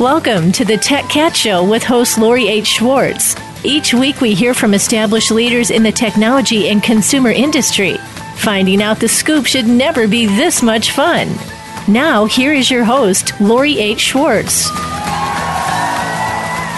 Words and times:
Welcome 0.00 0.50
to 0.52 0.64
the 0.64 0.78
Tech 0.78 1.10
Cat 1.10 1.36
Show 1.36 1.62
with 1.62 1.82
host 1.82 2.16
Lori 2.16 2.48
H. 2.48 2.66
Schwartz. 2.66 3.36
Each 3.62 3.92
week 3.92 4.22
we 4.22 4.34
hear 4.34 4.54
from 4.54 4.72
established 4.72 5.30
leaders 5.30 5.70
in 5.70 5.82
the 5.82 5.92
technology 5.92 6.70
and 6.70 6.82
consumer 6.82 7.28
industry. 7.28 7.98
Finding 8.36 8.80
out 8.80 8.98
the 8.98 9.08
scoop 9.08 9.44
should 9.44 9.66
never 9.66 10.08
be 10.08 10.24
this 10.24 10.62
much 10.62 10.92
fun. 10.92 11.28
Now, 11.86 12.24
here 12.24 12.54
is 12.54 12.70
your 12.70 12.82
host, 12.82 13.38
Lori 13.42 13.78
H. 13.78 14.00
Schwartz. 14.00 14.70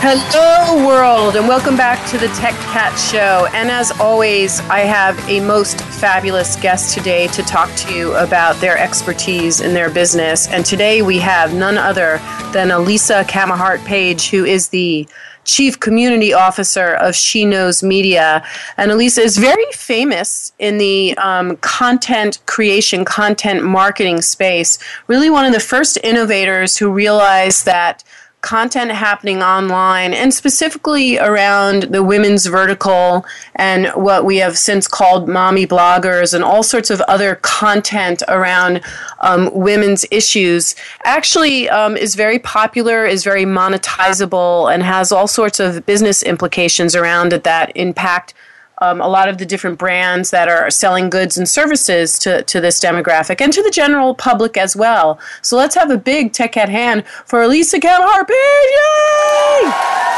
Hello, 0.05 0.85
world, 0.85 1.37
and 1.37 1.47
welcome 1.47 1.77
back 1.77 2.05
to 2.11 2.19
the 2.19 2.27
Tech 2.35 2.55
Cat 2.55 2.99
Show. 2.99 3.47
And 3.55 3.71
as 3.71 3.93
always, 4.01 4.59
I 4.63 4.81
have 4.81 5.17
a 5.29 5.39
most 5.39 5.81
fabulous 5.81 6.57
guest 6.57 6.93
today 6.93 7.29
to 7.29 7.43
talk 7.45 7.73
to 7.77 7.95
you 7.95 8.13
about 8.17 8.57
their 8.57 8.77
expertise 8.77 9.61
in 9.61 9.75
their 9.75 9.89
business. 9.89 10.49
And 10.49 10.67
today 10.67 11.03
we 11.03 11.21
have 11.21 11.55
none 11.55 11.79
other 11.79 12.19
than 12.53 12.73
Elisa 12.73 13.25
Camahort 13.29 13.85
Page, 13.85 14.31
who 14.31 14.45
is 14.45 14.71
the 14.71 15.07
Chief 15.45 15.79
Community 15.79 16.33
Officer 16.33 16.95
of 16.95 17.15
She 17.15 17.45
Knows 17.45 17.85
Media. 17.85 18.45
And 18.77 18.91
Elisa 18.91 19.21
is 19.21 19.37
very 19.39 19.71
famous 19.71 20.53
in 20.59 20.79
the 20.79 21.17
um, 21.19 21.59
content 21.59 22.45
creation, 22.47 23.05
content 23.05 23.63
marketing 23.63 24.21
space. 24.21 24.81
Really, 25.07 25.31
one 25.31 25.45
of 25.45 25.53
the 25.53 25.61
first 25.61 25.97
innovators 26.03 26.77
who 26.77 26.91
realized 26.91 27.67
that 27.67 28.03
content 28.43 28.91
happening 28.91 29.41
online 29.43 30.13
and 30.13 30.35
specifically 30.35 31.17
around 31.19 31.85
the 31.85 32.03
women's 32.03 32.47
vertical 32.47 33.25
and 33.55 33.87
what 33.95 34.25
we 34.25 34.37
have 34.37 34.59
since 34.59 34.87
called 34.89 35.29
mommy 35.29 35.67
bloggers 35.67 36.35
and 36.35 36.43
all 36.43 36.63
sorts 36.63 36.91
of 36.91 37.01
other 37.03 37.37
content 37.37 38.23
around 38.29 38.83
um, 39.21 39.49
women's 39.55 40.05
issues. 40.11 40.75
Actually 41.05 41.69
um, 41.71 41.97
is 41.97 42.17
very 42.17 42.41
popular, 42.41 43.07
is 43.07 43.23
very 43.23 43.45
monetizable, 43.45 44.73
and 44.73 44.83
has 44.83 45.13
all 45.13 45.29
sorts 45.29 45.61
of 45.61 45.87
business 45.87 46.23
implications 46.23 46.97
around 46.97 47.33
it 47.33 47.45
that 47.45 47.71
impact 47.77 48.35
um, 48.83 49.01
a 49.01 49.07
lot 49.07 49.29
of 49.29 49.39
the 49.39 49.47
different 49.47 49.79
brands 49.79 50.31
that 50.31 50.49
are 50.49 50.69
selling 50.69 51.09
goods 51.09 51.39
and 51.39 51.49
services 51.49 52.19
to, 52.19 52.43
to 52.43 52.61
this 52.61 52.81
demographic 52.81 53.41
and 53.41 53.53
to 53.53 53.63
the 53.63 53.71
general 53.71 54.13
public 54.13 54.57
as 54.57 54.75
well. 54.75 55.21
So 55.41 55.57
let's 55.57 55.77
have 55.77 55.91
a 55.91 55.97
big 55.97 56.33
tech 56.33 56.57
at 56.57 56.69
hand 56.69 57.07
for 57.07 57.43
Elisa 57.43 57.79
Camahort. 57.79 58.29
Yay! 58.29 59.71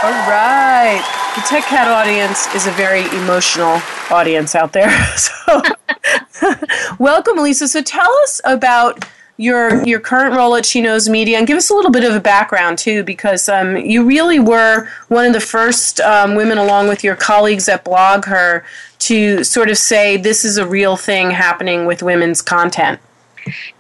All 0.03 0.29
right. 0.31 1.03
The 1.37 1.43
Tech 1.43 1.65
Cat 1.65 1.89
audience 1.89 2.47
is 2.55 2.67
a 2.67 2.71
very 2.73 3.03
emotional 3.19 3.83
audience 4.11 4.55
out 4.55 4.73
there. 4.73 4.91
So, 5.17 5.63
welcome, 6.99 7.39
Elisa. 7.39 7.69
So, 7.69 7.83
tell 7.83 8.13
us 8.23 8.41
about 8.45 9.05
your 9.37 9.85
your 9.85 10.01
current 10.01 10.37
role 10.37 10.55
at 10.55 10.65
She 10.65 10.81
Knows 10.81 11.09
Media 11.09 11.39
and 11.39 11.47
give 11.47 11.57
us 11.57 11.71
a 11.71 11.75
little 11.75 11.91
bit 11.91 12.05
of 12.05 12.15
a 12.15 12.21
background 12.21 12.79
too, 12.79 13.03
because 13.03 13.49
um, 13.49 13.77
you 13.77 14.05
really 14.05 14.39
were 14.39 14.89
one 15.09 15.27
of 15.27 15.33
the 15.33 15.41
first 15.41 16.01
um, 16.01 16.35
women, 16.35 16.59
along 16.59 16.89
with 16.89 17.03
your 17.03 17.17
colleagues 17.17 17.69
at 17.69 17.85
BlogHer, 17.85 18.63
to 19.01 19.43
sort 19.43 19.71
of 19.71 19.79
say 19.79 20.17
this 20.17 20.45
is 20.45 20.57
a 20.57 20.67
real 20.67 20.97
thing 20.97 21.31
happening 21.33 21.85
with 21.87 22.03
women's 22.03 22.43
content. 22.43 23.01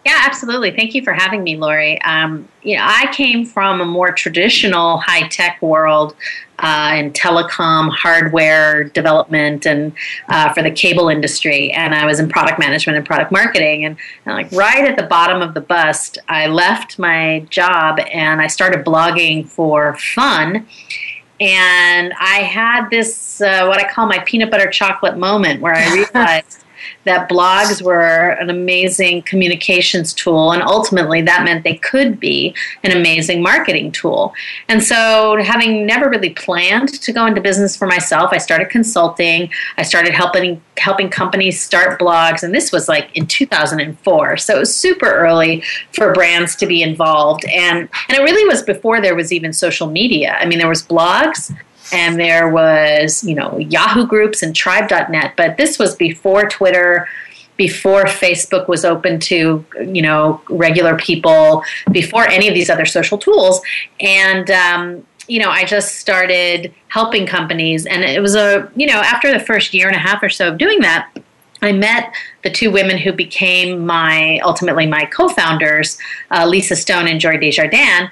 Yeah, 0.04 0.20
absolutely. 0.26 0.70
Thank 0.70 0.94
you 0.94 1.02
for 1.02 1.12
having 1.12 1.42
me, 1.42 1.56
Lori. 1.56 2.00
Um, 2.02 2.48
you 2.62 2.76
know, 2.76 2.84
I 2.86 3.10
came 3.12 3.46
from 3.46 3.80
a 3.80 3.84
more 3.84 4.12
traditional 4.12 4.98
high 4.98 5.28
tech 5.28 5.60
world 5.62 6.14
uh, 6.58 6.94
in 6.96 7.12
telecom, 7.12 7.90
hardware 7.90 8.84
development, 8.84 9.66
and 9.66 9.92
uh, 10.28 10.52
for 10.52 10.62
the 10.62 10.70
cable 10.70 11.08
industry. 11.08 11.70
And 11.72 11.94
I 11.94 12.06
was 12.06 12.20
in 12.20 12.28
product 12.28 12.58
management 12.58 12.96
and 12.96 13.06
product 13.06 13.32
marketing. 13.32 13.84
And, 13.84 13.96
and, 14.26 14.34
like 14.34 14.50
right 14.52 14.84
at 14.84 14.96
the 14.96 15.04
bottom 15.04 15.42
of 15.42 15.54
the 15.54 15.60
bust, 15.60 16.18
I 16.28 16.46
left 16.46 16.98
my 16.98 17.46
job 17.50 17.98
and 18.12 18.40
I 18.40 18.46
started 18.46 18.84
blogging 18.84 19.48
for 19.48 19.96
fun. 19.96 20.66
And 21.40 22.14
I 22.18 22.42
had 22.42 22.88
this, 22.90 23.40
uh, 23.40 23.66
what 23.66 23.80
I 23.80 23.90
call 23.90 24.06
my 24.06 24.20
peanut 24.20 24.50
butter 24.50 24.70
chocolate 24.70 25.18
moment, 25.18 25.60
where 25.60 25.74
I 25.74 25.92
realized 26.14 26.63
that 27.04 27.28
blogs 27.28 27.82
were 27.82 28.30
an 28.40 28.50
amazing 28.50 29.22
communications 29.22 30.12
tool, 30.12 30.52
and 30.52 30.62
ultimately 30.62 31.22
that 31.22 31.44
meant 31.44 31.64
they 31.64 31.76
could 31.76 32.18
be 32.18 32.54
an 32.82 32.96
amazing 32.96 33.42
marketing 33.42 33.92
tool. 33.92 34.32
And 34.68 34.82
so, 34.82 35.42
having 35.42 35.86
never 35.86 36.08
really 36.08 36.30
planned 36.30 37.00
to 37.02 37.12
go 37.12 37.26
into 37.26 37.40
business 37.40 37.76
for 37.76 37.86
myself, 37.86 38.30
I 38.32 38.38
started 38.38 38.70
consulting. 38.70 39.50
I 39.78 39.82
started 39.82 40.14
helping 40.14 40.60
helping 40.78 41.08
companies 41.08 41.60
start 41.60 42.00
blogs, 42.00 42.42
and 42.42 42.54
this 42.54 42.72
was 42.72 42.88
like 42.88 43.08
in 43.14 43.26
2004. 43.26 44.36
So 44.36 44.56
it 44.56 44.58
was 44.58 44.74
super 44.74 45.06
early 45.06 45.62
for 45.92 46.12
brands 46.12 46.56
to 46.56 46.66
be 46.66 46.82
involved, 46.82 47.44
and 47.46 47.88
and 48.08 48.18
it 48.18 48.22
really 48.22 48.46
was 48.48 48.62
before 48.62 49.00
there 49.00 49.14
was 49.14 49.32
even 49.32 49.52
social 49.52 49.88
media. 49.88 50.36
I 50.38 50.46
mean, 50.46 50.58
there 50.58 50.68
was 50.68 50.82
blogs 50.82 51.54
and 51.94 52.18
there 52.18 52.48
was 52.48 53.22
you 53.24 53.34
know 53.34 53.56
yahoo 53.58 54.06
groups 54.06 54.42
and 54.42 54.54
tribe.net 54.54 55.34
but 55.36 55.56
this 55.56 55.78
was 55.78 55.94
before 55.94 56.48
twitter 56.48 57.08
before 57.56 58.04
facebook 58.04 58.66
was 58.68 58.84
open 58.84 59.20
to 59.20 59.64
you 59.80 60.02
know 60.02 60.40
regular 60.50 60.96
people 60.96 61.62
before 61.92 62.26
any 62.28 62.48
of 62.48 62.54
these 62.54 62.68
other 62.68 62.84
social 62.84 63.16
tools. 63.16 63.60
And 64.00 64.50
um, 64.50 65.06
you 65.28 65.38
know 65.40 65.48
i 65.50 65.64
just 65.64 65.96
started 65.96 66.74
helping 66.88 67.26
companies 67.26 67.86
and 67.86 68.04
it 68.04 68.20
was 68.20 68.34
a 68.34 68.70
you 68.76 68.86
know 68.86 69.00
after 69.00 69.32
the 69.32 69.38
first 69.38 69.72
year 69.72 69.86
and 69.86 69.96
a 69.96 69.98
half 69.98 70.22
or 70.22 70.28
so 70.28 70.48
of 70.48 70.58
doing 70.58 70.80
that 70.80 71.10
I 71.62 71.72
met 71.72 72.12
the 72.42 72.50
two 72.50 72.70
women 72.70 72.98
who 72.98 73.10
became 73.12 73.86
my 73.86 74.38
ultimately 74.40 74.86
my 74.86 75.06
co-founders, 75.06 75.98
uh, 76.30 76.46
Lisa 76.46 76.76
Stone 76.76 77.08
and 77.08 77.18
Jory 77.18 77.38
Des 77.38 77.52
Jardins, 77.52 78.10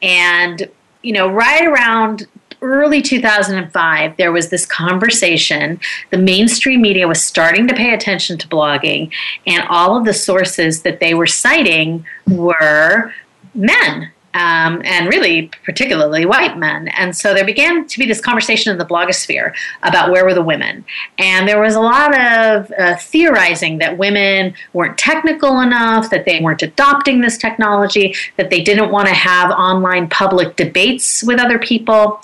and 0.00 0.70
you 1.02 1.12
know 1.12 1.28
right 1.28 1.66
around 1.66 2.28
early 2.64 3.02
2005, 3.02 4.16
there 4.16 4.32
was 4.32 4.48
this 4.48 4.66
conversation. 4.66 5.78
The 6.10 6.18
mainstream 6.18 6.80
media 6.80 7.06
was 7.06 7.22
starting 7.22 7.68
to 7.68 7.74
pay 7.74 7.94
attention 7.94 8.38
to 8.38 8.48
blogging, 8.48 9.12
and 9.46 9.64
all 9.68 9.96
of 9.96 10.04
the 10.04 10.14
sources 10.14 10.82
that 10.82 10.98
they 10.98 11.14
were 11.14 11.26
citing 11.26 12.04
were 12.26 13.12
men 13.54 14.10
um, 14.34 14.82
and 14.84 15.08
really 15.08 15.50
particularly 15.64 16.26
white 16.26 16.58
men. 16.58 16.88
And 16.88 17.16
so 17.16 17.32
there 17.34 17.44
began 17.44 17.86
to 17.86 17.98
be 17.98 18.06
this 18.06 18.20
conversation 18.20 18.72
in 18.72 18.78
the 18.78 18.84
blogosphere 18.84 19.54
about 19.82 20.10
where 20.10 20.24
were 20.24 20.34
the 20.34 20.42
women. 20.42 20.84
And 21.18 21.48
there 21.48 21.60
was 21.60 21.74
a 21.74 21.80
lot 21.80 22.18
of 22.18 22.72
uh, 22.78 22.96
theorizing 22.96 23.78
that 23.78 23.96
women 23.96 24.54
weren't 24.72 24.98
technical 24.98 25.60
enough, 25.60 26.10
that 26.10 26.24
they 26.24 26.40
weren't 26.40 26.62
adopting 26.62 27.20
this 27.20 27.38
technology, 27.38 28.14
that 28.36 28.50
they 28.50 28.62
didn't 28.62 28.90
want 28.90 29.08
to 29.08 29.14
have 29.14 29.50
online 29.52 30.08
public 30.08 30.56
debates 30.56 31.22
with 31.22 31.38
other 31.38 31.58
people. 31.58 32.20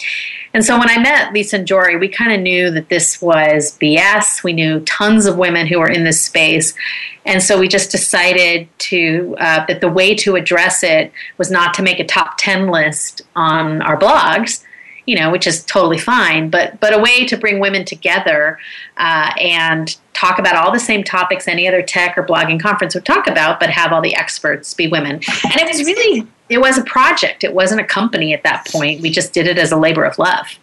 And 0.53 0.65
so 0.65 0.79
when 0.79 0.91
I 0.91 0.99
met 0.99 1.33
Lisa 1.33 1.57
and 1.57 1.67
Jory, 1.67 1.97
we 1.97 2.09
kind 2.09 2.33
of 2.33 2.41
knew 2.41 2.71
that 2.71 2.89
this 2.89 3.23
was 3.23 3.79
BS. 3.79 4.43
We 4.43 4.53
knew 4.53 4.81
tons 4.81 5.27
of 5.27 5.37
women 5.37 5.67
who 5.67 5.79
were 5.79 5.89
in 5.89 6.05
this 6.05 6.21
space. 6.21 6.75
And 7.25 7.43
so 7.43 7.59
we 7.59 7.69
just 7.69 7.91
decided 7.91 8.69
to 8.79 9.37
uh, 9.39 9.65
that 9.67 9.81
the 9.81 9.89
way 9.89 10.15
to 10.17 10.35
address 10.35 10.83
it 10.83 11.13
was 11.39 11.51
not 11.51 11.75
to 11.75 11.83
make 11.83 12.01
a 12.01 12.05
top 12.05 12.35
10 12.39 12.69
list 12.69 13.23
on 13.37 13.81
our 13.83 13.97
blogs, 13.97 14.65
you 15.07 15.17
know, 15.17 15.31
which 15.31 15.47
is 15.47 15.65
totally 15.65 15.99
fine, 15.99 16.51
but 16.51 16.81
but 16.81 16.95
a 16.95 16.99
way 16.99 17.27
to 17.27 17.37
bring 17.37 17.61
women 17.61 17.85
together 17.85 18.59
uh, 18.97 19.33
and 19.41 19.97
talk 20.15 20.39
about 20.39 20.57
all 20.57 20.73
the 20.73 20.81
same 20.81 21.05
topics 21.05 21.47
any 21.47 21.69
other 21.69 21.83
tech 21.83 22.19
or 22.19 22.25
blogging 22.25 22.61
conference 22.61 22.95
would 22.95 23.05
talk 23.05 23.27
about, 23.27 23.61
but 23.61 23.71
have 23.71 23.93
all 23.93 24.03
the 24.03 24.15
experts 24.15 24.75
be 24.75 24.89
women. 24.89 25.21
And 25.45 25.57
it 25.57 25.69
was 25.69 25.85
really 25.85 26.27
it 26.51 26.59
was 26.61 26.77
a 26.77 26.85
project. 26.85 27.45
It 27.45 27.55
wasn't 27.55 27.81
a 27.81 27.85
company 27.85 28.35
at 28.35 28.43
that 28.43 28.67
point. 28.67 29.01
We 29.01 29.11
just 29.11 29.33
did 29.33 29.47
it 29.47 29.57
as 29.57 29.73
a 29.73 29.77
labor 29.77 30.05
of 30.05 30.19
love. 30.19 30.59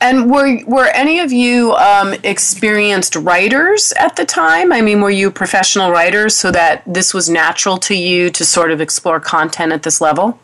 And 0.00 0.30
were 0.30 0.58
were 0.66 0.88
any 0.88 1.18
of 1.20 1.32
you 1.32 1.72
um, 1.74 2.14
experienced 2.22 3.16
writers 3.16 3.92
at 3.96 4.16
the 4.16 4.24
time? 4.24 4.72
I 4.72 4.80
mean, 4.80 5.00
were 5.00 5.10
you 5.10 5.30
professional 5.30 5.90
writers 5.90 6.34
so 6.36 6.50
that 6.52 6.82
this 6.86 7.14
was 7.14 7.28
natural 7.28 7.78
to 7.78 7.94
you 7.94 8.30
to 8.30 8.44
sort 8.44 8.70
of 8.70 8.80
explore 8.80 9.18
content 9.18 9.72
at 9.72 9.82
this 9.82 10.00
level? 10.00 10.38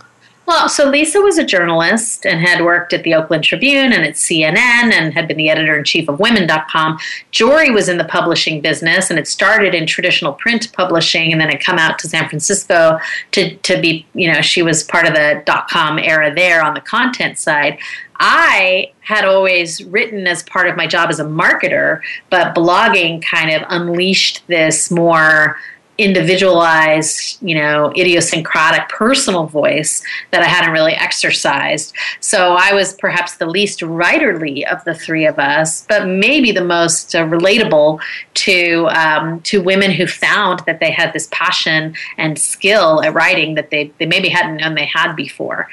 Well, 0.51 0.69
so 0.69 0.91
Lisa 0.91 1.21
was 1.21 1.39
a 1.39 1.45
journalist 1.45 2.27
and 2.27 2.41
had 2.41 2.65
worked 2.65 2.93
at 2.93 3.05
the 3.05 3.15
Oakland 3.15 3.45
Tribune 3.45 3.93
and 3.93 4.03
at 4.05 4.15
CNN 4.15 4.57
and 4.93 5.15
had 5.15 5.29
been 5.29 5.37
the 5.37 5.49
editor 5.49 5.79
in 5.79 5.85
chief 5.85 6.09
of 6.09 6.19
women.com. 6.19 6.99
Jory 7.31 7.71
was 7.71 7.89
in 7.89 7.99
the 7.99 8.05
publishing 8.05 8.61
business 8.61 9.11
and 9.11 9.17
had 9.17 9.29
started 9.29 9.77
in 9.77 9.87
traditional 9.87 10.33
print 10.33 10.73
publishing 10.73 11.31
and 11.31 11.41
then 11.41 11.51
had 11.51 11.63
come 11.63 11.79
out 11.79 12.01
to 12.01 12.09
San 12.09 12.29
Francisco 12.29 12.99
to, 13.31 13.55
to 13.59 13.81
be, 13.81 14.05
you 14.13 14.27
know, 14.27 14.41
she 14.41 14.61
was 14.61 14.83
part 14.83 15.07
of 15.07 15.15
the 15.15 15.41
dot 15.47 15.69
com 15.69 16.01
era 16.01 16.35
there 16.35 16.65
on 16.65 16.75
the 16.75 16.81
content 16.81 17.39
side. 17.39 17.79
I 18.17 18.91
had 19.03 19.25
always 19.25 19.85
written 19.85 20.27
as 20.27 20.43
part 20.43 20.69
of 20.69 20.77
my 20.77 20.89
job 20.89 21.11
as 21.11 21.21
a 21.21 21.25
marketer, 21.25 22.01
but 22.29 22.57
blogging 22.57 23.25
kind 23.25 23.53
of 23.53 23.63
unleashed 23.69 24.45
this 24.49 24.91
more 24.91 25.59
individualized, 26.01 27.39
you 27.43 27.55
know, 27.55 27.91
idiosyncratic 27.97 28.89
personal 28.89 29.47
voice 29.47 30.03
that 30.31 30.43
I 30.43 30.47
hadn't 30.47 30.73
really 30.73 30.95
exercised. 30.95 31.95
So 32.21 32.57
I 32.59 32.73
was 32.73 32.95
perhaps 32.95 33.37
the 33.37 33.47
least 33.47 33.81
writerly 33.81 34.67
of 34.71 34.83
the 34.85 34.95
three 34.95 35.27
of 35.27 35.39
us, 35.39 35.85
but 35.87 36.07
maybe 36.07 36.53
the 36.53 36.65
most 36.65 37.15
uh, 37.15 37.25
relatable 37.27 38.01
to 38.35 38.89
um, 38.89 39.41
to 39.43 39.63
women 39.63 39.91
who 39.91 40.07
found 40.07 40.61
that 40.67 40.81
they 40.81 40.91
had 40.91 41.13
this 41.13 41.29
passion 41.31 41.95
and 42.17 42.39
skill 42.39 43.03
at 43.03 43.13
writing 43.13 43.55
that 43.55 43.71
they, 43.71 43.93
they 43.99 44.07
maybe 44.07 44.29
hadn't 44.29 44.57
known 44.57 44.75
they 44.75 44.87
had 44.87 45.15
before. 45.15 45.69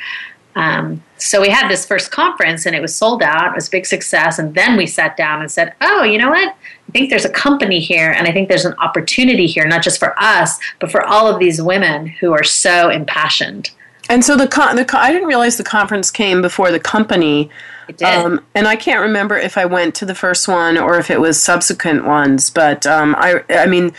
Um, 0.55 1.03
so 1.17 1.41
we 1.41 1.49
had 1.49 1.67
this 1.67 1.85
first 1.85 2.11
conference 2.11 2.65
and 2.65 2.75
it 2.75 2.81
was 2.81 2.95
sold 2.95 3.23
out. 3.23 3.47
It 3.47 3.55
was 3.55 3.67
a 3.67 3.71
big 3.71 3.85
success. 3.85 4.39
And 4.39 4.53
then 4.53 4.77
we 4.77 4.85
sat 4.85 5.17
down 5.17 5.41
and 5.41 5.51
said, 5.51 5.73
oh, 5.81 6.03
you 6.03 6.17
know 6.17 6.29
what? 6.29 6.49
I 6.49 6.91
think 6.91 7.09
there's 7.09 7.25
a 7.25 7.29
company 7.29 7.79
here 7.79 8.11
and 8.11 8.27
I 8.27 8.31
think 8.31 8.49
there's 8.49 8.65
an 8.65 8.75
opportunity 8.79 9.47
here, 9.47 9.65
not 9.65 9.83
just 9.83 9.99
for 9.99 10.17
us, 10.19 10.59
but 10.79 10.91
for 10.91 11.03
all 11.03 11.27
of 11.27 11.39
these 11.39 11.61
women 11.61 12.07
who 12.07 12.33
are 12.33 12.43
so 12.43 12.89
impassioned. 12.89 13.71
And 14.09 14.23
so 14.23 14.37
the, 14.37 14.47
con- 14.47 14.75
the 14.75 14.85
con- 14.85 15.01
I 15.01 15.11
didn't 15.11 15.27
realize 15.27 15.57
the 15.57 15.63
conference 15.63 16.11
came 16.11 16.41
before 16.41 16.71
the 16.71 16.79
company. 16.79 17.49
It 17.89 17.97
did. 17.97 18.07
Um, 18.07 18.45
and 18.55 18.67
I 18.67 18.75
can't 18.75 19.01
remember 19.01 19.37
if 19.37 19.57
I 19.57 19.65
went 19.65 19.95
to 19.95 20.05
the 20.05 20.15
first 20.15 20.47
one 20.47 20.77
or 20.77 20.97
if 20.97 21.09
it 21.09 21.19
was 21.19 21.41
subsequent 21.41 22.05
ones. 22.05 22.49
But 22.49 22.85
um, 22.85 23.15
I, 23.17 23.43
I 23.49 23.65
mean, 23.65 23.93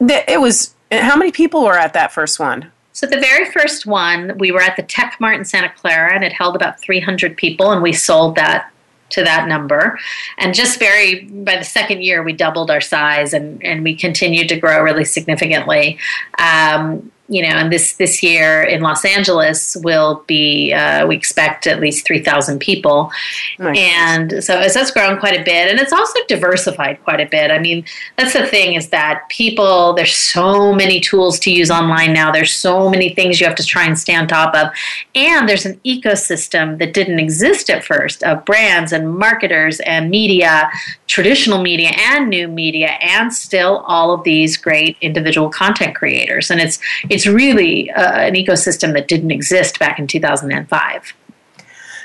it 0.00 0.40
was. 0.40 0.74
How 0.92 1.16
many 1.16 1.32
people 1.32 1.64
were 1.64 1.78
at 1.78 1.92
that 1.94 2.12
first 2.12 2.38
one? 2.38 2.70
So 2.94 3.06
the 3.06 3.18
very 3.18 3.50
first 3.50 3.86
one, 3.86 4.38
we 4.38 4.52
were 4.52 4.62
at 4.62 4.76
the 4.76 4.82
Tech 4.82 5.16
Mart 5.18 5.36
in 5.36 5.44
Santa 5.44 5.68
Clara, 5.68 6.14
and 6.14 6.22
it 6.22 6.32
held 6.32 6.54
about 6.54 6.80
300 6.80 7.36
people, 7.36 7.72
and 7.72 7.82
we 7.82 7.92
sold 7.92 8.36
that 8.36 8.70
to 9.10 9.22
that 9.24 9.48
number. 9.48 9.98
And 10.38 10.54
just 10.54 10.78
very 10.78 11.24
by 11.24 11.56
the 11.56 11.64
second 11.64 12.02
year, 12.02 12.22
we 12.22 12.32
doubled 12.32 12.70
our 12.70 12.80
size, 12.80 13.34
and 13.34 13.62
and 13.64 13.82
we 13.82 13.96
continued 13.96 14.48
to 14.48 14.56
grow 14.58 14.80
really 14.80 15.04
significantly. 15.04 15.98
Um, 16.38 17.10
you 17.28 17.42
know, 17.42 17.56
and 17.56 17.72
this 17.72 17.94
this 17.94 18.22
year 18.22 18.62
in 18.62 18.82
Los 18.82 19.02
Angeles 19.02 19.76
will 19.82 20.22
be 20.26 20.74
uh, 20.74 21.06
we 21.06 21.16
expect 21.16 21.66
at 21.66 21.80
least 21.80 22.06
three 22.06 22.22
thousand 22.22 22.58
people, 22.58 23.10
nice. 23.58 23.78
and 23.78 24.44
so 24.44 24.58
as 24.58 24.74
that's 24.74 24.90
grown 24.90 25.18
quite 25.18 25.40
a 25.40 25.42
bit, 25.42 25.70
and 25.70 25.80
it's 25.80 25.92
also 25.92 26.18
diversified 26.28 27.02
quite 27.02 27.20
a 27.20 27.26
bit. 27.26 27.50
I 27.50 27.58
mean, 27.58 27.84
that's 28.16 28.34
the 28.34 28.46
thing 28.46 28.74
is 28.74 28.90
that 28.90 29.22
people 29.30 29.94
there's 29.94 30.14
so 30.14 30.74
many 30.74 31.00
tools 31.00 31.38
to 31.40 31.50
use 31.50 31.70
online 31.70 32.12
now. 32.12 32.30
There's 32.30 32.52
so 32.52 32.90
many 32.90 33.14
things 33.14 33.40
you 33.40 33.46
have 33.46 33.56
to 33.56 33.64
try 33.64 33.86
and 33.86 33.98
stay 33.98 34.14
on 34.14 34.28
top 34.28 34.54
of, 34.54 34.68
and 35.14 35.48
there's 35.48 35.64
an 35.64 35.80
ecosystem 35.86 36.78
that 36.78 36.92
didn't 36.92 37.20
exist 37.20 37.70
at 37.70 37.84
first 37.84 38.22
of 38.22 38.44
brands 38.44 38.92
and 38.92 39.16
marketers 39.18 39.80
and 39.80 40.10
media, 40.10 40.70
traditional 41.06 41.62
media 41.62 41.90
and 41.96 42.28
new 42.28 42.48
media, 42.48 42.98
and 43.00 43.32
still 43.32 43.78
all 43.86 44.12
of 44.12 44.24
these 44.24 44.58
great 44.58 44.98
individual 45.00 45.48
content 45.48 45.94
creators, 45.94 46.50
and 46.50 46.60
it's 46.60 46.78
it's 47.14 47.26
really 47.26 47.90
uh, 47.92 48.18
an 48.28 48.34
ecosystem 48.34 48.92
that 48.94 49.06
didn't 49.06 49.30
exist 49.30 49.78
back 49.78 49.98
in 50.00 50.06
2005. 50.06 51.14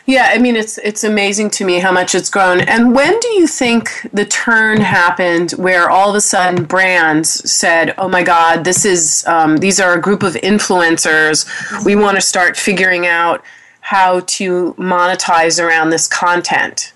Yeah, 0.06 0.30
I 0.34 0.40
mean 0.40 0.56
it's 0.56 0.80
it's 0.80 1.04
amazing 1.04 1.52
to 1.52 1.66
me 1.66 1.80
how 1.80 1.92
much 1.92 2.16
it's 2.16 2.30
grown. 2.30 2.62
And 2.62 2.96
when 2.96 3.20
do 3.20 3.28
you 3.30 3.46
think 3.46 4.10
the 4.12 4.26
turn 4.26 4.82
happened 4.82 5.52
where 5.52 5.90
all 5.90 6.10
of 6.10 6.16
a 6.16 6.22
sudden 6.22 6.64
brands 6.66 7.30
said, 7.52 7.94
"Oh 7.98 8.10
my 8.10 8.24
God, 8.24 8.64
this 8.64 8.86
is 8.86 9.24
um, 9.28 9.58
these 9.58 9.80
are 9.80 9.94
a 9.94 10.02
group 10.02 10.24
of 10.24 10.34
influencers. 10.34 11.38
We 11.86 11.96
want 11.96 12.16
to 12.18 12.22
start 12.22 12.58
figuring 12.58 13.06
out 13.06 13.44
how 13.82 14.22
to 14.38 14.74
monetize 14.80 15.64
around 15.64 15.92
this 15.92 16.08
content." 16.08 16.94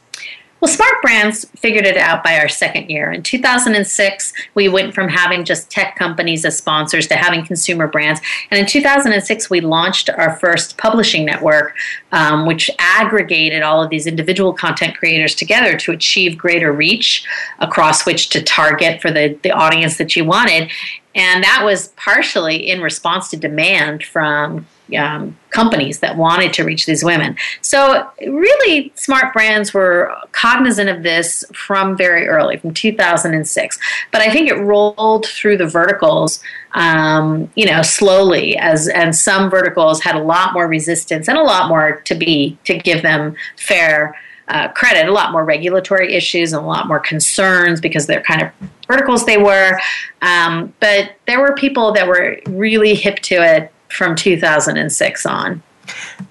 Well, 0.63 0.71
Smart 0.71 1.01
Brands 1.01 1.43
figured 1.57 1.85
it 1.85 1.97
out 1.97 2.23
by 2.23 2.39
our 2.39 2.47
second 2.47 2.89
year. 2.89 3.11
In 3.11 3.21
2006, 3.21 4.31
we 4.53 4.69
went 4.69 4.93
from 4.93 5.09
having 5.09 5.43
just 5.43 5.69
tech 5.69 5.97
companies 5.97 6.45
as 6.45 6.57
sponsors 6.57 7.05
to 7.07 7.15
having 7.15 7.45
consumer 7.45 7.85
brands. 7.85 8.21
And 8.49 8.57
in 8.57 8.65
2006, 8.65 9.49
we 9.49 9.59
launched 9.59 10.09
our 10.09 10.37
first 10.37 10.77
publishing 10.77 11.25
network, 11.25 11.75
um, 12.13 12.45
which 12.45 12.71
aggregated 12.79 13.61
all 13.61 13.83
of 13.83 13.89
these 13.89 14.07
individual 14.07 14.53
content 14.53 14.95
creators 14.95 15.35
together 15.35 15.75
to 15.79 15.91
achieve 15.91 16.37
greater 16.37 16.71
reach 16.71 17.25
across 17.59 18.05
which 18.05 18.29
to 18.29 18.41
target 18.41 19.01
for 19.01 19.11
the, 19.11 19.37
the 19.43 19.51
audience 19.51 19.97
that 19.97 20.15
you 20.15 20.23
wanted. 20.23 20.71
And 21.13 21.43
that 21.43 21.63
was 21.65 21.89
partially 21.97 22.69
in 22.69 22.81
response 22.81 23.29
to 23.31 23.35
demand 23.35 24.05
from 24.05 24.65
um, 24.97 25.37
companies 25.49 25.99
that 25.99 26.17
wanted 26.17 26.53
to 26.53 26.63
reach 26.63 26.85
these 26.85 27.03
women. 27.03 27.37
So, 27.61 28.09
really, 28.19 28.91
smart 28.95 29.33
brands 29.33 29.73
were 29.73 30.13
cognizant 30.31 30.89
of 30.89 31.03
this 31.03 31.45
from 31.53 31.95
very 31.95 32.27
early, 32.27 32.57
from 32.57 32.73
2006. 32.73 33.79
But 34.11 34.21
I 34.21 34.31
think 34.31 34.49
it 34.49 34.55
rolled 34.55 35.25
through 35.25 35.57
the 35.57 35.67
verticals, 35.67 36.41
um, 36.73 37.49
you 37.55 37.65
know, 37.65 37.81
slowly, 37.81 38.57
as 38.57 38.87
and 38.87 39.15
some 39.15 39.49
verticals 39.49 40.01
had 40.01 40.15
a 40.15 40.23
lot 40.23 40.53
more 40.53 40.67
resistance 40.67 41.27
and 41.27 41.37
a 41.37 41.43
lot 41.43 41.69
more 41.69 42.01
to 42.01 42.15
be 42.15 42.57
to 42.65 42.77
give 42.77 43.01
them 43.01 43.35
fair. 43.57 44.17
Uh, 44.49 44.67
credit 44.73 45.07
a 45.07 45.11
lot 45.11 45.31
more 45.31 45.45
regulatory 45.45 46.13
issues 46.13 46.51
and 46.51 46.61
a 46.61 46.67
lot 46.67 46.85
more 46.85 46.99
concerns 46.99 47.79
because 47.79 48.07
they're 48.07 48.21
kind 48.21 48.41
of 48.41 48.51
verticals 48.87 49.25
they 49.25 49.37
were. 49.37 49.79
Um, 50.21 50.73
but 50.81 51.15
there 51.27 51.39
were 51.39 51.55
people 51.55 51.93
that 51.93 52.07
were 52.07 52.39
really 52.47 52.93
hip 52.93 53.19
to 53.19 53.35
it 53.35 53.72
from 53.93 54.15
2006 54.15 55.25
on. 55.25 55.61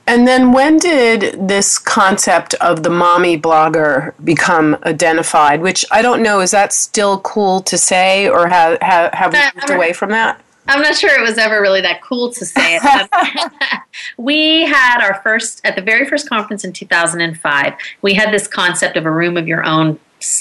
And 0.06 0.26
then 0.26 0.52
when 0.52 0.78
did 0.78 1.48
this 1.48 1.78
concept 1.78 2.54
of 2.54 2.82
the 2.82 2.90
mommy 2.90 3.38
blogger 3.38 4.14
become 4.24 4.76
identified? 4.84 5.60
Which 5.60 5.84
I 5.90 6.02
don't 6.02 6.22
know, 6.22 6.40
is 6.40 6.50
that 6.50 6.72
still 6.72 7.20
cool 7.20 7.60
to 7.62 7.78
say 7.78 8.28
or 8.28 8.48
have, 8.48 8.80
have, 8.80 9.12
have 9.12 9.32
we 9.32 9.38
uh, 9.38 9.50
moved 9.54 9.70
away 9.70 9.92
from 9.92 10.10
that? 10.10 10.40
I'm 10.68 10.80
not 10.80 10.96
sure 10.96 11.10
it 11.18 11.22
was 11.22 11.38
ever 11.38 11.60
really 11.60 11.80
that 11.80 12.02
cool 12.02 12.32
to 12.32 12.44
say 12.44 12.78
it. 12.80 13.10
we 14.16 14.62
had 14.62 15.02
our 15.02 15.20
first, 15.22 15.60
at 15.64 15.76
the 15.76 15.82
very 15.82 16.08
first 16.08 16.28
conference 16.28 16.64
in 16.64 16.72
2005, 16.72 17.74
we 18.00 18.14
had 18.14 18.32
this 18.32 18.46
concept 18.46 18.96
of 18.96 19.04
a 19.04 19.10
room 19.10 19.36
of 19.36 19.48
your 19.48 19.64
own 19.64 19.98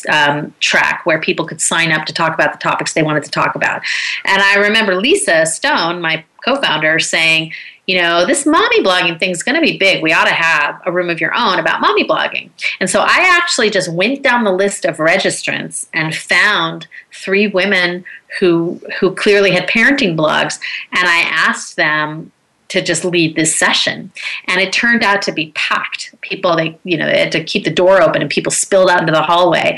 um, 0.10 0.54
track 0.60 1.06
where 1.06 1.20
people 1.20 1.46
could 1.46 1.60
sign 1.60 1.92
up 1.92 2.06
to 2.06 2.14
talk 2.14 2.34
about 2.34 2.52
the 2.52 2.60
topics 2.60 2.94
they 2.94 3.02
wanted 3.02 3.24
to 3.24 3.32
talk 3.32 3.56
about. 3.56 3.82
And 4.26 4.42
I 4.42 4.56
remember 4.58 4.96
Lisa 4.96 5.46
Stone, 5.48 6.02
my 6.02 6.24
co-founder 6.44 7.00
saying, 7.00 7.54
you 7.88 8.00
know, 8.00 8.26
this 8.26 8.46
mommy 8.46 8.84
blogging 8.84 9.20
thing 9.20 9.32
is 9.32 9.44
going 9.44 9.56
to 9.56 9.62
be 9.62 9.78
big. 9.78 10.02
We 10.02 10.14
ought 10.14 10.26
to 10.26 10.34
have 10.34 10.82
a 10.86 10.92
room 10.92 11.10
of 11.10 11.20
your 11.20 11.34
own 11.36 11.60
about 11.60 11.82
mommy 11.82 12.08
blogging. 12.08 12.50
And 12.80 12.90
so 12.90 13.02
I 13.02 13.38
actually 13.38 13.70
just 13.70 13.92
went 13.92 14.22
down 14.22 14.44
the 14.44 14.52
list 14.52 14.86
of 14.86 14.98
registrants 14.98 15.88
and 15.94 16.16
found 16.16 16.88
three 17.12 17.48
women 17.48 18.06
who 18.40 18.80
who 19.00 19.14
clearly 19.14 19.52
had 19.52 19.68
parenting 19.68 20.16
blogs 20.16 20.60
and 20.94 21.08
I 21.08 21.22
asked 21.28 21.76
them 21.76 22.32
to 22.72 22.82
just 22.82 23.04
lead 23.04 23.36
this 23.36 23.54
session. 23.54 24.14
And 24.48 24.62
it 24.62 24.72
turned 24.72 25.04
out 25.04 25.22
to 25.24 25.34
be 25.34 25.52
packed. 25.56 26.16
People, 26.22 26.56
they, 26.56 26.80
you 26.86 26.96
know, 26.96 27.06
they 27.06 27.20
had 27.20 27.32
to 27.34 27.44
keep 27.44 27.66
the 27.66 27.70
door 27.70 28.02
open 28.02 28.22
and 28.22 28.32
people 28.32 28.50
spilled 28.50 28.90
out 28.90 29.02
into 29.02 29.12
the 29.12 29.22
hallway. 29.22 29.78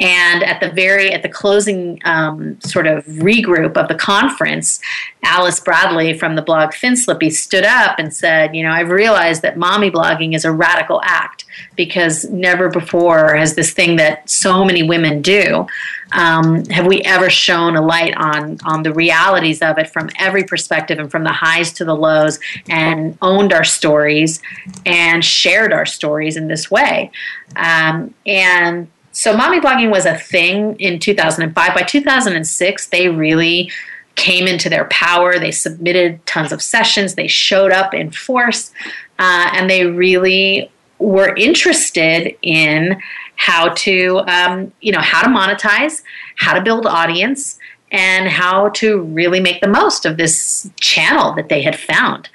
And 0.00 0.42
at 0.42 0.60
the 0.60 0.68
very, 0.68 1.12
at 1.12 1.22
the 1.22 1.28
closing 1.28 2.00
um, 2.04 2.60
sort 2.60 2.88
of 2.88 3.04
regroup 3.04 3.76
of 3.76 3.86
the 3.86 3.94
conference, 3.94 4.80
Alice 5.22 5.60
Bradley 5.60 6.18
from 6.18 6.34
the 6.34 6.42
blog 6.42 6.70
Finslippy 6.70 7.30
stood 7.30 7.64
up 7.64 8.00
and 8.00 8.12
said, 8.12 8.56
you 8.56 8.64
know, 8.64 8.72
I've 8.72 8.90
realized 8.90 9.42
that 9.42 9.56
mommy 9.56 9.92
blogging 9.92 10.34
is 10.34 10.44
a 10.44 10.50
radical 10.50 11.00
act 11.04 11.44
because 11.76 12.24
never 12.24 12.68
before 12.68 13.36
has 13.36 13.54
this 13.54 13.70
thing 13.72 13.94
that 13.96 14.28
so 14.28 14.64
many 14.64 14.82
women 14.82 15.22
do 15.22 15.68
um, 16.12 16.64
have 16.66 16.86
we 16.86 17.00
ever 17.02 17.30
shown 17.30 17.76
a 17.76 17.82
light 17.82 18.14
on 18.16 18.58
on 18.64 18.82
the 18.82 18.92
realities 18.92 19.62
of 19.62 19.78
it 19.78 19.90
from 19.90 20.10
every 20.18 20.44
perspective 20.44 20.98
and 20.98 21.10
from 21.10 21.24
the 21.24 21.32
highs 21.32 21.72
to 21.74 21.84
the 21.84 21.94
lows 21.94 22.38
and 22.68 23.16
owned 23.22 23.52
our 23.52 23.64
stories 23.64 24.40
and 24.86 25.24
shared 25.24 25.72
our 25.72 25.86
stories 25.86 26.36
in 26.36 26.48
this 26.48 26.70
way? 26.70 27.10
Um, 27.56 28.14
and 28.26 28.88
so 29.12 29.36
mommy 29.36 29.60
blogging 29.60 29.90
was 29.90 30.06
a 30.06 30.16
thing 30.16 30.76
in 30.80 30.98
2005 30.98 31.74
by 31.74 31.82
2006 31.82 32.86
they 32.88 33.08
really 33.08 33.70
came 34.14 34.46
into 34.46 34.68
their 34.68 34.84
power. 34.86 35.38
They 35.38 35.50
submitted 35.50 36.24
tons 36.26 36.52
of 36.52 36.62
sessions. 36.62 37.14
They 37.14 37.28
showed 37.28 37.72
up 37.72 37.94
in 37.94 38.10
force 38.10 38.72
uh, 39.18 39.50
and 39.54 39.70
they 39.70 39.86
really 39.86 40.70
were 40.98 41.34
interested 41.34 42.36
in 42.42 43.00
how 43.42 43.70
to 43.70 44.22
um, 44.28 44.72
you 44.80 44.92
know 44.92 45.00
how 45.00 45.20
to 45.20 45.28
monetize 45.28 46.02
how 46.36 46.52
to 46.54 46.60
build 46.60 46.86
audience 46.86 47.58
and 47.90 48.28
how 48.28 48.68
to 48.68 49.02
really 49.02 49.40
make 49.40 49.60
the 49.60 49.66
most 49.68 50.06
of 50.06 50.16
this 50.16 50.70
channel 50.80 51.34
that 51.34 51.48
they 51.48 51.60
had 51.60 51.76
found. 51.76 52.28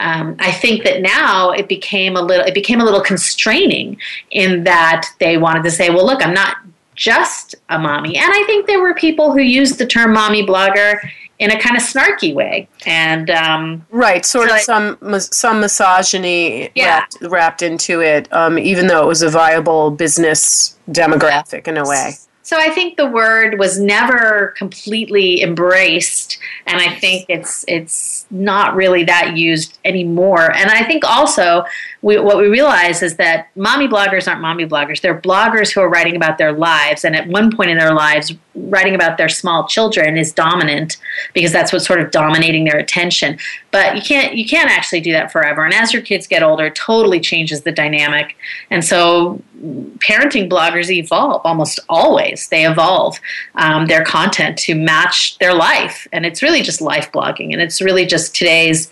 Um, 0.00 0.36
I 0.38 0.50
think 0.50 0.82
that 0.82 1.00
now 1.00 1.50
it 1.52 1.68
became 1.68 2.16
a 2.16 2.20
little 2.20 2.44
it 2.44 2.54
became 2.54 2.80
a 2.80 2.84
little 2.84 3.00
constraining 3.00 3.98
in 4.32 4.64
that 4.64 5.08
they 5.20 5.38
wanted 5.38 5.62
to 5.62 5.70
say, 5.70 5.90
well, 5.90 6.04
look, 6.04 6.26
I'm 6.26 6.34
not 6.34 6.56
just 6.96 7.54
a 7.68 7.78
mommy, 7.78 8.16
and 8.16 8.32
I 8.32 8.42
think 8.46 8.66
there 8.66 8.82
were 8.82 8.94
people 8.94 9.32
who 9.32 9.40
used 9.40 9.78
the 9.78 9.86
term 9.86 10.12
mommy 10.12 10.44
blogger 10.44 10.98
in 11.38 11.50
a 11.50 11.58
kind 11.58 11.76
of 11.76 11.82
snarky 11.82 12.34
way, 12.34 12.68
and 12.84 13.30
um, 13.30 13.86
right, 13.90 14.26
sort 14.26 14.48
so 14.48 14.56
of 14.56 14.60
some 14.62 15.20
some 15.20 15.60
misogyny 15.60 16.70
yeah. 16.74 16.86
wrapped, 16.86 17.16
wrapped 17.22 17.62
into 17.62 18.00
it, 18.00 18.32
um, 18.32 18.58
even 18.58 18.88
though 18.88 19.02
it 19.02 19.06
was 19.06 19.22
a 19.22 19.30
viable 19.30 19.90
business 19.90 20.76
demographic 20.90 21.68
in 21.68 21.76
a 21.76 21.88
way. 21.88 22.12
So 22.48 22.56
I 22.58 22.70
think 22.70 22.96
the 22.96 23.06
word 23.06 23.58
was 23.58 23.78
never 23.78 24.54
completely 24.56 25.42
embraced, 25.42 26.38
and 26.66 26.80
I 26.80 26.94
think 26.94 27.26
it's 27.28 27.62
it's 27.68 28.24
not 28.30 28.74
really 28.74 29.04
that 29.04 29.36
used 29.36 29.78
anymore. 29.84 30.50
And 30.52 30.70
I 30.70 30.82
think 30.84 31.04
also 31.04 31.64
we, 32.00 32.18
what 32.18 32.36
we 32.36 32.46
realize 32.46 33.02
is 33.02 33.16
that 33.16 33.48
mommy 33.56 33.88
bloggers 33.88 34.28
aren't 34.28 34.40
mommy 34.40 34.64
bloggers. 34.66 35.00
They're 35.00 35.20
bloggers 35.20 35.72
who 35.72 35.80
are 35.80 35.88
writing 35.88 36.14
about 36.14 36.38
their 36.38 36.52
lives, 36.52 37.04
and 37.04 37.16
at 37.16 37.26
one 37.26 37.54
point 37.54 37.70
in 37.70 37.78
their 37.78 37.92
lives, 37.92 38.32
writing 38.54 38.94
about 38.94 39.18
their 39.18 39.28
small 39.28 39.66
children 39.66 40.16
is 40.16 40.32
dominant 40.32 40.96
because 41.34 41.50
that's 41.50 41.72
what's 41.72 41.86
sort 41.86 42.00
of 42.00 42.12
dominating 42.12 42.64
their 42.64 42.78
attention. 42.78 43.36
But 43.72 43.96
you 43.96 44.02
can't 44.02 44.36
you 44.36 44.46
can't 44.46 44.70
actually 44.70 45.00
do 45.00 45.12
that 45.12 45.32
forever. 45.32 45.64
And 45.64 45.74
as 45.74 45.92
your 45.92 46.02
kids 46.02 46.28
get 46.28 46.42
older, 46.42 46.66
it 46.66 46.76
totally 46.76 47.18
changes 47.18 47.62
the 47.62 47.72
dynamic. 47.72 48.36
And 48.70 48.84
so 48.84 49.42
parenting 49.98 50.48
bloggers 50.48 50.90
evolve 50.90 51.42
almost 51.44 51.80
always. 51.88 52.48
They 52.48 52.64
evolve 52.64 53.18
um, 53.56 53.86
their 53.86 54.04
content 54.04 54.56
to 54.58 54.76
match 54.76 55.36
their 55.38 55.54
life, 55.54 56.06
and 56.12 56.24
it's 56.24 56.42
really 56.42 56.62
just 56.62 56.80
life 56.80 57.10
blogging, 57.10 57.52
and 57.52 57.60
it's 57.60 57.80
really 57.80 58.06
just 58.06 58.36
today's 58.36 58.88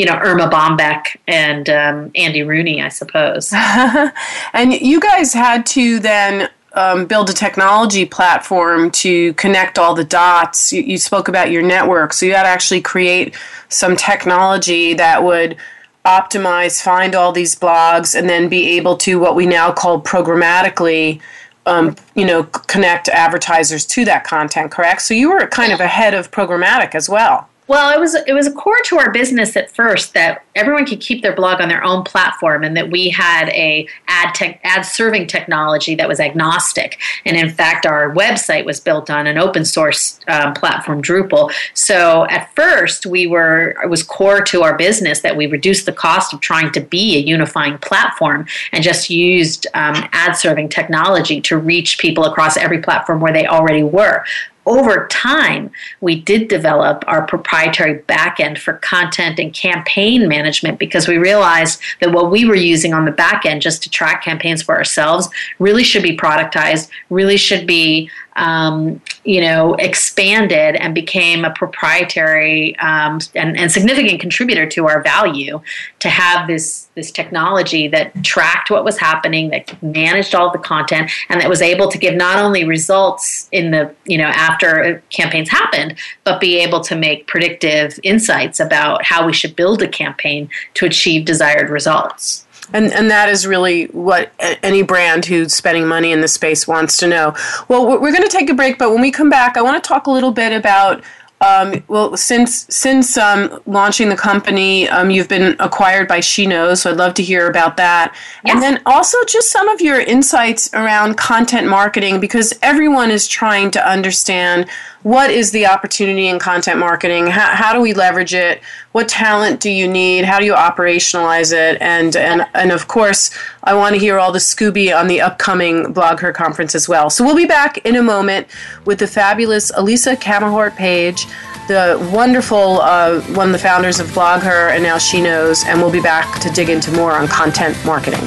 you 0.00 0.06
know 0.06 0.18
Erma 0.18 0.48
Bombeck 0.48 1.18
and 1.28 1.68
um, 1.68 2.10
Andy 2.14 2.42
Rooney, 2.42 2.80
I 2.80 2.88
suppose. 2.88 3.52
and 4.54 4.72
you 4.72 4.98
guys 4.98 5.34
had 5.34 5.66
to 5.66 5.98
then 5.98 6.48
um, 6.72 7.04
build 7.04 7.28
a 7.28 7.34
technology 7.34 8.06
platform 8.06 8.90
to 8.92 9.34
connect 9.34 9.78
all 9.78 9.94
the 9.94 10.04
dots. 10.04 10.72
You, 10.72 10.80
you 10.80 10.96
spoke 10.96 11.28
about 11.28 11.50
your 11.50 11.60
network, 11.60 12.14
so 12.14 12.24
you 12.24 12.32
had 12.32 12.44
to 12.44 12.48
actually 12.48 12.80
create 12.80 13.34
some 13.68 13.94
technology 13.94 14.94
that 14.94 15.22
would 15.22 15.58
optimize, 16.06 16.82
find 16.82 17.14
all 17.14 17.30
these 17.30 17.54
blogs, 17.54 18.18
and 18.18 18.26
then 18.26 18.48
be 18.48 18.78
able 18.78 18.96
to 18.96 19.18
what 19.18 19.36
we 19.36 19.44
now 19.44 19.70
call 19.70 20.00
programmatically. 20.00 21.20
Um, 21.66 21.94
you 22.14 22.24
know, 22.24 22.44
connect 22.44 23.10
advertisers 23.10 23.84
to 23.88 24.06
that 24.06 24.24
content, 24.24 24.70
correct? 24.70 25.02
So 25.02 25.12
you 25.12 25.30
were 25.30 25.46
kind 25.46 25.74
of 25.74 25.80
ahead 25.80 26.14
of 26.14 26.30
programmatic 26.30 26.94
as 26.94 27.06
well. 27.06 27.49
Well, 27.70 27.96
it 27.96 28.00
was 28.00 28.16
it 28.16 28.32
was 28.32 28.48
a 28.48 28.52
core 28.52 28.82
to 28.86 28.98
our 28.98 29.12
business 29.12 29.56
at 29.56 29.70
first 29.70 30.12
that 30.14 30.42
everyone 30.56 30.86
could 30.86 30.98
keep 30.98 31.22
their 31.22 31.36
blog 31.36 31.60
on 31.60 31.68
their 31.68 31.84
own 31.84 32.02
platform, 32.02 32.64
and 32.64 32.76
that 32.76 32.90
we 32.90 33.10
had 33.10 33.48
a 33.50 33.86
ad 34.08 34.34
tech, 34.34 34.58
ad 34.64 34.84
serving 34.84 35.28
technology 35.28 35.94
that 35.94 36.08
was 36.08 36.18
agnostic. 36.18 36.98
And 37.24 37.36
in 37.36 37.48
fact, 37.48 37.86
our 37.86 38.12
website 38.12 38.64
was 38.64 38.80
built 38.80 39.08
on 39.08 39.28
an 39.28 39.38
open 39.38 39.64
source 39.64 40.18
um, 40.26 40.52
platform, 40.52 41.00
Drupal. 41.00 41.52
So 41.72 42.26
at 42.28 42.52
first, 42.56 43.06
we 43.06 43.28
were 43.28 43.76
it 43.84 43.88
was 43.88 44.02
core 44.02 44.40
to 44.46 44.64
our 44.64 44.76
business 44.76 45.20
that 45.20 45.36
we 45.36 45.46
reduced 45.46 45.86
the 45.86 45.92
cost 45.92 46.34
of 46.34 46.40
trying 46.40 46.72
to 46.72 46.80
be 46.80 47.18
a 47.18 47.20
unifying 47.20 47.78
platform 47.78 48.46
and 48.72 48.82
just 48.82 49.10
used 49.10 49.68
um, 49.74 49.94
ad 50.10 50.34
serving 50.34 50.70
technology 50.70 51.40
to 51.42 51.56
reach 51.56 52.00
people 52.00 52.24
across 52.24 52.56
every 52.56 52.82
platform 52.82 53.20
where 53.20 53.32
they 53.32 53.46
already 53.46 53.84
were 53.84 54.24
over 54.66 55.06
time, 55.08 55.70
we 56.00 56.20
did 56.20 56.48
develop 56.48 57.02
our 57.06 57.26
proprietary 57.26 58.00
backend 58.02 58.58
for 58.58 58.74
content 58.74 59.38
and 59.38 59.52
campaign 59.54 60.28
management 60.28 60.78
because 60.78 61.08
we 61.08 61.16
realized 61.16 61.80
that 62.00 62.12
what 62.12 62.30
we 62.30 62.44
were 62.44 62.54
using 62.54 62.92
on 62.92 63.04
the 63.04 63.12
backend 63.12 63.60
just 63.60 63.82
to 63.82 63.90
track 63.90 64.22
campaigns 64.22 64.62
for 64.62 64.76
ourselves 64.76 65.28
really 65.58 65.82
should 65.82 66.02
be 66.02 66.16
productized, 66.16 66.88
really 67.08 67.36
should 67.36 67.66
be 67.66 68.10
um, 68.36 69.00
you 69.24 69.40
know, 69.40 69.74
expanded 69.74 70.76
and 70.76 70.94
became 70.94 71.44
a 71.44 71.50
proprietary 71.50 72.78
um, 72.78 73.18
and, 73.34 73.58
and, 73.58 73.70
significant 73.70 74.20
contributor 74.20 74.66
to 74.66 74.86
our 74.86 75.02
value 75.02 75.60
to 75.98 76.08
have 76.08 76.46
this 76.46 76.88
this 76.94 77.10
technology 77.10 77.88
that 77.88 78.12
tracked 78.24 78.70
what 78.70 78.84
was 78.84 78.98
happening, 78.98 79.50
that 79.50 79.80
managed 79.82 80.34
all 80.34 80.50
the 80.50 80.58
content, 80.58 81.10
and 81.28 81.40
that 81.40 81.48
was 81.48 81.62
able 81.62 81.88
to 81.88 81.98
give 81.98 82.14
not 82.14 82.38
only 82.38 82.64
results 82.64 83.48
in 83.52 83.70
the 83.70 83.94
you 84.04 84.18
know 84.18 84.26
after 84.26 85.02
campaigns 85.10 85.48
happened, 85.48 85.96
but 86.24 86.40
be 86.40 86.58
able 86.58 86.80
to 86.80 86.96
make 86.96 87.26
predictive 87.26 87.98
insights 88.02 88.60
about 88.60 89.04
how 89.04 89.26
we 89.26 89.32
should 89.32 89.54
build 89.56 89.82
a 89.82 89.88
campaign 89.88 90.48
to 90.74 90.86
achieve 90.86 91.24
desired 91.24 91.70
results. 91.70 92.46
And, 92.72 92.92
and 92.92 93.10
that 93.10 93.28
is 93.28 93.46
really 93.46 93.86
what 93.86 94.32
any 94.62 94.82
brand 94.82 95.26
who's 95.26 95.52
spending 95.52 95.88
money 95.88 96.12
in 96.12 96.20
the 96.20 96.28
space 96.28 96.68
wants 96.68 96.96
to 96.98 97.08
know. 97.08 97.34
Well, 97.68 97.86
we're 97.86 98.12
going 98.12 98.22
to 98.22 98.28
take 98.28 98.48
a 98.48 98.54
break, 98.54 98.78
but 98.78 98.90
when 98.92 99.00
we 99.00 99.10
come 99.10 99.28
back, 99.28 99.56
I 99.56 99.62
want 99.62 99.82
to 99.82 99.86
talk 99.86 100.06
a 100.06 100.10
little 100.10 100.30
bit 100.30 100.52
about 100.52 101.02
um, 101.40 101.82
well, 101.88 102.16
since 102.16 102.66
since 102.68 103.16
um, 103.16 103.60
launching 103.66 104.08
the 104.10 104.16
company, 104.16 104.88
um, 104.88 105.10
you've 105.10 105.28
been 105.28 105.56
acquired 105.58 106.06
by 106.06 106.20
She 106.20 106.46
Knows, 106.46 106.82
so 106.82 106.90
I'd 106.90 106.96
love 106.96 107.14
to 107.14 107.22
hear 107.22 107.48
about 107.48 107.76
that. 107.78 108.14
Yes. 108.44 108.54
And 108.54 108.62
then 108.62 108.82
also 108.84 109.16
just 109.26 109.50
some 109.50 109.68
of 109.68 109.80
your 109.80 110.00
insights 110.00 110.72
around 110.74 111.16
content 111.16 111.66
marketing, 111.66 112.20
because 112.20 112.52
everyone 112.62 113.10
is 113.10 113.26
trying 113.26 113.70
to 113.70 113.88
understand 113.88 114.68
what 115.02 115.30
is 115.30 115.50
the 115.52 115.66
opportunity 115.66 116.28
in 116.28 116.38
content 116.38 116.78
marketing? 116.78 117.26
How, 117.26 117.54
how 117.54 117.72
do 117.72 117.80
we 117.80 117.94
leverage 117.94 118.34
it? 118.34 118.60
What 118.92 119.08
talent 119.08 119.60
do 119.60 119.70
you 119.70 119.88
need? 119.88 120.24
How 120.24 120.38
do 120.38 120.44
you 120.44 120.52
operationalize 120.52 121.52
it? 121.52 121.80
And 121.80 122.16
and 122.16 122.46
and 122.54 122.70
of 122.70 122.88
course, 122.88 123.30
I 123.64 123.74
want 123.74 123.94
to 123.94 124.00
hear 124.00 124.18
all 124.18 124.32
the 124.32 124.38
Scooby 124.38 124.94
on 124.94 125.06
the 125.06 125.20
upcoming 125.20 125.94
BlogHer 125.94 126.34
conference 126.34 126.74
as 126.74 126.88
well. 126.88 127.08
So 127.08 127.24
we'll 127.24 127.36
be 127.36 127.46
back 127.46 127.78
in 127.78 127.96
a 127.96 128.02
moment 128.02 128.46
with 128.84 128.98
the 128.98 129.06
fabulous 129.06 129.70
Elisa 129.74 130.16
Camahort 130.16 130.76
Page, 130.76 131.26
the 131.68 132.10
wonderful 132.12 132.80
uh, 132.82 133.20
one 133.34 133.48
of 133.48 133.52
the 133.52 133.58
founders 133.58 134.00
of 134.00 134.08
BlogHer, 134.08 134.70
and 134.70 134.82
now 134.82 134.98
She 134.98 135.22
Knows, 135.22 135.64
and 135.64 135.80
we'll 135.80 135.92
be 135.92 136.02
back 136.02 136.40
to 136.40 136.50
dig 136.50 136.68
into 136.68 136.92
more 136.92 137.12
on 137.12 137.26
content 137.26 137.76
marketing. 137.86 138.26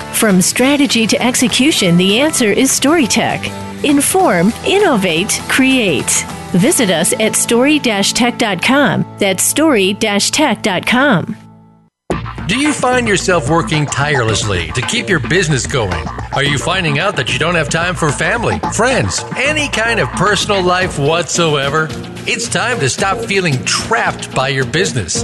From 0.13 0.41
strategy 0.41 1.07
to 1.07 1.21
execution, 1.21 1.97
the 1.97 2.19
answer 2.19 2.51
is 2.51 2.69
StoryTech. 2.71 3.83
Inform, 3.83 4.53
innovate, 4.65 5.41
create. 5.49 6.25
Visit 6.53 6.91
us 6.91 7.13
at 7.19 7.35
story-tech.com. 7.35 9.15
That's 9.19 9.43
story-tech.com. 9.43 11.37
Do 12.47 12.59
you 12.59 12.73
find 12.73 13.07
yourself 13.07 13.49
working 13.49 13.85
tirelessly 13.85 14.71
to 14.73 14.81
keep 14.81 15.07
your 15.07 15.21
business 15.21 15.65
going? 15.65 16.05
Are 16.33 16.43
you 16.43 16.57
finding 16.57 16.99
out 16.99 17.15
that 17.15 17.31
you 17.31 17.39
don't 17.39 17.55
have 17.55 17.69
time 17.69 17.95
for 17.95 18.11
family, 18.11 18.59
friends, 18.73 19.23
any 19.37 19.69
kind 19.69 20.01
of 20.01 20.09
personal 20.09 20.61
life 20.61 20.99
whatsoever? 20.99 21.87
It's 22.27 22.49
time 22.49 22.79
to 22.81 22.89
stop 22.89 23.19
feeling 23.19 23.63
trapped 23.63 24.35
by 24.35 24.49
your 24.49 24.65
business. 24.65 25.23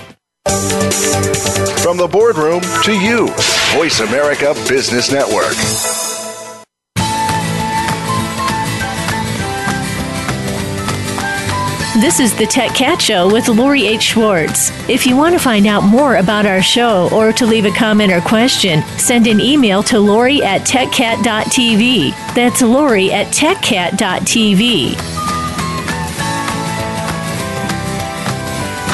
From 1.81 1.97
the 1.97 2.07
boardroom 2.11 2.61
to 2.83 2.93
you, 2.93 3.27
Voice 3.73 3.99
America 3.99 4.53
Business 4.67 5.11
Network. 5.11 5.55
This 12.01 12.19
is 12.19 12.35
the 12.35 12.47
Tech 12.47 12.73
Cat 12.75 13.01
Show 13.01 13.31
with 13.31 13.47
Lori 13.47 13.85
H. 13.85 14.01
Schwartz. 14.01 14.71
If 14.89 15.05
you 15.05 15.15
want 15.15 15.33
to 15.33 15.39
find 15.39 15.67
out 15.67 15.83
more 15.83 16.15
about 16.15 16.45
our 16.45 16.61
show 16.61 17.09
or 17.13 17.31
to 17.33 17.45
leave 17.45 17.65
a 17.65 17.71
comment 17.71 18.11
or 18.11 18.21
question, 18.21 18.81
send 18.97 19.27
an 19.27 19.39
email 19.39 19.83
to 19.83 19.99
Lori 19.99 20.41
at 20.41 20.61
techcat.tv. 20.61 22.11
That's 22.33 22.61
Lori 22.61 23.11
at 23.11 23.27
techcat.tv. 23.27 25.20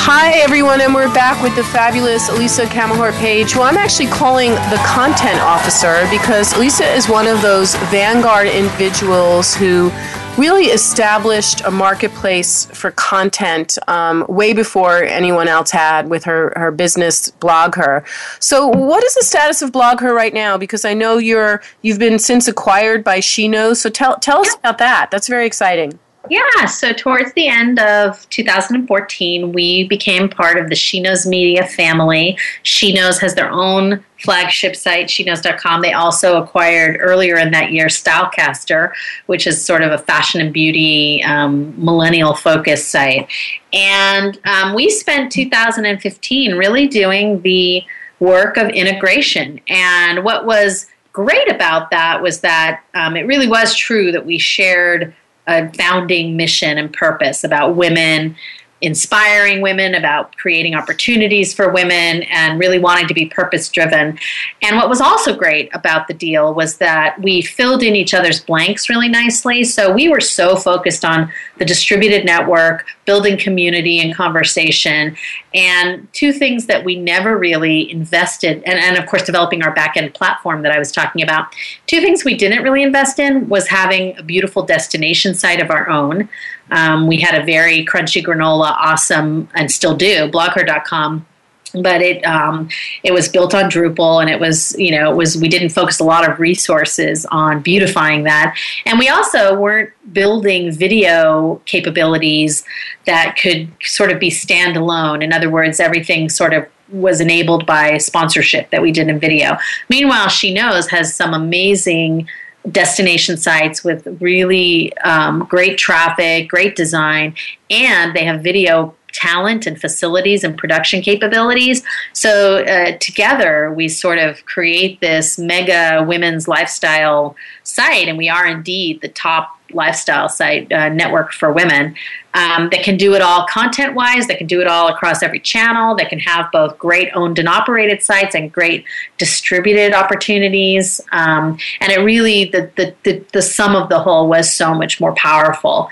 Hi, 0.09 0.39
everyone, 0.39 0.79
and 0.79 0.95
we're 0.95 1.13
back 1.13 1.43
with 1.43 1.53
the 1.57 1.65
fabulous 1.65 2.29
Elisa 2.29 2.63
Camahort 2.63 3.11
Page, 3.19 3.51
who 3.51 3.61
I'm 3.61 3.75
actually 3.75 4.07
calling 4.07 4.51
the 4.51 4.81
content 4.85 5.37
officer 5.41 6.07
because 6.09 6.53
Elisa 6.53 6.85
is 6.85 7.09
one 7.09 7.27
of 7.27 7.41
those 7.41 7.75
vanguard 7.91 8.47
individuals 8.47 9.53
who 9.53 9.91
really 10.37 10.67
established 10.67 11.59
a 11.65 11.71
marketplace 11.71 12.67
for 12.67 12.91
content 12.91 13.77
um, 13.89 14.25
way 14.29 14.53
before 14.53 15.03
anyone 15.03 15.49
else 15.49 15.71
had 15.71 16.09
with 16.09 16.23
her, 16.23 16.53
her 16.55 16.71
business 16.71 17.29
BlogHer. 17.41 18.07
So, 18.41 18.65
what 18.65 19.03
is 19.03 19.13
the 19.13 19.25
status 19.25 19.61
of 19.61 19.73
BlogHer 19.73 20.15
right 20.15 20.33
now? 20.33 20.57
Because 20.57 20.85
I 20.85 20.93
know 20.93 21.17
you're 21.17 21.61
you've 21.81 21.99
been 21.99 22.17
since 22.17 22.47
acquired 22.47 23.03
by 23.03 23.19
She 23.19 23.49
Knows. 23.49 23.81
So 23.81 23.89
tell 23.89 24.15
tell 24.19 24.39
us 24.39 24.55
about 24.55 24.77
that. 24.77 25.11
That's 25.11 25.27
very 25.27 25.45
exciting. 25.45 25.99
Yeah, 26.29 26.65
so 26.65 26.93
towards 26.93 27.34
the 27.34 27.48
end 27.48 27.79
of 27.79 28.27
2014, 28.29 29.51
we 29.51 29.88
became 29.88 30.29
part 30.29 30.57
of 30.57 30.69
the 30.69 30.75
She 30.75 31.00
Knows 31.00 31.25
Media 31.25 31.65
family. 31.65 32.38
She 32.63 32.93
Knows 32.93 33.19
has 33.19 33.36
their 33.36 33.50
own 33.50 34.03
flagship 34.19 34.75
site, 34.75 35.07
sheknows.com. 35.07 35.81
They 35.81 35.93
also 35.93 36.41
acquired 36.41 36.98
earlier 37.00 37.38
in 37.38 37.51
that 37.51 37.72
year 37.72 37.88
Stylecaster, 37.88 38.91
which 39.27 39.48
is 39.48 39.63
sort 39.63 39.84
of 39.84 39.91
a 39.91 39.98
fashion 39.98 40.41
and 40.41 40.53
beauty 40.53 41.24
um, 41.24 41.74
millennial 41.84 42.34
focused 42.34 42.89
site. 42.89 43.29
And 43.74 44.39
um, 44.46 44.74
we 44.74 44.89
spent 44.89 45.31
2015 45.31 46.55
really 46.55 46.88
doing 46.88 47.41
the 47.41 47.84
work 48.19 48.57
of 48.57 48.69
integration. 48.69 49.60
And 49.67 50.24
what 50.24 50.46
was 50.46 50.88
great 51.13 51.51
about 51.51 51.91
that 51.91 52.22
was 52.22 52.41
that 52.41 52.84
um, 52.93 53.15
it 53.15 53.25
really 53.27 53.48
was 53.48 53.75
true 53.75 54.12
that 54.12 54.25
we 54.25 54.38
shared 54.38 55.15
a 55.47 55.71
founding 55.73 56.35
mission 56.35 56.77
and 56.77 56.91
purpose 56.93 57.43
about 57.43 57.75
women 57.75 58.35
inspiring 58.81 59.62
women, 59.62 59.96
about 59.96 60.36
creating 60.38 60.75
opportunities 60.75 61.53
for 61.53 61.72
women, 61.72 62.24
and 62.24 62.60
really 62.60 62.79
wanting 62.79 63.07
to 63.07 63.13
be 63.13 63.25
purpose 63.25 63.69
driven. 63.69 64.19
And 64.62 64.75
what 64.75 64.89
was 64.89 65.01
also 65.01 65.36
great 65.36 65.69
about 65.74 66.07
the 66.07 66.13
deal 66.13 66.53
was 66.53 66.77
that 66.77 67.19
we 67.22 67.41
filled 67.41 67.81
in 67.81 67.96
each 67.96 68.13
other's 68.13 68.39
blanks 68.39 68.89
really 68.89 69.10
nicely. 69.10 69.63
So 69.63 69.91
we 69.91 70.10
were 70.10 70.22
so 70.22 70.55
focused 70.55 71.03
on 71.03 71.31
the 71.57 71.65
distributed 71.65 72.25
network, 72.25 72.86
building 73.05 73.38
community 73.38 74.00
and 74.00 74.13
conversation, 74.13 75.15
and 75.53 76.07
two 76.13 76.31
things 76.31 76.67
that 76.67 76.86
we 76.86 77.00
never 77.00 77.38
really 77.38 77.89
invested, 77.89 78.62
and, 78.65 78.79
and 78.79 78.98
of 78.98 79.07
course, 79.07 79.24
developing 79.24 79.63
our 79.63 79.74
back 79.74 79.98
end 79.98 80.13
platform 80.13 80.62
that 80.62 80.72
I 80.72 80.77
was 80.77 80.91
talking 80.91 81.24
about. 81.24 81.48
Two 81.88 82.00
things 82.00 82.24
we 82.24 82.36
didn't 82.36 82.63
really 82.63 82.84
invest 82.84 83.17
in 83.17 83.50
was 83.50 83.67
having 83.67 84.15
a 84.17 84.24
beautiful 84.24 84.63
destination 84.63 85.34
site 85.34 85.60
of 85.60 85.72
our 85.72 85.89
own. 85.89 86.29
Um, 86.71 87.07
we 87.07 87.17
had 87.17 87.41
a 87.41 87.45
very 87.45 87.86
crunchy 87.86 88.24
granola, 88.24 88.75
awesome, 88.77 89.50
and 89.53 89.71
still 89.71 89.95
do, 89.95 90.29
blogher.com 90.29 91.25
but 91.73 92.01
it 92.01 92.23
um, 92.25 92.69
it 93.03 93.13
was 93.13 93.27
built 93.27 93.53
on 93.53 93.69
Drupal, 93.69 94.21
and 94.21 94.30
it 94.30 94.39
was 94.39 94.75
you 94.77 94.91
know 94.91 95.12
it 95.12 95.15
was 95.15 95.38
we 95.38 95.47
didn't 95.47 95.69
focus 95.69 95.99
a 95.99 96.03
lot 96.03 96.30
of 96.30 96.39
resources 96.39 97.25
on 97.27 97.62
beautifying 97.62 98.23
that, 98.23 98.58
and 98.86 98.99
we 98.99 99.10
also 99.10 99.58
weren't 99.60 99.91
building 100.13 100.71
video 100.71 101.62
capabilities 101.65 102.63
that 103.06 103.38
could 103.41 103.69
sort 103.84 104.12
of 104.12 104.19
be 104.19 104.30
standalone. 104.30 105.23
In 105.23 105.34
other 105.34 105.49
words, 105.49 105.80
everything 105.80 106.30
sort 106.30 106.53
of 106.53 106.65
was 106.89 107.19
enabled 107.19 107.65
by 107.65 107.97
sponsorship 107.97 108.69
that 108.69 108.82
we 108.82 108.91
did 108.91 109.10
in 109.10 109.19
video. 109.19 109.58
Meanwhile, 109.89 110.30
She 110.30 110.53
Knows 110.53 110.89
has 110.89 111.13
some 111.13 111.34
amazing 111.34 112.30
destination 112.71 113.38
sites 113.38 113.84
with 113.84 114.08
really 114.19 114.95
um, 114.99 115.45
great 115.49 115.77
traffic, 115.77 116.49
great 116.49 116.75
design, 116.75 117.36
and 117.69 118.15
they 118.15 118.25
have 118.25 118.41
video 118.41 118.95
talent 119.13 119.65
and 119.65 119.80
facilities 119.80 120.43
and 120.43 120.58
production 120.58 121.01
capabilities. 121.01 121.82
So 122.13 122.63
uh, 122.63 122.97
together, 122.99 123.73
we 123.73 123.88
sort 123.89 124.19
of 124.19 124.45
create 124.45 125.01
this 125.01 125.39
mega 125.39 126.03
women's 126.08 126.47
lifestyle 126.47 127.36
site, 127.67 128.08
and 128.08 128.17
we 128.17 128.30
are 128.30 128.47
indeed 128.47 129.01
the 129.01 129.10
top 129.10 129.58
lifestyle 129.73 130.30
site 130.30 130.71
uh, 130.71 130.89
network 130.89 131.34
for 131.34 131.51
women 131.51 131.93
um, 132.34 132.69
that 132.69 132.84
can 132.84 132.97
do 132.97 133.15
it 133.15 133.21
all 133.21 133.45
content 133.47 133.95
wise, 133.95 134.27
that 134.27 134.38
can 134.38 134.47
do 134.47 134.62
it 134.62 134.67
all 134.67 134.88
across 134.89 135.23
every 135.23 135.39
channel, 135.39 135.95
that 135.95 136.10
can 136.10 136.19
have 136.19 136.51
both 136.51 136.77
great 136.77 137.10
owned 137.15 137.39
and 137.39 137.49
operated 137.49 138.01
sites 138.01 138.36
and 138.36 138.51
great 138.51 138.86
distributed 139.17 139.93
opportunities. 139.93 141.01
Um, 141.12 141.58
and 141.82 141.91
it 141.91 141.99
really, 141.99 142.45
the, 142.45 142.71
the, 142.75 142.95
the, 143.03 143.25
the 143.34 143.41
sum 143.41 143.75
of 143.75 143.89
the 143.89 143.99
whole 143.99 144.30
was 144.30 144.51
so 144.51 144.73
much 144.73 145.01
more 145.01 145.13
powerful. 145.15 145.89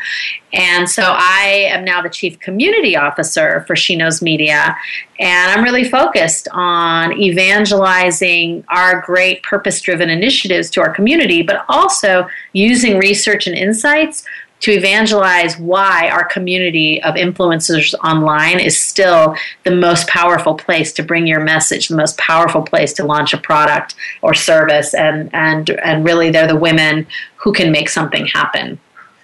And 0.53 0.89
so 0.89 1.03
I 1.03 1.67
am 1.69 1.83
now 1.83 2.01
the 2.01 2.09
chief 2.09 2.39
community 2.39 2.95
officer 2.95 3.65
for 3.67 3.75
She 3.75 3.95
Knows 3.95 4.21
Media. 4.21 4.75
And 5.19 5.51
I'm 5.51 5.63
really 5.63 5.83
focused 5.83 6.47
on 6.51 7.11
evangelizing 7.13 8.63
our 8.69 9.01
great 9.01 9.43
purpose 9.43 9.81
driven 9.81 10.09
initiatives 10.09 10.69
to 10.71 10.81
our 10.81 10.93
community, 10.93 11.41
but 11.41 11.64
also 11.69 12.27
using 12.53 12.97
research 12.97 13.47
and 13.47 13.55
insights 13.55 14.25
to 14.61 14.71
evangelize 14.71 15.57
why 15.57 16.09
our 16.09 16.23
community 16.23 17.01
of 17.03 17.15
influencers 17.15 17.93
online 18.03 18.59
is 18.59 18.81
still 18.81 19.35
the 19.63 19.75
most 19.75 20.07
powerful 20.07 20.55
place 20.55 20.93
to 20.93 21.03
bring 21.03 21.27
your 21.27 21.41
message, 21.41 21.87
the 21.87 21.95
most 21.95 22.17
powerful 22.17 22.63
place 22.63 22.93
to 22.93 23.05
launch 23.05 23.33
a 23.33 23.37
product 23.37 23.95
or 24.21 24.33
service, 24.33 24.93
and 24.93 25.29
and 25.33 25.69
and 25.71 26.05
really 26.05 26.31
they're 26.31 26.47
the 26.47 26.55
women 26.55 27.05
who 27.35 27.53
can 27.53 27.71
make 27.71 27.89
something 27.89 28.25
happen. 28.27 28.79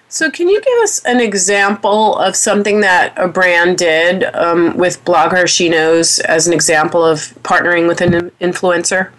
So, 0.08 0.30
can 0.30 0.46
you 0.46 0.60
give 0.60 0.78
us 0.82 1.02
an 1.06 1.20
example 1.20 2.16
of 2.18 2.36
something 2.36 2.80
that 2.80 3.14
a 3.16 3.26
brand 3.26 3.78
did 3.78 4.24
um, 4.34 4.76
with 4.76 5.02
BlogHer 5.06 5.48
She 5.48 5.70
Knows 5.70 6.18
as 6.18 6.46
an 6.46 6.52
example 6.52 7.02
of 7.02 7.18
partnering 7.42 7.88
with 7.88 8.02
an 8.02 8.30
influencer? 8.40 9.10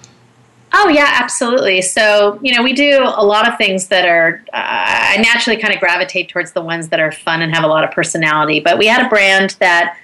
Oh 0.75 0.89
yeah, 0.89 1.09
absolutely. 1.13 1.81
So 1.81 2.39
you 2.41 2.53
know, 2.53 2.63
we 2.63 2.73
do 2.73 3.03
a 3.03 3.23
lot 3.23 3.47
of 3.47 3.57
things 3.57 3.87
that 3.87 4.07
are. 4.07 4.43
Uh, 4.53 4.57
I 5.15 5.17
naturally 5.17 5.61
kind 5.61 5.73
of 5.73 5.79
gravitate 5.79 6.29
towards 6.29 6.53
the 6.53 6.61
ones 6.61 6.89
that 6.89 6.99
are 6.99 7.11
fun 7.11 7.41
and 7.41 7.53
have 7.53 7.63
a 7.63 7.67
lot 7.67 7.83
of 7.83 7.91
personality. 7.91 8.59
But 8.59 8.77
we 8.77 8.87
had 8.87 9.05
a 9.05 9.09
brand 9.09 9.55
that 9.59 9.97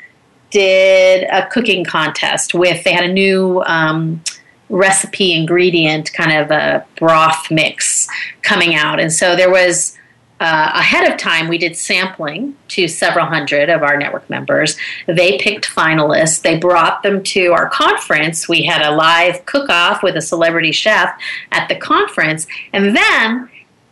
did 0.52 1.28
a 1.32 1.48
cooking 1.48 1.84
contest 1.84 2.54
with. 2.54 2.84
They 2.84 2.94
had 2.94 3.06
a 3.06 3.14
new. 3.14 3.62
Um, 3.66 4.24
recipe 4.72 5.34
ingredient 5.34 6.14
kind 6.14 6.32
of 6.32 6.52
a 6.52 6.86
broth 7.00 7.50
mix 7.50 8.08
coming 8.44 8.76
out 8.76 9.00
and 9.00 9.12
so 9.12 9.36
there 9.36 9.50
was 9.50 9.98
uh, 10.39 10.71
ahead 10.73 11.12
of 11.12 11.17
time, 11.17 11.49
we 11.49 11.58
did 11.58 11.75
sampling 11.75 12.56
to 12.69 12.88
several 12.88 13.25
hundred 13.25 13.69
of 13.69 13.84
our 13.84 13.97
network 13.97 14.30
members. 14.30 14.78
They 15.06 15.38
picked 15.38 15.67
finalists. 15.69 16.41
They 16.41 16.58
brought 16.58 17.04
them 17.04 17.23
to 17.23 17.52
our 17.52 17.69
conference. 17.69 18.47
We 18.47 18.63
had 18.63 18.82
a 18.82 18.95
live 18.95 19.45
cook 19.45 19.69
off 19.69 20.02
with 20.02 20.15
a 20.15 20.21
celebrity 20.21 20.71
chef 20.71 21.13
at 21.52 21.67
the 21.67 21.75
conference. 21.75 22.47
And 22.71 22.95
then 22.95 23.49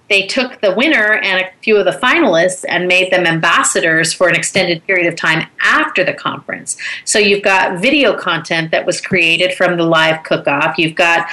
they 0.10 0.26
took 0.26 0.62
the 0.62 0.74
winner 0.74 1.16
and 1.16 1.42
a 1.42 1.52
few 1.62 1.76
of 1.78 1.86
the 1.86 1.92
finalists 1.92 2.64
and 2.68 2.88
made 2.88 3.12
them 3.12 3.26
ambassadors 3.26 4.14
for 4.14 4.30
an 4.30 4.36
extended 4.36 4.86
period 4.88 5.08
of 5.08 5.16
time 5.16 5.48
after 5.62 6.04
the 6.04 6.14
conference. 6.14 6.78
So 7.04 7.20
you've 7.20 7.44
got 7.44 7.82
video 7.82 8.18
content 8.18 8.72
that 8.72 8.86
was 8.86 9.02
created 9.02 9.54
from 9.54 9.76
the 9.76 9.84
live 9.84 10.24
cook 10.24 10.48
off. 10.48 10.78
You've 10.78 10.96
got 10.96 11.28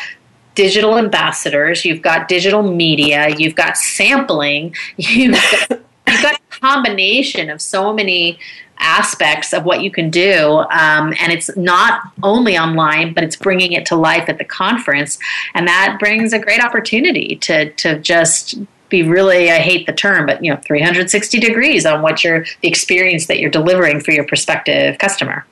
digital 0.54 0.98
ambassadors, 0.98 1.84
you've 1.84 2.02
got 2.02 2.28
digital 2.28 2.62
media, 2.62 3.34
you've 3.36 3.54
got 3.54 3.76
sampling, 3.76 4.74
you've 4.96 5.34
got, 5.34 5.70
you've 6.08 6.22
got 6.22 6.34
a 6.34 6.60
combination 6.60 7.50
of 7.50 7.60
so 7.60 7.92
many 7.92 8.38
aspects 8.78 9.52
of 9.52 9.64
what 9.64 9.82
you 9.82 9.90
can 9.90 10.10
do. 10.10 10.58
Um, 10.70 11.14
and 11.20 11.32
it's 11.32 11.56
not 11.56 12.02
only 12.22 12.58
online, 12.58 13.14
but 13.14 13.24
it's 13.24 13.36
bringing 13.36 13.72
it 13.72 13.86
to 13.86 13.96
life 13.96 14.28
at 14.28 14.38
the 14.38 14.44
conference. 14.44 15.18
And 15.54 15.66
that 15.68 15.98
brings 16.00 16.32
a 16.32 16.38
great 16.38 16.62
opportunity 16.62 17.36
to, 17.36 17.70
to 17.72 17.98
just 18.00 18.56
be 18.88 19.02
really 19.02 19.50
I 19.50 19.58
hate 19.58 19.86
the 19.86 19.92
term, 19.92 20.26
but 20.26 20.44
you 20.44 20.52
know 20.52 20.60
360 20.64 21.40
degrees 21.40 21.86
on 21.86 22.02
what 22.02 22.22
you're 22.22 22.44
the 22.60 22.68
experience 22.68 23.26
that 23.26 23.40
you're 23.40 23.50
delivering 23.50 24.00
for 24.00 24.12
your 24.12 24.24
prospective 24.24 24.98
customer. 24.98 25.46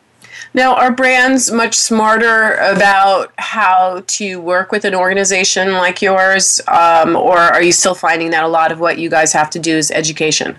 Now, 0.54 0.74
are 0.74 0.92
brands 0.92 1.50
much 1.50 1.74
smarter 1.74 2.54
about 2.54 3.32
how 3.38 4.04
to 4.06 4.40
work 4.40 4.70
with 4.70 4.84
an 4.84 4.94
organization 4.94 5.72
like 5.72 6.02
yours, 6.02 6.60
um, 6.68 7.16
or 7.16 7.38
are 7.38 7.62
you 7.62 7.72
still 7.72 7.94
finding 7.94 8.30
that 8.30 8.44
a 8.44 8.48
lot 8.48 8.70
of 8.70 8.78
what 8.78 8.98
you 8.98 9.08
guys 9.08 9.32
have 9.32 9.48
to 9.50 9.58
do 9.58 9.76
is 9.76 9.90
education? 9.90 10.56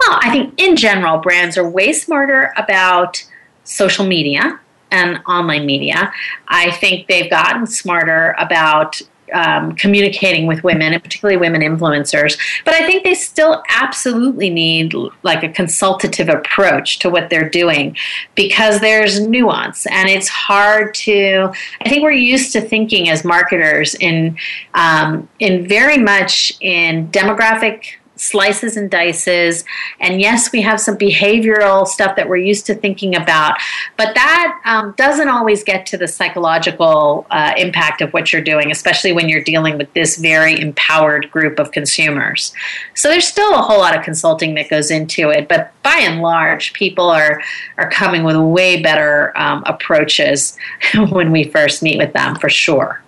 Well, 0.00 0.18
I 0.22 0.30
think 0.30 0.54
in 0.58 0.74
general, 0.74 1.18
brands 1.18 1.58
are 1.58 1.68
way 1.68 1.92
smarter 1.92 2.52
about 2.56 3.22
social 3.64 4.06
media 4.06 4.58
and 4.90 5.20
online 5.28 5.66
media. 5.66 6.12
I 6.48 6.70
think 6.72 7.06
they've 7.06 7.30
gotten 7.30 7.66
smarter 7.66 8.34
about 8.38 9.02
um, 9.32 9.72
communicating 9.72 10.46
with 10.46 10.62
women, 10.64 10.92
and 10.92 11.02
particularly 11.02 11.36
women 11.36 11.62
influencers. 11.62 12.38
But 12.64 12.74
I 12.74 12.86
think 12.86 13.04
they 13.04 13.14
still 13.14 13.62
absolutely 13.70 14.50
need 14.50 14.94
like 15.22 15.42
a 15.42 15.48
consultative 15.48 16.28
approach 16.28 16.98
to 17.00 17.10
what 17.10 17.30
they're 17.30 17.48
doing 17.48 17.96
because 18.34 18.80
there's 18.80 19.20
nuance 19.20 19.86
and 19.86 20.08
it's 20.08 20.28
hard 20.28 20.94
to. 20.94 21.52
I 21.80 21.88
think 21.88 22.02
we're 22.02 22.12
used 22.12 22.52
to 22.52 22.60
thinking 22.60 23.08
as 23.08 23.24
marketers 23.24 23.94
in 23.96 24.36
um, 24.74 25.28
in 25.38 25.66
very 25.66 25.98
much 25.98 26.52
in 26.60 27.08
demographic 27.08 27.99
slices 28.20 28.76
and 28.76 28.90
dices. 28.90 29.64
And 29.98 30.20
yes, 30.20 30.52
we 30.52 30.60
have 30.62 30.80
some 30.80 30.96
behavioral 30.96 31.86
stuff 31.86 32.16
that 32.16 32.28
we're 32.28 32.36
used 32.36 32.66
to 32.66 32.74
thinking 32.74 33.16
about, 33.16 33.54
but 33.96 34.14
that 34.14 34.60
um, 34.64 34.94
doesn't 34.96 35.28
always 35.28 35.64
get 35.64 35.86
to 35.86 35.96
the 35.96 36.06
psychological 36.06 37.26
uh, 37.30 37.54
impact 37.56 38.02
of 38.02 38.12
what 38.12 38.32
you're 38.32 38.42
doing, 38.42 38.70
especially 38.70 39.12
when 39.12 39.28
you're 39.28 39.42
dealing 39.42 39.78
with 39.78 39.92
this 39.94 40.16
very 40.16 40.60
empowered 40.60 41.30
group 41.30 41.58
of 41.58 41.72
consumers. 41.72 42.52
So 42.94 43.08
there's 43.08 43.26
still 43.26 43.54
a 43.54 43.62
whole 43.62 43.78
lot 43.78 43.96
of 43.96 44.04
consulting 44.04 44.54
that 44.54 44.68
goes 44.68 44.90
into 44.90 45.30
it, 45.30 45.48
but 45.48 45.72
by 45.82 45.96
and 46.00 46.20
large, 46.20 46.72
people 46.74 47.08
are 47.08 47.42
are 47.78 47.90
coming 47.90 48.24
with 48.24 48.36
way 48.36 48.82
better 48.82 49.36
um, 49.36 49.62
approaches 49.66 50.56
when 51.10 51.32
we 51.32 51.44
first 51.44 51.82
meet 51.82 51.98
with 51.98 52.12
them, 52.12 52.36
for 52.36 52.50
sure. 52.50 53.02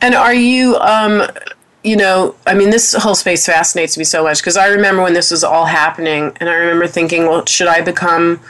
And 0.00 0.14
are 0.14 0.34
you 0.34 0.76
um, 0.76 1.28
you 1.86 1.96
know, 1.96 2.34
I 2.46 2.54
mean, 2.54 2.70
this 2.70 2.94
whole 2.94 3.14
space 3.14 3.46
fascinates 3.46 3.96
me 3.96 4.02
so 4.02 4.24
much 4.24 4.38
because 4.38 4.56
I 4.56 4.66
remember 4.66 5.02
when 5.02 5.14
this 5.14 5.30
was 5.30 5.44
all 5.44 5.66
happening, 5.66 6.36
and 6.40 6.48
I 6.48 6.54
remember 6.54 6.88
thinking, 6.88 7.26
well, 7.26 7.46
should 7.46 7.68
I 7.68 7.80
become, 7.80 8.40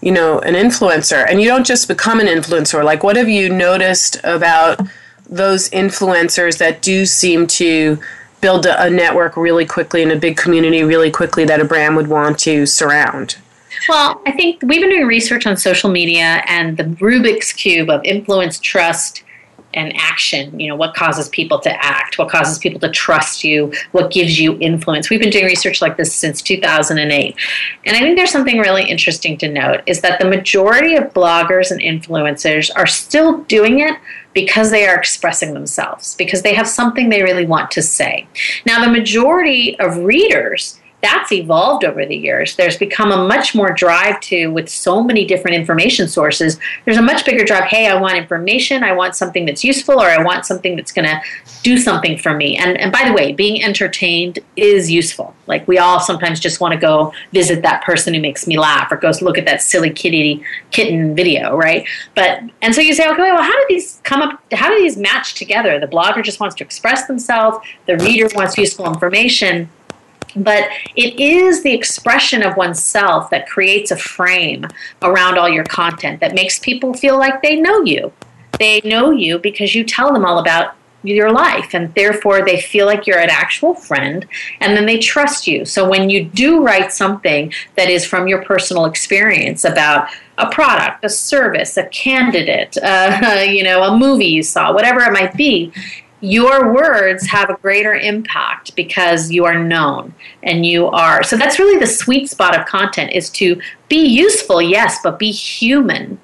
you 0.00 0.10
know, 0.10 0.40
an 0.40 0.54
influencer? 0.54 1.24
And 1.28 1.40
you 1.40 1.46
don't 1.46 1.64
just 1.64 1.86
become 1.86 2.18
an 2.18 2.26
influencer. 2.26 2.84
Like, 2.84 3.04
what 3.04 3.14
have 3.14 3.28
you 3.28 3.48
noticed 3.48 4.18
about 4.24 4.80
those 5.28 5.70
influencers 5.70 6.58
that 6.58 6.82
do 6.82 7.06
seem 7.06 7.46
to 7.46 8.00
build 8.40 8.66
a, 8.66 8.90
network 8.90 9.36
really 9.36 9.64
quickly 9.64 10.02
and 10.02 10.10
a 10.10 10.16
big 10.16 10.36
community 10.36 10.82
really 10.82 11.12
quickly 11.12 11.44
that 11.44 11.60
a 11.60 11.64
brand 11.64 11.94
would 11.94 12.08
want 12.08 12.36
to 12.40 12.66
surround? 12.66 13.36
Well, 13.88 14.20
I 14.26 14.32
think 14.32 14.60
we've 14.62 14.80
been 14.80 14.90
doing 14.90 15.06
research 15.06 15.46
on 15.46 15.56
social 15.56 15.88
media 15.88 16.42
and 16.48 16.76
the 16.76 16.84
Rubik's 16.84 17.52
Cube 17.52 17.88
of 17.90 18.04
influence, 18.04 18.58
trust, 18.58 19.22
and 19.74 19.92
action 19.96 20.58
you 20.58 20.68
know 20.68 20.76
what 20.76 20.94
causes 20.94 21.28
people 21.28 21.58
to 21.58 21.84
act 21.84 22.18
what 22.18 22.30
causes 22.30 22.58
people 22.58 22.80
to 22.80 22.90
trust 22.90 23.44
you 23.44 23.72
what 23.92 24.10
gives 24.10 24.38
you 24.38 24.58
influence. 24.60 25.10
We've 25.10 25.20
been 25.20 25.30
doing 25.30 25.44
research 25.44 25.80
like 25.80 25.96
this 25.96 26.14
since 26.14 26.42
2008 26.42 27.36
and 27.86 27.96
i 27.96 28.00
think 28.00 28.16
there's 28.16 28.30
something 28.30 28.58
really 28.58 28.84
interesting 28.84 29.36
to 29.38 29.48
note 29.48 29.82
is 29.86 30.00
that 30.00 30.20
the 30.20 30.28
majority 30.28 30.96
of 30.96 31.12
bloggers 31.12 31.70
and 31.70 31.80
influencers 31.80 32.70
are 32.76 32.86
still 32.86 33.38
doing 33.44 33.80
it 33.80 33.96
because 34.34 34.70
they 34.70 34.86
are 34.86 34.96
expressing 34.96 35.54
themselves 35.54 36.14
because 36.16 36.42
they 36.42 36.54
have 36.54 36.68
something 36.68 37.08
they 37.08 37.22
really 37.22 37.46
want 37.46 37.70
to 37.70 37.82
say. 37.82 38.26
Now 38.66 38.84
the 38.84 38.90
majority 38.90 39.78
of 39.78 39.98
readers 39.98 40.80
that's 41.02 41.32
evolved 41.32 41.84
over 41.84 42.06
the 42.06 42.16
years. 42.16 42.54
There's 42.54 42.76
become 42.76 43.10
a 43.10 43.26
much 43.26 43.54
more 43.54 43.72
drive 43.72 44.20
to, 44.20 44.46
with 44.48 44.68
so 44.68 45.02
many 45.02 45.24
different 45.24 45.56
information 45.56 46.06
sources, 46.06 46.60
there's 46.84 46.96
a 46.96 47.02
much 47.02 47.24
bigger 47.24 47.44
drive. 47.44 47.64
Hey, 47.64 47.88
I 47.88 48.00
want 48.00 48.16
information. 48.16 48.84
I 48.84 48.92
want 48.92 49.16
something 49.16 49.44
that's 49.44 49.64
useful, 49.64 50.00
or 50.00 50.06
I 50.06 50.22
want 50.22 50.46
something 50.46 50.76
that's 50.76 50.92
going 50.92 51.08
to 51.08 51.20
do 51.64 51.76
something 51.76 52.16
for 52.16 52.34
me. 52.34 52.56
And, 52.56 52.78
and 52.78 52.92
by 52.92 53.04
the 53.04 53.12
way, 53.12 53.32
being 53.32 53.62
entertained 53.62 54.38
is 54.56 54.90
useful. 54.90 55.34
Like 55.48 55.66
we 55.66 55.78
all 55.78 55.98
sometimes 55.98 56.38
just 56.38 56.60
want 56.60 56.72
to 56.72 56.78
go 56.78 57.12
visit 57.32 57.62
that 57.62 57.82
person 57.82 58.14
who 58.14 58.20
makes 58.20 58.46
me 58.46 58.56
laugh, 58.56 58.90
or 58.92 58.96
go 58.96 59.10
look 59.20 59.38
at 59.38 59.44
that 59.46 59.60
silly 59.60 59.90
kitty 59.90 60.44
kitten 60.70 61.16
video, 61.16 61.56
right? 61.56 61.86
But 62.14 62.42
and 62.62 62.74
so 62.74 62.80
you 62.80 62.94
say, 62.94 63.08
okay, 63.10 63.32
well, 63.32 63.42
how 63.42 63.52
do 63.52 63.66
these 63.68 64.00
come 64.04 64.22
up? 64.22 64.40
How 64.52 64.68
do 64.68 64.76
these 64.80 64.96
match 64.96 65.34
together? 65.34 65.80
The 65.80 65.88
blogger 65.88 66.22
just 66.22 66.38
wants 66.38 66.54
to 66.56 66.64
express 66.64 67.06
themselves. 67.06 67.58
The 67.86 67.96
reader 67.98 68.28
wants 68.34 68.56
useful 68.56 68.86
information 68.86 69.68
but 70.36 70.68
it 70.96 71.18
is 71.20 71.62
the 71.62 71.72
expression 71.72 72.42
of 72.42 72.56
oneself 72.56 73.30
that 73.30 73.48
creates 73.48 73.90
a 73.90 73.96
frame 73.96 74.66
around 75.02 75.38
all 75.38 75.48
your 75.48 75.64
content 75.64 76.20
that 76.20 76.34
makes 76.34 76.58
people 76.58 76.94
feel 76.94 77.18
like 77.18 77.42
they 77.42 77.56
know 77.56 77.82
you. 77.82 78.12
They 78.58 78.80
know 78.84 79.10
you 79.10 79.38
because 79.38 79.74
you 79.74 79.84
tell 79.84 80.12
them 80.12 80.24
all 80.24 80.38
about 80.38 80.74
your 81.04 81.32
life 81.32 81.74
and 81.74 81.92
therefore 81.94 82.44
they 82.44 82.60
feel 82.60 82.86
like 82.86 83.06
you're 83.06 83.18
an 83.18 83.30
actual 83.30 83.74
friend 83.74 84.26
and 84.60 84.76
then 84.76 84.86
they 84.86 84.98
trust 84.98 85.46
you. 85.46 85.64
So 85.64 85.88
when 85.88 86.10
you 86.10 86.24
do 86.24 86.64
write 86.64 86.92
something 86.92 87.52
that 87.76 87.90
is 87.90 88.06
from 88.06 88.28
your 88.28 88.44
personal 88.44 88.84
experience 88.84 89.64
about 89.64 90.08
a 90.38 90.48
product, 90.50 91.04
a 91.04 91.08
service, 91.08 91.76
a 91.76 91.86
candidate, 91.86 92.76
uh, 92.82 93.44
you 93.48 93.64
know, 93.64 93.82
a 93.82 93.96
movie 93.96 94.26
you 94.26 94.42
saw, 94.42 94.72
whatever 94.72 95.00
it 95.00 95.12
might 95.12 95.36
be, 95.36 95.72
your 96.22 96.72
words 96.72 97.26
have 97.26 97.50
a 97.50 97.56
greater 97.56 97.94
impact 97.94 98.76
because 98.76 99.32
you 99.32 99.44
are 99.44 99.58
known 99.58 100.14
and 100.44 100.64
you 100.64 100.86
are 100.86 101.24
so 101.24 101.36
that's 101.36 101.58
really 101.58 101.78
the 101.80 101.86
sweet 101.86 102.30
spot 102.30 102.58
of 102.58 102.64
content 102.64 103.10
is 103.12 103.28
to 103.28 103.60
be 103.88 104.06
useful 104.06 104.62
yes 104.62 104.98
but 105.02 105.18
be 105.18 105.32
human. 105.32 106.18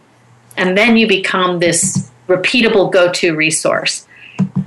And 0.56 0.76
then 0.76 0.96
you 0.96 1.06
become 1.06 1.58
this 1.58 2.10
repeatable 2.26 2.92
go-to 2.92 3.36
resource. 3.36 4.06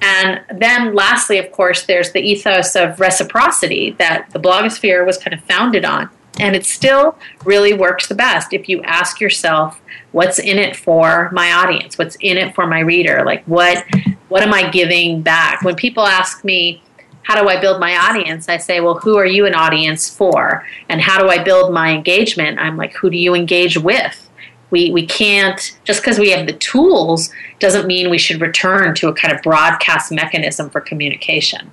And 0.01 0.41
then 0.53 0.93
lastly 0.93 1.37
of 1.37 1.49
course 1.53 1.85
there's 1.85 2.11
the 2.11 2.19
ethos 2.19 2.75
of 2.75 2.99
reciprocity 2.99 3.91
that 3.99 4.29
the 4.31 4.39
blogosphere 4.39 5.05
was 5.05 5.17
kind 5.17 5.33
of 5.33 5.41
founded 5.45 5.85
on 5.85 6.09
and 6.39 6.55
it 6.55 6.65
still 6.65 7.17
really 7.45 7.73
works 7.73 8.07
the 8.07 8.15
best 8.15 8.53
if 8.53 8.69
you 8.69 8.81
ask 8.83 9.19
yourself 9.19 9.81
what's 10.11 10.39
in 10.39 10.57
it 10.57 10.75
for 10.75 11.29
my 11.31 11.51
audience? 11.51 11.97
What's 11.97 12.15
in 12.19 12.37
it 12.37 12.53
for 12.55 12.67
my 12.67 12.79
reader? 12.79 13.23
Like 13.25 13.43
what 13.45 13.85
what 14.29 14.43
am 14.43 14.53
i 14.53 14.69
giving 14.69 15.21
back? 15.21 15.61
When 15.61 15.75
people 15.75 16.05
ask 16.05 16.43
me 16.43 16.81
how 17.23 17.39
do 17.39 17.47
i 17.47 17.59
build 17.59 17.79
my 17.79 17.95
audience? 17.95 18.49
I 18.49 18.57
say 18.57 18.79
well 18.79 18.95
who 18.95 19.17
are 19.17 19.25
you 19.25 19.45
an 19.45 19.55
audience 19.55 20.09
for? 20.09 20.65
And 20.89 21.01
how 21.01 21.21
do 21.21 21.29
i 21.29 21.43
build 21.43 21.73
my 21.73 21.93
engagement? 21.93 22.59
I'm 22.59 22.77
like 22.77 22.93
who 22.93 23.09
do 23.09 23.17
you 23.17 23.33
engage 23.35 23.77
with? 23.77 24.27
We, 24.69 24.89
we 24.91 25.05
can't 25.05 25.77
just 25.83 26.01
because 26.01 26.17
we 26.17 26.31
have 26.31 26.47
the 26.47 26.53
tools 26.53 27.29
doesn't 27.59 27.87
mean 27.87 28.09
we 28.09 28.17
should 28.17 28.39
return 28.39 28.95
to 28.95 29.09
a 29.09 29.13
kind 29.13 29.33
of 29.33 29.41
broadcast 29.41 30.13
mechanism 30.13 30.69
for 30.69 30.79
communication. 30.79 31.69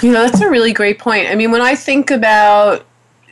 You 0.00 0.12
know 0.12 0.22
that's 0.22 0.40
a 0.40 0.48
really 0.48 0.72
great 0.72 1.00
point. 1.00 1.28
I 1.28 1.34
mean 1.34 1.50
when 1.50 1.60
i 1.60 1.74
think 1.74 2.10
about 2.10 2.86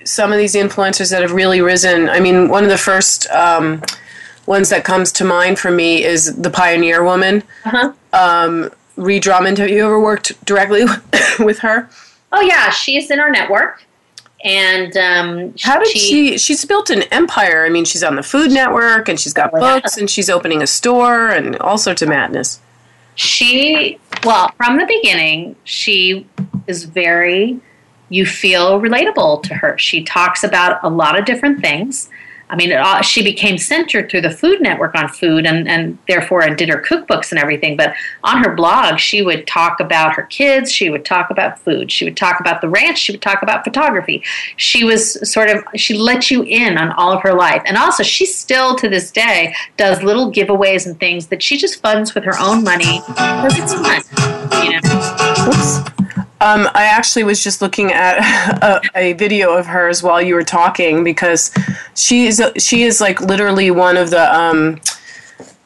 some 0.09 0.33
of 0.33 0.39
these 0.39 0.55
influencers 0.55 1.11
that 1.11 1.23
have 1.23 1.33
really 1.33 1.61
risen 1.61 2.09
i 2.09 2.19
mean 2.19 2.49
one 2.49 2.65
of 2.65 2.71
the 2.71 2.79
first 2.79 3.29
um, 3.31 3.83
ones 4.49 4.71
that 4.71 4.83
comes 4.83 5.13
to 5.13 5.25
mind 5.25 5.59
for 5.59 5.71
me 5.71 6.03
is 6.03 6.35
the 6.35 6.51
Pioneer 6.51 7.05
Woman. 7.05 7.45
Uh-huh. 7.67 7.93
Um, 8.13 8.71
Ree 8.97 9.21
Drummond, 9.21 9.59
have 9.59 9.69
you 9.69 9.85
ever 9.85 10.01
worked 10.01 10.43
directly 10.45 10.85
with 11.39 11.61
her? 11.61 11.89
Oh 12.33 12.41
yeah, 12.41 12.71
she's 12.71 13.11
in 13.11 13.21
our 13.21 13.31
network. 13.31 13.85
And 14.45 14.97
um, 14.97 15.55
how 15.61 15.79
did 15.79 15.89
she, 15.89 15.99
she, 15.99 16.39
She's 16.39 16.65
built 16.65 16.91
an 16.91 17.03
empire. 17.05 17.65
I 17.65 17.71
mean, 17.71 17.85
she's 17.85 18.05
on 18.05 18.15
the 18.17 18.23
Food 18.23 18.53
Network, 18.53 19.09
and 19.09 19.19
she's 19.19 19.33
got 19.33 19.51
oh, 19.53 19.59
books, 19.59 19.97
and 19.97 20.09
she's 20.09 20.31
opening 20.31 20.63
a 20.63 20.67
store, 20.67 21.29
and 21.29 21.57
all 21.57 21.77
sorts 21.77 22.03
of 22.03 22.09
madness. 22.09 22.61
She, 23.17 23.99
well, 24.25 24.53
from 24.57 24.79
the 24.79 24.87
beginning, 24.87 25.57
she 25.65 26.25
is 26.69 26.85
very. 26.85 27.61
You 28.09 28.27
feel 28.27 28.81
relatable 28.81 29.43
to 29.45 29.55
her. 29.55 29.77
She 29.79 30.03
talks 30.03 30.45
about 30.45 30.81
a 30.83 30.89
lot 30.89 31.19
of 31.19 31.25
different 31.25 31.61
things. 31.61 32.09
I 32.51 32.57
mean, 32.57 32.73
uh, 32.73 33.03
she 33.03 33.23
became 33.23 33.59
centered 33.59 34.11
through 34.11 34.23
the 34.23 34.31
Food 34.31 34.61
Network 34.63 34.95
on 34.95 35.09
food 35.09 35.45
and, 35.45 35.69
and 35.69 35.99
therefore 36.09 36.43
and 36.43 36.57
did 36.57 36.69
her 36.71 36.81
cookbooks 36.81 37.31
and 37.31 37.39
everything. 37.39 37.77
But 37.77 37.95
on 38.25 38.43
her 38.43 38.55
blog, 38.55 38.99
she 38.99 39.23
would 39.23 39.47
talk 39.47 39.81
about 39.81 40.15
her 40.15 40.23
kids. 40.23 40.73
She 40.73 40.89
would 40.89 41.05
talk 41.05 41.31
about 41.31 41.59
food. 41.59 41.93
She 41.93 42.05
would 42.05 42.17
talk 42.17 42.41
about 42.41 42.61
the 42.61 42.69
ranch. 42.69 42.99
She 42.99 43.13
would 43.13 43.23
talk 43.23 43.43
about 43.43 43.65
photography. 43.65 44.23
She 44.57 44.83
was 44.83 45.31
sort 45.31 45.51
of, 45.51 45.63
she 45.77 45.99
let 45.99 46.31
you 46.31 46.43
in 46.43 46.79
on 46.79 46.91
all 46.93 47.13
of 47.13 47.23
her 47.23 47.35
life. 47.35 47.63
And 47.67 47.77
also, 47.77 48.03
she 48.03 48.25
still 48.25 48.75
to 48.77 48.89
this 48.89 49.11
day 49.11 49.55
does 49.77 50.03
little 50.03 50.33
giveaways 50.33 50.87
and 50.87 50.99
things 50.99 51.27
that 51.27 51.43
she 51.43 51.59
just 51.59 51.83
funds 51.83 52.15
with 52.15 52.25
her 52.25 52.39
own 52.39 52.65
money 52.65 53.01
because 53.09 53.59
it's 53.59 53.75
fun, 53.75 54.65
you 54.65 54.71
know. 54.73 54.81
Oops. 55.49 56.18
Um, 56.41 56.69
I 56.75 56.85
actually 56.85 57.25
was 57.25 57.43
just 57.43 57.61
looking 57.61 57.93
at 57.93 58.19
a, 58.63 58.81
a, 58.95 59.13
video 59.15 59.55
of 59.55 59.67
hers 59.67 60.03
while 60.03 60.23
you 60.23 60.35
were 60.35 60.45
talking 60.45 61.03
because 61.03 61.53
she 61.95 62.27
is 62.27 62.41
she 62.59 62.85
is 62.85 63.01
like 63.01 63.21
literally 63.21 63.73
one 63.73 63.97
of 63.97 64.11
the 64.11 64.35
um, 64.35 64.81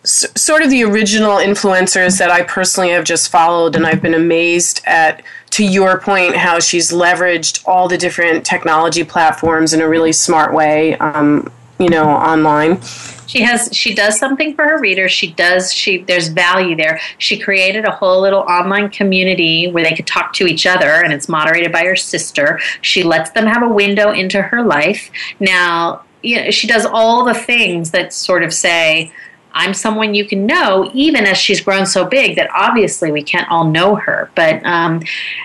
s- 0.02 0.26
sort 0.34 0.62
of 0.62 0.70
the 0.70 0.82
original 0.82 1.36
influencers 1.36 2.18
that 2.18 2.30
I 2.30 2.42
personally 2.42 2.90
have 2.90 3.04
just 3.04 3.30
followed, 3.30 3.76
and 3.76 3.86
I've 3.86 4.00
been 4.00 4.14
amazed 4.14 4.80
at 4.86 5.22
to 5.50 5.64
your 5.64 6.00
point, 6.00 6.34
how 6.34 6.58
she's 6.58 6.90
leveraged 6.90 7.62
all 7.66 7.86
the 7.86 7.98
different 7.98 8.46
technology 8.46 9.04
platforms 9.04 9.74
in 9.74 9.82
a 9.82 9.88
really 9.88 10.12
smart 10.12 10.54
way, 10.54 10.96
um, 10.96 11.52
you 11.82 11.88
know, 11.88 12.08
online. 12.08 12.80
She 13.26 13.40
has 13.42 13.70
she 13.72 13.94
does 13.94 14.18
something 14.18 14.54
for 14.54 14.64
her 14.64 14.78
readers. 14.78 15.10
She 15.10 15.32
does 15.32 15.72
she 15.72 16.02
there's 16.02 16.28
value 16.28 16.76
there. 16.76 17.00
She 17.18 17.38
created 17.38 17.84
a 17.84 17.90
whole 17.90 18.20
little 18.20 18.40
online 18.40 18.90
community 18.90 19.70
where 19.70 19.82
they 19.82 19.94
could 19.94 20.06
talk 20.06 20.32
to 20.34 20.46
each 20.46 20.66
other 20.66 21.02
and 21.02 21.12
it's 21.12 21.28
moderated 21.28 21.72
by 21.72 21.84
her 21.84 21.96
sister. 21.96 22.60
She 22.82 23.02
lets 23.02 23.30
them 23.30 23.46
have 23.46 23.62
a 23.62 23.68
window 23.68 24.12
into 24.12 24.42
her 24.42 24.62
life. 24.62 25.10
Now 25.40 26.02
you 26.22 26.44
know, 26.44 26.50
she 26.50 26.66
does 26.66 26.84
all 26.84 27.24
the 27.24 27.34
things 27.34 27.90
that 27.92 28.12
sort 28.12 28.42
of 28.42 28.52
say 28.52 29.12
I'm 29.54 29.74
someone 29.74 30.14
you 30.14 30.24
can 30.24 30.46
know, 30.46 30.90
even 30.94 31.26
as 31.26 31.36
she's 31.36 31.60
grown 31.60 31.86
so 31.86 32.04
big 32.04 32.36
that 32.36 32.50
obviously 32.54 33.12
we 33.12 33.22
can't 33.22 33.50
all 33.50 33.64
know 33.64 33.96
her. 33.96 34.30
But 34.34 34.64
um, 34.64 35.02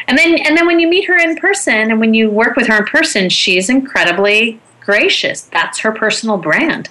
and 0.07 0.17
then 0.17 0.37
and 0.39 0.57
then 0.57 0.65
when 0.65 0.79
you 0.79 0.87
meet 0.87 1.05
her 1.05 1.17
in 1.17 1.35
person 1.37 1.91
and 1.91 1.99
when 1.99 2.13
you 2.13 2.29
work 2.29 2.55
with 2.55 2.67
her 2.67 2.77
in 2.77 2.85
person, 2.85 3.29
she's 3.29 3.69
incredibly 3.69 4.59
gracious. 4.87 5.41
That's 5.41 5.79
her 5.79 5.91
personal 5.91 6.37
brand 6.37 6.89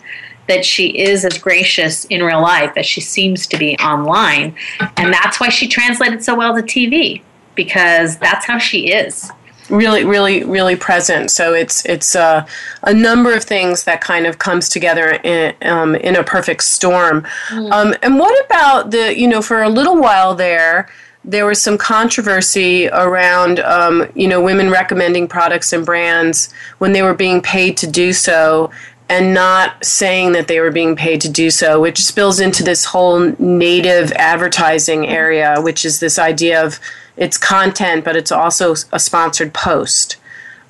that 0.48 0.64
she 0.64 0.96
is 0.96 1.24
as 1.24 1.38
gracious 1.38 2.04
in 2.04 2.22
real 2.22 2.42
life 2.42 2.72
as 2.76 2.86
she 2.86 3.00
seems 3.00 3.46
to 3.48 3.56
be 3.56 3.76
online. 3.78 4.54
And 4.96 5.12
that's 5.12 5.40
why 5.40 5.48
she 5.48 5.66
translated 5.66 6.22
so 6.22 6.36
well 6.36 6.54
to 6.54 6.62
TV, 6.62 7.22
because 7.56 8.18
that's 8.18 8.44
how 8.44 8.58
she 8.58 8.92
is 8.92 9.32
really 9.68 10.04
really 10.04 10.44
really 10.44 10.76
present 10.76 11.28
so 11.28 11.52
it's 11.52 11.84
it's 11.86 12.14
uh, 12.14 12.46
a 12.84 12.94
number 12.94 13.34
of 13.34 13.42
things 13.42 13.82
that 13.82 14.00
kind 14.00 14.24
of 14.24 14.38
comes 14.38 14.68
together 14.68 15.18
in, 15.24 15.52
um, 15.62 15.96
in 15.96 16.14
a 16.14 16.22
perfect 16.22 16.62
storm 16.62 17.26
mm. 17.48 17.72
um, 17.72 17.92
and 18.00 18.16
what 18.16 18.46
about 18.46 18.92
the 18.92 19.18
you 19.18 19.26
know 19.26 19.42
for 19.42 19.64
a 19.64 19.68
little 19.68 19.96
while 20.00 20.36
there 20.36 20.88
there 21.26 21.44
was 21.44 21.60
some 21.60 21.76
controversy 21.76 22.88
around 22.88 23.60
um, 23.60 24.06
you 24.14 24.28
know 24.28 24.42
women 24.42 24.70
recommending 24.70 25.26
products 25.26 25.72
and 25.72 25.84
brands 25.84 26.52
when 26.78 26.92
they 26.92 27.02
were 27.02 27.14
being 27.14 27.42
paid 27.42 27.76
to 27.76 27.86
do 27.86 28.12
so 28.12 28.70
and 29.08 29.34
not 29.34 29.84
saying 29.84 30.32
that 30.32 30.48
they 30.48 30.60
were 30.60 30.70
being 30.70 30.96
paid 30.96 31.20
to 31.20 31.28
do 31.28 31.50
so, 31.50 31.80
which 31.80 32.04
spills 32.04 32.40
into 32.40 32.64
this 32.64 32.84
whole 32.84 33.20
native 33.38 34.10
advertising 34.12 35.06
area, 35.06 35.60
which 35.60 35.84
is 35.84 36.00
this 36.00 36.18
idea 36.18 36.64
of 36.64 36.80
it's 37.16 37.38
content, 37.38 38.04
but 38.04 38.16
it's 38.16 38.32
also 38.32 38.74
a 38.92 38.98
sponsored 38.98 39.54
post. 39.54 40.16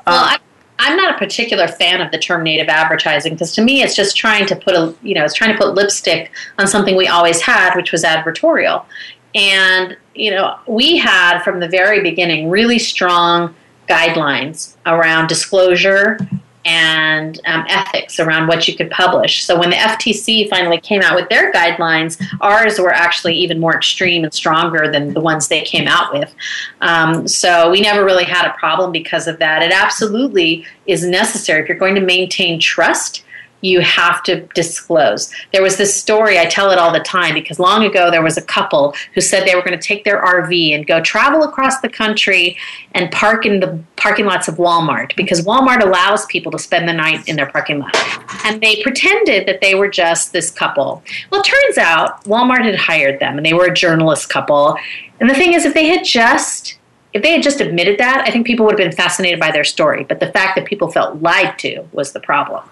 Well, 0.06 0.38
I, 0.78 0.90
am 0.90 0.96
not 0.96 1.14
a 1.14 1.18
particular 1.18 1.66
fan 1.66 2.00
of 2.00 2.12
the 2.12 2.18
term 2.18 2.44
native 2.44 2.68
advertising 2.68 3.32
because 3.32 3.54
to 3.54 3.62
me, 3.62 3.82
it's 3.82 3.96
just 3.96 4.16
trying 4.16 4.46
to 4.46 4.54
put 4.54 4.74
a 4.74 4.94
you 5.02 5.14
know, 5.14 5.24
it's 5.24 5.34
trying 5.34 5.52
to 5.52 5.58
put 5.58 5.74
lipstick 5.74 6.30
on 6.58 6.68
something 6.68 6.94
we 6.94 7.08
always 7.08 7.40
had, 7.40 7.74
which 7.74 7.90
was 7.90 8.04
advertorial. 8.04 8.84
And 9.36 9.96
you 10.14 10.30
know, 10.30 10.58
we 10.66 10.96
had 10.96 11.42
from 11.42 11.60
the 11.60 11.68
very 11.68 12.00
beginning 12.00 12.48
really 12.50 12.78
strong 12.78 13.54
guidelines 13.86 14.76
around 14.86 15.28
disclosure 15.28 16.18
and 16.64 17.40
um, 17.46 17.64
ethics 17.68 18.18
around 18.18 18.48
what 18.48 18.66
you 18.66 18.74
could 18.74 18.90
publish. 18.90 19.44
So 19.44 19.56
when 19.56 19.70
the 19.70 19.76
FTC 19.76 20.50
finally 20.50 20.80
came 20.80 21.00
out 21.00 21.14
with 21.14 21.28
their 21.28 21.52
guidelines, 21.52 22.20
ours 22.40 22.80
were 22.80 22.92
actually 22.92 23.36
even 23.36 23.60
more 23.60 23.76
extreme 23.76 24.24
and 24.24 24.34
stronger 24.34 24.90
than 24.90 25.14
the 25.14 25.20
ones 25.20 25.46
they 25.46 25.62
came 25.62 25.86
out 25.86 26.12
with. 26.12 26.34
Um, 26.80 27.28
so 27.28 27.70
we 27.70 27.80
never 27.80 28.04
really 28.04 28.24
had 28.24 28.50
a 28.50 28.54
problem 28.54 28.90
because 28.90 29.28
of 29.28 29.38
that. 29.38 29.62
It 29.62 29.70
absolutely 29.70 30.66
is 30.86 31.06
necessary 31.06 31.62
if 31.62 31.68
you're 31.68 31.78
going 31.78 31.94
to 31.94 32.00
maintain 32.00 32.58
trust 32.58 33.22
you 33.66 33.80
have 33.80 34.22
to 34.24 34.42
disclose. 34.54 35.32
There 35.52 35.62
was 35.62 35.76
this 35.76 35.94
story, 35.94 36.38
I 36.38 36.46
tell 36.46 36.70
it 36.70 36.78
all 36.78 36.92
the 36.92 37.00
time 37.00 37.34
because 37.34 37.58
long 37.58 37.84
ago 37.84 38.10
there 38.10 38.22
was 38.22 38.36
a 38.36 38.42
couple 38.42 38.94
who 39.14 39.20
said 39.20 39.46
they 39.46 39.54
were 39.54 39.62
going 39.62 39.78
to 39.78 39.86
take 39.86 40.04
their 40.04 40.22
RV 40.22 40.74
and 40.74 40.86
go 40.86 41.00
travel 41.00 41.42
across 41.42 41.80
the 41.80 41.88
country 41.88 42.56
and 42.92 43.10
park 43.10 43.44
in 43.44 43.60
the 43.60 43.78
parking 43.96 44.26
lots 44.26 44.48
of 44.48 44.56
Walmart 44.56 45.14
because 45.16 45.44
Walmart 45.44 45.82
allows 45.82 46.26
people 46.26 46.52
to 46.52 46.58
spend 46.58 46.88
the 46.88 46.92
night 46.92 47.26
in 47.28 47.36
their 47.36 47.46
parking 47.46 47.78
lot. 47.78 47.96
And 48.44 48.60
they 48.60 48.82
pretended 48.82 49.46
that 49.46 49.60
they 49.60 49.74
were 49.74 49.88
just 49.88 50.32
this 50.32 50.50
couple. 50.50 51.02
Well, 51.30 51.40
it 51.40 51.44
turns 51.44 51.78
out 51.78 52.24
Walmart 52.24 52.64
had 52.64 52.76
hired 52.76 53.20
them 53.20 53.36
and 53.36 53.44
they 53.44 53.52
were 53.52 53.66
a 53.66 53.74
journalist 53.74 54.28
couple. 54.28 54.76
And 55.20 55.28
the 55.28 55.34
thing 55.34 55.54
is, 55.54 55.64
if 55.64 55.74
they 55.74 55.86
had 55.86 56.04
just 56.04 56.78
if 57.12 57.22
they 57.22 57.32
had 57.32 57.42
just 57.42 57.60
admitted 57.60 57.98
that, 57.98 58.24
I 58.26 58.30
think 58.30 58.46
people 58.46 58.66
would 58.66 58.78
have 58.78 58.90
been 58.90 58.96
fascinated 58.96 59.40
by 59.40 59.50
their 59.50 59.64
story. 59.64 60.04
But 60.04 60.20
the 60.20 60.30
fact 60.32 60.56
that 60.56 60.66
people 60.66 60.90
felt 60.90 61.22
lied 61.22 61.58
to 61.60 61.86
was 61.92 62.12
the 62.12 62.20
problem. 62.20 62.62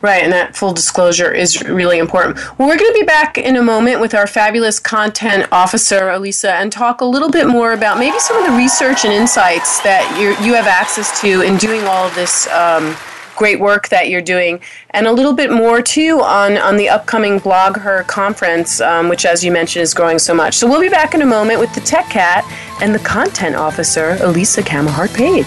Right, 0.00 0.22
and 0.22 0.32
that 0.32 0.56
full 0.56 0.72
disclosure 0.72 1.32
is 1.32 1.62
really 1.62 1.98
important. 1.98 2.36
Well, 2.58 2.68
we're 2.68 2.78
going 2.78 2.92
to 2.92 2.98
be 2.98 3.06
back 3.06 3.38
in 3.38 3.56
a 3.56 3.62
moment 3.62 4.00
with 4.00 4.14
our 4.14 4.26
fabulous 4.26 4.78
content 4.78 5.48
officer, 5.52 6.10
Elisa, 6.10 6.52
and 6.52 6.72
talk 6.72 7.00
a 7.00 7.04
little 7.04 7.30
bit 7.30 7.46
more 7.46 7.72
about 7.72 7.98
maybe 7.98 8.18
some 8.18 8.36
of 8.36 8.50
the 8.50 8.56
research 8.56 9.04
and 9.04 9.12
insights 9.12 9.80
that 9.80 10.04
you 10.44 10.54
have 10.54 10.66
access 10.66 11.20
to 11.20 11.42
in 11.42 11.56
doing 11.56 11.84
all 11.84 12.06
of 12.06 12.14
this. 12.14 12.46
Um, 12.48 12.96
great 13.36 13.60
work 13.60 13.88
that 13.88 14.08
you're 14.08 14.22
doing, 14.22 14.60
and 14.90 15.06
a 15.06 15.12
little 15.12 15.32
bit 15.32 15.50
more 15.50 15.82
too 15.82 16.20
on, 16.20 16.56
on 16.56 16.76
the 16.76 16.88
upcoming 16.88 17.40
BlogHer 17.40 18.06
conference, 18.06 18.80
um, 18.80 19.08
which, 19.08 19.26
as 19.26 19.44
you 19.44 19.50
mentioned, 19.52 19.82
is 19.82 19.94
growing 19.94 20.18
so 20.18 20.34
much. 20.34 20.54
So 20.54 20.68
we'll 20.68 20.80
be 20.80 20.88
back 20.88 21.14
in 21.14 21.22
a 21.22 21.26
moment 21.26 21.60
with 21.60 21.74
the 21.74 21.80
Tech 21.80 22.08
Cat 22.10 22.44
and 22.80 22.94
the 22.94 22.98
content 23.00 23.56
officer, 23.56 24.16
Elisa 24.20 24.62
Camahort 24.62 25.14
Page. 25.14 25.46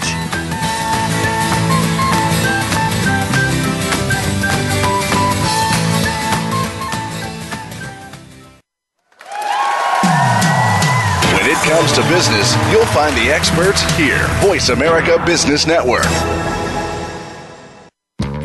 When 11.34 11.46
it 11.46 11.58
comes 11.64 11.92
to 11.92 12.02
business, 12.08 12.54
you'll 12.70 12.86
find 12.86 13.16
the 13.16 13.32
experts 13.32 13.82
here. 13.96 14.26
Voice 14.40 14.68
America 14.70 15.22
Business 15.26 15.66
Network. 15.66 16.06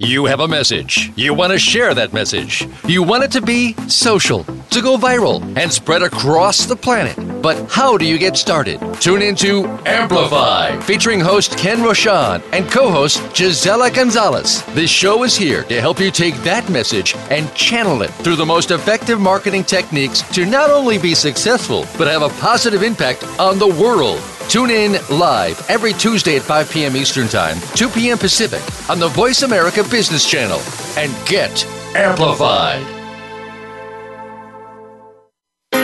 You 0.00 0.24
have 0.24 0.40
a 0.40 0.48
message. 0.48 1.12
You 1.14 1.34
want 1.34 1.52
to 1.52 1.58
share 1.58 1.94
that 1.94 2.12
message. 2.12 2.66
You 2.84 3.04
want 3.04 3.22
it 3.22 3.30
to 3.30 3.40
be 3.40 3.74
social, 3.86 4.42
to 4.42 4.82
go 4.82 4.96
viral, 4.96 5.40
and 5.56 5.72
spread 5.72 6.02
across 6.02 6.66
the 6.66 6.74
planet. 6.74 7.16
But 7.40 7.70
how 7.70 7.96
do 7.96 8.04
you 8.04 8.18
get 8.18 8.36
started? 8.36 8.80
Tune 8.94 9.22
into 9.22 9.66
Amplify, 9.86 10.80
featuring 10.80 11.20
host 11.20 11.56
Ken 11.56 11.78
Rochon 11.78 12.42
and 12.52 12.68
co 12.68 12.90
host 12.90 13.22
Gisela 13.36 13.88
Gonzalez. 13.88 14.64
This 14.74 14.90
show 14.90 15.22
is 15.22 15.36
here 15.36 15.62
to 15.62 15.80
help 15.80 16.00
you 16.00 16.10
take 16.10 16.34
that 16.38 16.68
message 16.68 17.14
and 17.30 17.54
channel 17.54 18.02
it 18.02 18.10
through 18.14 18.34
the 18.34 18.44
most 18.44 18.72
effective 18.72 19.20
marketing 19.20 19.62
techniques 19.62 20.22
to 20.34 20.44
not 20.44 20.70
only 20.70 20.98
be 20.98 21.14
successful, 21.14 21.86
but 21.96 22.08
have 22.08 22.22
a 22.22 22.40
positive 22.40 22.82
impact 22.82 23.22
on 23.38 23.60
the 23.60 23.68
world. 23.68 24.20
Tune 24.48 24.70
in 24.70 24.92
live 25.10 25.64
every 25.68 25.92
Tuesday 25.92 26.36
at 26.36 26.42
5 26.42 26.70
p.m. 26.70 26.96
Eastern 26.96 27.28
Time, 27.28 27.58
2 27.74 27.88
p.m. 27.88 28.18
Pacific 28.18 28.62
on 28.88 29.00
the 29.00 29.08
Voice 29.08 29.42
America 29.42 29.82
Business 29.82 30.28
Channel 30.28 30.60
and 30.96 31.12
get 31.26 31.64
amplified. 31.96 32.84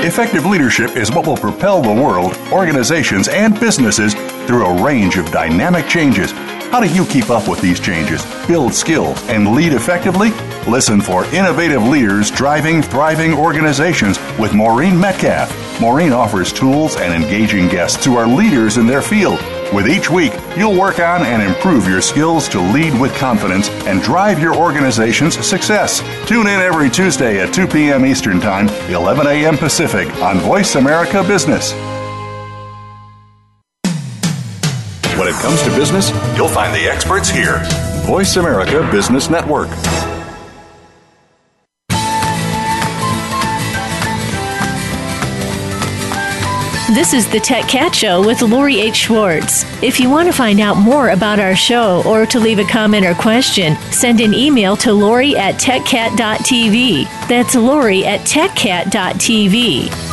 Effective 0.03 0.47
leadership 0.47 0.97
is 0.97 1.11
what 1.11 1.27
will 1.27 1.37
propel 1.37 1.83
the 1.83 1.93
world, 1.93 2.37
organizations, 2.53 3.29
and 3.29 3.59
businesses 3.61 4.15
through 4.47 4.65
a 4.65 4.83
range 4.83 5.17
of 5.17 5.31
dynamic 5.31 5.87
changes. 5.89 6.33
How 6.71 6.79
do 6.79 6.87
you 6.87 7.05
keep 7.05 7.31
up 7.31 7.49
with 7.49 7.61
these 7.61 7.81
changes, 7.81 8.25
build 8.47 8.73
skills, 8.73 9.21
and 9.29 9.57
lead 9.57 9.73
effectively? 9.73 10.31
Listen 10.71 11.01
for 11.01 11.25
innovative 11.35 11.83
leaders 11.83 12.31
driving 12.31 12.81
thriving 12.81 13.35
organizations 13.35 14.21
with 14.39 14.55
Maureen 14.55 14.99
Metcalf. 14.99 15.51
Maureen 15.81 16.13
offers 16.13 16.53
tools 16.53 16.95
and 16.95 17.13
engaging 17.13 17.67
guests 17.67 18.05
who 18.05 18.17
are 18.17 18.29
leaders 18.29 18.77
in 18.77 18.87
their 18.87 19.03
field. 19.03 19.41
With 19.75 19.89
each 19.89 20.11
week, 20.11 20.33
you'll 20.57 20.79
work 20.79 21.01
on 21.01 21.25
and 21.25 21.43
improve 21.43 21.89
your 21.89 22.01
skills 22.01 22.49
to 22.51 22.61
lead 22.61 22.99
with 23.01 23.17
confidence 23.17 23.69
and 23.87 24.01
drive 24.01 24.39
your 24.39 24.55
organization's 24.55 25.45
success. 25.45 26.01
Tune 26.29 26.47
in 26.47 26.61
every 26.61 26.89
Tuesday 26.89 27.41
at 27.41 27.53
2 27.53 27.67
p.m. 27.67 28.07
Eastern 28.07 28.39
Time, 28.41 28.69
11 28.89 29.27
a.m. 29.27 29.57
Pacific 29.57 30.09
on 30.23 30.39
Voice 30.39 30.77
America 30.77 31.25
Business. 31.25 31.73
It 35.31 35.37
comes 35.37 35.63
to 35.63 35.71
business, 35.71 36.11
you'll 36.37 36.49
find 36.49 36.75
the 36.75 36.91
experts 36.91 37.29
here. 37.29 37.63
Voice 38.05 38.37
America 38.37 38.87
Business 38.91 39.31
Network. 39.31 39.69
This 46.93 47.15
is 47.15 47.31
the 47.31 47.39
Tech 47.39 47.69
Cat 47.69 47.95
Show 47.95 48.27
with 48.27 48.43
Lori 48.43 48.81
H. 48.81 48.97
Schwartz. 48.97 49.65
If 49.81 50.01
you 50.01 50.11
want 50.11 50.27
to 50.27 50.33
find 50.33 50.59
out 50.59 50.77
more 50.77 51.11
about 51.11 51.39
our 51.39 51.55
show 51.55 52.03
or 52.05 52.27
to 52.27 52.41
leave 52.41 52.59
a 52.59 52.65
comment 52.65 53.07
or 53.07 53.15
question, 53.15 53.77
send 53.93 54.21
an 54.21 54.35
email 54.35 54.77
to 54.79 54.93
Lori 54.93 55.37
at 55.37 55.55
techcat.tv. 55.55 57.05
That's 57.29 57.55
Lori 57.55 58.05
at 58.05 58.21
techcat.tv. 58.23 60.10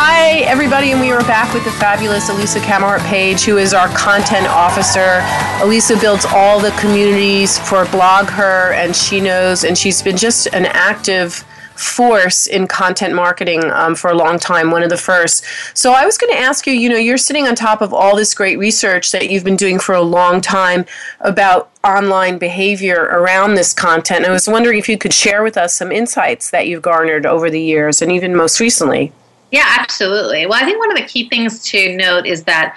Hi, 0.00 0.42
everybody, 0.42 0.92
and 0.92 1.00
we 1.00 1.10
are 1.10 1.24
back 1.24 1.52
with 1.52 1.64
the 1.64 1.72
fabulous 1.72 2.28
Elisa 2.28 2.60
Camahort 2.60 3.04
Page, 3.08 3.42
who 3.42 3.56
is 3.58 3.74
our 3.74 3.88
content 3.88 4.46
officer. 4.46 5.20
Elisa 5.60 5.98
builds 5.98 6.24
all 6.24 6.60
the 6.60 6.70
communities 6.78 7.58
for 7.58 7.84
BlogHer, 7.86 8.74
and 8.74 8.94
she 8.94 9.20
knows, 9.20 9.64
and 9.64 9.76
she's 9.76 10.00
been 10.00 10.16
just 10.16 10.46
an 10.54 10.66
active 10.66 11.44
force 11.74 12.46
in 12.46 12.68
content 12.68 13.12
marketing 13.12 13.64
um, 13.72 13.96
for 13.96 14.08
a 14.08 14.14
long 14.14 14.38
time, 14.38 14.70
one 14.70 14.84
of 14.84 14.88
the 14.88 14.96
first. 14.96 15.44
So 15.74 15.92
I 15.92 16.06
was 16.06 16.16
going 16.16 16.32
to 16.32 16.38
ask 16.38 16.68
you, 16.68 16.74
you 16.74 16.88
know, 16.88 16.96
you're 16.96 17.18
sitting 17.18 17.48
on 17.48 17.56
top 17.56 17.80
of 17.80 17.92
all 17.92 18.14
this 18.14 18.34
great 18.34 18.56
research 18.56 19.10
that 19.10 19.30
you've 19.30 19.42
been 19.42 19.56
doing 19.56 19.80
for 19.80 19.96
a 19.96 20.02
long 20.02 20.40
time 20.40 20.84
about 21.18 21.72
online 21.82 22.38
behavior 22.38 23.02
around 23.10 23.56
this 23.56 23.74
content. 23.74 24.24
I 24.26 24.30
was 24.30 24.46
wondering 24.46 24.78
if 24.78 24.88
you 24.88 24.96
could 24.96 25.12
share 25.12 25.42
with 25.42 25.56
us 25.56 25.74
some 25.74 25.90
insights 25.90 26.50
that 26.50 26.68
you've 26.68 26.82
garnered 26.82 27.26
over 27.26 27.50
the 27.50 27.60
years 27.60 28.00
and 28.00 28.12
even 28.12 28.36
most 28.36 28.60
recently. 28.60 29.12
Yeah, 29.50 29.76
absolutely. 29.78 30.46
Well, 30.46 30.62
I 30.62 30.66
think 30.66 30.78
one 30.78 30.90
of 30.90 30.98
the 30.98 31.04
key 31.04 31.28
things 31.28 31.62
to 31.64 31.96
note 31.96 32.26
is 32.26 32.44
that 32.44 32.76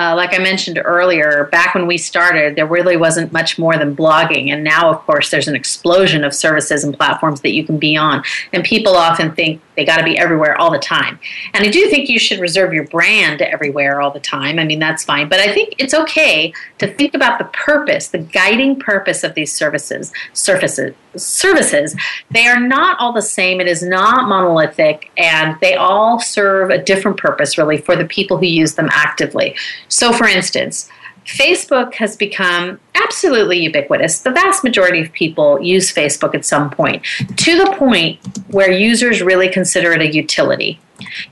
uh, 0.00 0.14
like 0.14 0.32
I 0.32 0.38
mentioned 0.38 0.80
earlier, 0.82 1.48
back 1.52 1.74
when 1.74 1.86
we 1.86 1.98
started, 1.98 2.56
there 2.56 2.64
really 2.64 2.96
wasn't 2.96 3.32
much 3.32 3.58
more 3.58 3.76
than 3.76 3.94
blogging. 3.94 4.50
And 4.50 4.64
now, 4.64 4.88
of 4.88 4.98
course, 5.00 5.30
there's 5.30 5.46
an 5.46 5.54
explosion 5.54 6.24
of 6.24 6.34
services 6.34 6.84
and 6.84 6.96
platforms 6.96 7.42
that 7.42 7.52
you 7.52 7.66
can 7.66 7.76
be 7.76 7.98
on. 7.98 8.24
And 8.54 8.64
people 8.64 8.96
often 8.96 9.34
think 9.34 9.60
they 9.80 9.86
got 9.86 9.96
to 9.96 10.04
be 10.04 10.18
everywhere 10.18 10.60
all 10.60 10.70
the 10.70 10.78
time. 10.78 11.18
And 11.54 11.64
I 11.64 11.70
do 11.70 11.88
think 11.88 12.10
you 12.10 12.18
should 12.18 12.38
reserve 12.38 12.74
your 12.74 12.86
brand 12.88 13.40
everywhere 13.40 14.02
all 14.02 14.10
the 14.10 14.20
time. 14.20 14.58
I 14.58 14.64
mean, 14.64 14.78
that's 14.78 15.04
fine. 15.04 15.26
But 15.26 15.40
I 15.40 15.54
think 15.54 15.74
it's 15.78 15.94
okay 15.94 16.52
to 16.76 16.86
think 16.86 17.14
about 17.14 17.38
the 17.38 17.46
purpose, 17.46 18.08
the 18.08 18.18
guiding 18.18 18.78
purpose 18.78 19.24
of 19.24 19.32
these 19.32 19.50
services, 19.50 20.12
surfaces, 20.34 20.94
services. 21.16 21.96
They 22.30 22.46
are 22.46 22.60
not 22.60 23.00
all 23.00 23.14
the 23.14 23.22
same. 23.22 23.58
It 23.58 23.68
is 23.68 23.82
not 23.82 24.28
monolithic, 24.28 25.10
and 25.16 25.56
they 25.62 25.76
all 25.76 26.20
serve 26.20 26.68
a 26.68 26.82
different 26.82 27.16
purpose, 27.16 27.56
really, 27.56 27.78
for 27.78 27.96
the 27.96 28.04
people 28.04 28.36
who 28.36 28.44
use 28.44 28.74
them 28.74 28.90
actively. 28.92 29.56
So, 29.88 30.12
for 30.12 30.28
instance, 30.28 30.90
Facebook 31.36 31.94
has 31.94 32.16
become 32.16 32.80
absolutely 32.94 33.58
ubiquitous. 33.58 34.20
The 34.20 34.30
vast 34.30 34.64
majority 34.64 35.00
of 35.00 35.12
people 35.12 35.60
use 35.62 35.92
Facebook 35.92 36.34
at 36.34 36.44
some 36.44 36.70
point, 36.70 37.04
to 37.36 37.58
the 37.58 37.74
point 37.76 38.18
where 38.48 38.70
users 38.70 39.22
really 39.22 39.48
consider 39.48 39.92
it 39.92 40.00
a 40.00 40.12
utility. 40.12 40.80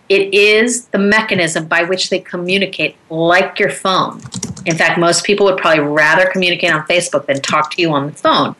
It 0.08 0.32
is 0.32 0.86
the 0.86 0.98
mechanism 0.98 1.66
by 1.66 1.84
which 1.84 2.10
they 2.10 2.20
communicate, 2.20 2.96
like 3.10 3.58
your 3.58 3.70
phone. 3.70 4.22
In 4.64 4.76
fact, 4.76 4.98
most 4.98 5.24
people 5.24 5.46
would 5.46 5.58
probably 5.58 5.84
rather 5.84 6.26
communicate 6.26 6.72
on 6.72 6.82
Facebook 6.86 7.26
than 7.26 7.40
talk 7.40 7.70
to 7.72 7.82
you 7.82 7.90
on 7.90 8.06
the 8.06 8.12
phone. 8.12 8.54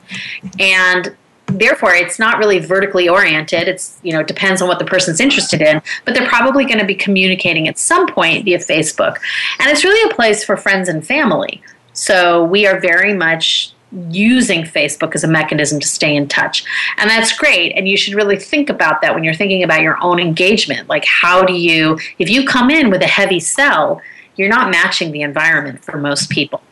And 0.59 1.17
therefore 1.49 1.95
it's 1.95 2.19
not 2.19 2.39
really 2.39 2.59
vertically 2.59 3.09
oriented. 3.09 3.69
It's 3.69 3.99
you 4.03 4.13
know 4.13 4.23
depends 4.23 4.63
on 4.63 4.69
what 4.69 4.79
the 4.79 4.85
person's 4.85 5.21
interested 5.21 5.63
in 5.63 5.83
but 6.05 6.15
they're 6.15 6.29
probably 6.29 6.65
going 6.65 6.79
to 6.79 6.85
be 6.85 6.95
communicating 6.95 7.69
at 7.69 7.79
some 7.79 8.07
point 8.07 8.45
via 8.45 8.59
facebook. 8.59 9.17
And 9.59 9.71
it's 9.71 9.85
really 9.85 10.11
a 10.11 10.15
place 10.15 10.45
for 10.45 10.57
friends 10.57 10.89
and 10.89 11.07
family. 11.07 11.63
So 11.93 12.45
we 12.45 12.67
are 12.67 12.79
very 12.79 13.15
much 13.15 13.73
using 14.11 14.63
facebook 14.65 15.15
as 15.15 15.25
a 15.25 15.29
mechanism 15.29 15.81
to 15.81 15.89
stay 15.89 16.15
in 16.15 16.29
touch. 16.29 16.65
And 16.99 17.09
that's 17.09 17.37
great 17.37 17.73
and 17.73 17.89
you 17.89 17.97
should 17.97 18.15
really 18.15 18.37
think 18.37 18.69
about 18.69 19.01
that 19.01 19.15
when 19.15 19.25
you're 19.25 19.35
thinking 19.35 19.63
about 19.63 19.81
your 19.81 20.03
own 20.03 20.21
engagement. 20.21 20.89
Like 20.89 21.05
how 21.07 21.45
do 21.45 21.55
you 21.55 21.99
if 22.19 22.29
you 22.29 22.47
come 22.47 22.71
in 22.71 22.91
with 22.91 23.03
a 23.03 23.07
heavy 23.07 23.41
sell 23.41 24.01
you're 24.37 24.49
not 24.49 24.71
matching 24.71 25.11
the 25.11 25.23
environment 25.23 25.85
for 25.85 25.99
most 25.99 26.31
people. 26.31 26.63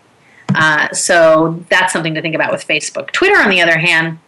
Uh, 0.54 0.88
so 0.92 1.64
that's 1.68 1.92
something 1.92 2.14
to 2.14 2.22
think 2.22 2.34
about 2.34 2.52
with 2.52 2.66
facebook. 2.66 3.10
Twitter 3.10 3.36
on 3.40 3.50
the 3.50 3.60
other 3.60 3.78
hand 3.78 4.20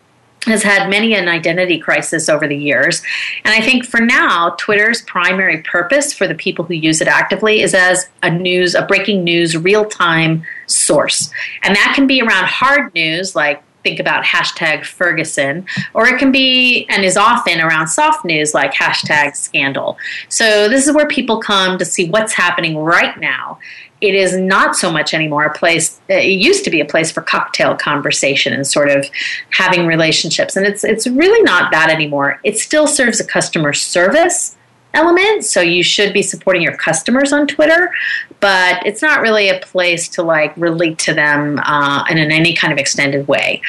has 0.47 0.63
had 0.63 0.89
many 0.89 1.15
an 1.15 1.29
identity 1.29 1.79
crisis 1.79 2.29
over 2.29 2.47
the 2.47 2.57
years. 2.57 3.03
And 3.45 3.55
I 3.55 3.61
think 3.61 3.85
for 3.85 4.01
now, 4.01 4.55
Twitter's 4.59 5.03
primary 5.03 5.63
purpose 5.63 6.13
for 6.13 6.27
the 6.27 6.35
people 6.35 6.65
who 6.65 6.75
use 6.75 7.01
it 7.01 7.09
actively 7.09 7.61
is 7.61 7.75
as 7.75 8.09
a 8.23 8.31
news, 8.31 8.75
a 8.75 8.83
breaking 8.83 9.25
news, 9.25 9.57
real 9.57 9.85
time 9.85 10.45
source. 10.67 11.31
And 11.63 11.75
that 11.75 11.93
can 11.95 12.07
be 12.07 12.23
around 12.23 12.47
hard 12.47 12.95
news 12.95 13.35
like 13.35 13.63
think 13.85 14.01
about 14.01 14.25
hashtag 14.25 14.85
Ferguson, 14.85 15.65
or 15.95 16.07
it 16.09 16.19
can 16.19 16.33
be 16.33 16.85
and 16.91 17.05
is 17.05 17.17
often 17.17 17.61
around 17.61 17.89
soft 17.89 18.25
news 18.25 18.53
like 18.53 18.75
hashtag 18.75 19.37
scandal. 19.37 19.97
So 20.29 20.69
this 20.69 20.87
is 20.87 20.95
where 20.95 21.07
people 21.07 21.41
come 21.41 21.79
to 21.79 21.85
see 21.85 22.11
what's 22.11 22.33
happening 22.33 22.77
right 22.77 23.19
now 23.19 23.59
it 24.01 24.15
is 24.15 24.37
not 24.37 24.77
so 24.77 24.93
much 24.93 25.13
anymore 25.13 25.45
a 25.45 25.53
place 25.53 26.01
it 26.09 26.27
used 26.27 26.65
to 26.65 26.71
be 26.71 26.81
a 26.81 26.85
place 26.85 27.11
for 27.11 27.21
cocktail 27.21 27.77
conversation 27.77 28.53
and 28.53 28.67
sort 28.67 28.91
of 28.91 29.07
having 29.51 29.87
relationships. 29.87 30.57
And 30.57 30.67
it's 30.67 30.85
it's 30.85 31.07
really 31.07 31.43
not 31.43 31.71
that 31.73 31.91
anymore. 31.91 32.41
It 32.45 32.59
still 32.59 32.87
serves 32.87 33.21
a 33.21 33.25
customer 33.25 33.73
service 33.73 34.57
element 34.95 35.45
so 35.45 35.61
you 35.61 35.83
should 35.83 36.15
be 36.15 36.23
supporting 36.23 36.63
your 36.63 36.75
customers 36.75 37.31
on 37.31 37.47
twitter 37.47 37.93
but 38.41 38.85
it's 38.87 39.03
not 39.03 39.21
really 39.21 39.49
a 39.49 39.61
place 39.61 40.09
to 40.09 40.23
like 40.23 40.57
relate 40.57 40.99
to 40.99 41.15
them 41.15 41.61
uh, 41.65 42.05
in 42.11 42.19
any 42.19 42.55
kind 42.55 42.73
of 42.73 42.79
extended 42.79 43.27
way. 43.29 43.61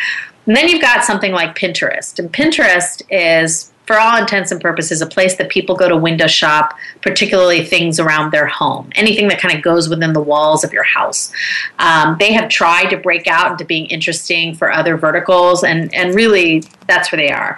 And 0.45 0.55
then 0.55 0.67
you've 0.67 0.81
got 0.81 1.03
something 1.03 1.31
like 1.31 1.57
pinterest 1.57 2.19
and 2.19 2.31
pinterest 2.31 3.01
is 3.09 3.71
for 3.89 3.97
all 3.97 4.17
intents 4.17 4.51
and 4.51 4.61
purposes, 4.61 5.01
a 5.01 5.07
place 5.07 5.35
that 5.37 5.49
people 5.49 5.75
go 5.75 5.89
to 5.89 5.97
window 5.97 6.27
shop, 6.27 6.77
particularly 7.01 7.65
things 7.65 7.99
around 7.99 8.29
their 8.29 8.45
home, 8.45 8.87
anything 8.93 9.27
that 9.29 9.39
kind 9.39 9.57
of 9.57 9.63
goes 9.63 9.89
within 9.89 10.13
the 10.13 10.21
walls 10.21 10.63
of 10.63 10.71
your 10.71 10.83
house. 10.83 11.31
Um, 11.79 12.15
they 12.19 12.31
have 12.33 12.51
tried 12.51 12.91
to 12.91 12.97
break 12.97 13.25
out 13.25 13.51
into 13.51 13.65
being 13.65 13.87
interesting 13.87 14.53
for 14.53 14.71
other 14.71 14.95
verticals, 14.95 15.63
and, 15.63 15.91
and 15.91 16.13
really 16.13 16.61
that's 16.85 17.11
where 17.11 17.17
they 17.17 17.31
are. 17.31 17.57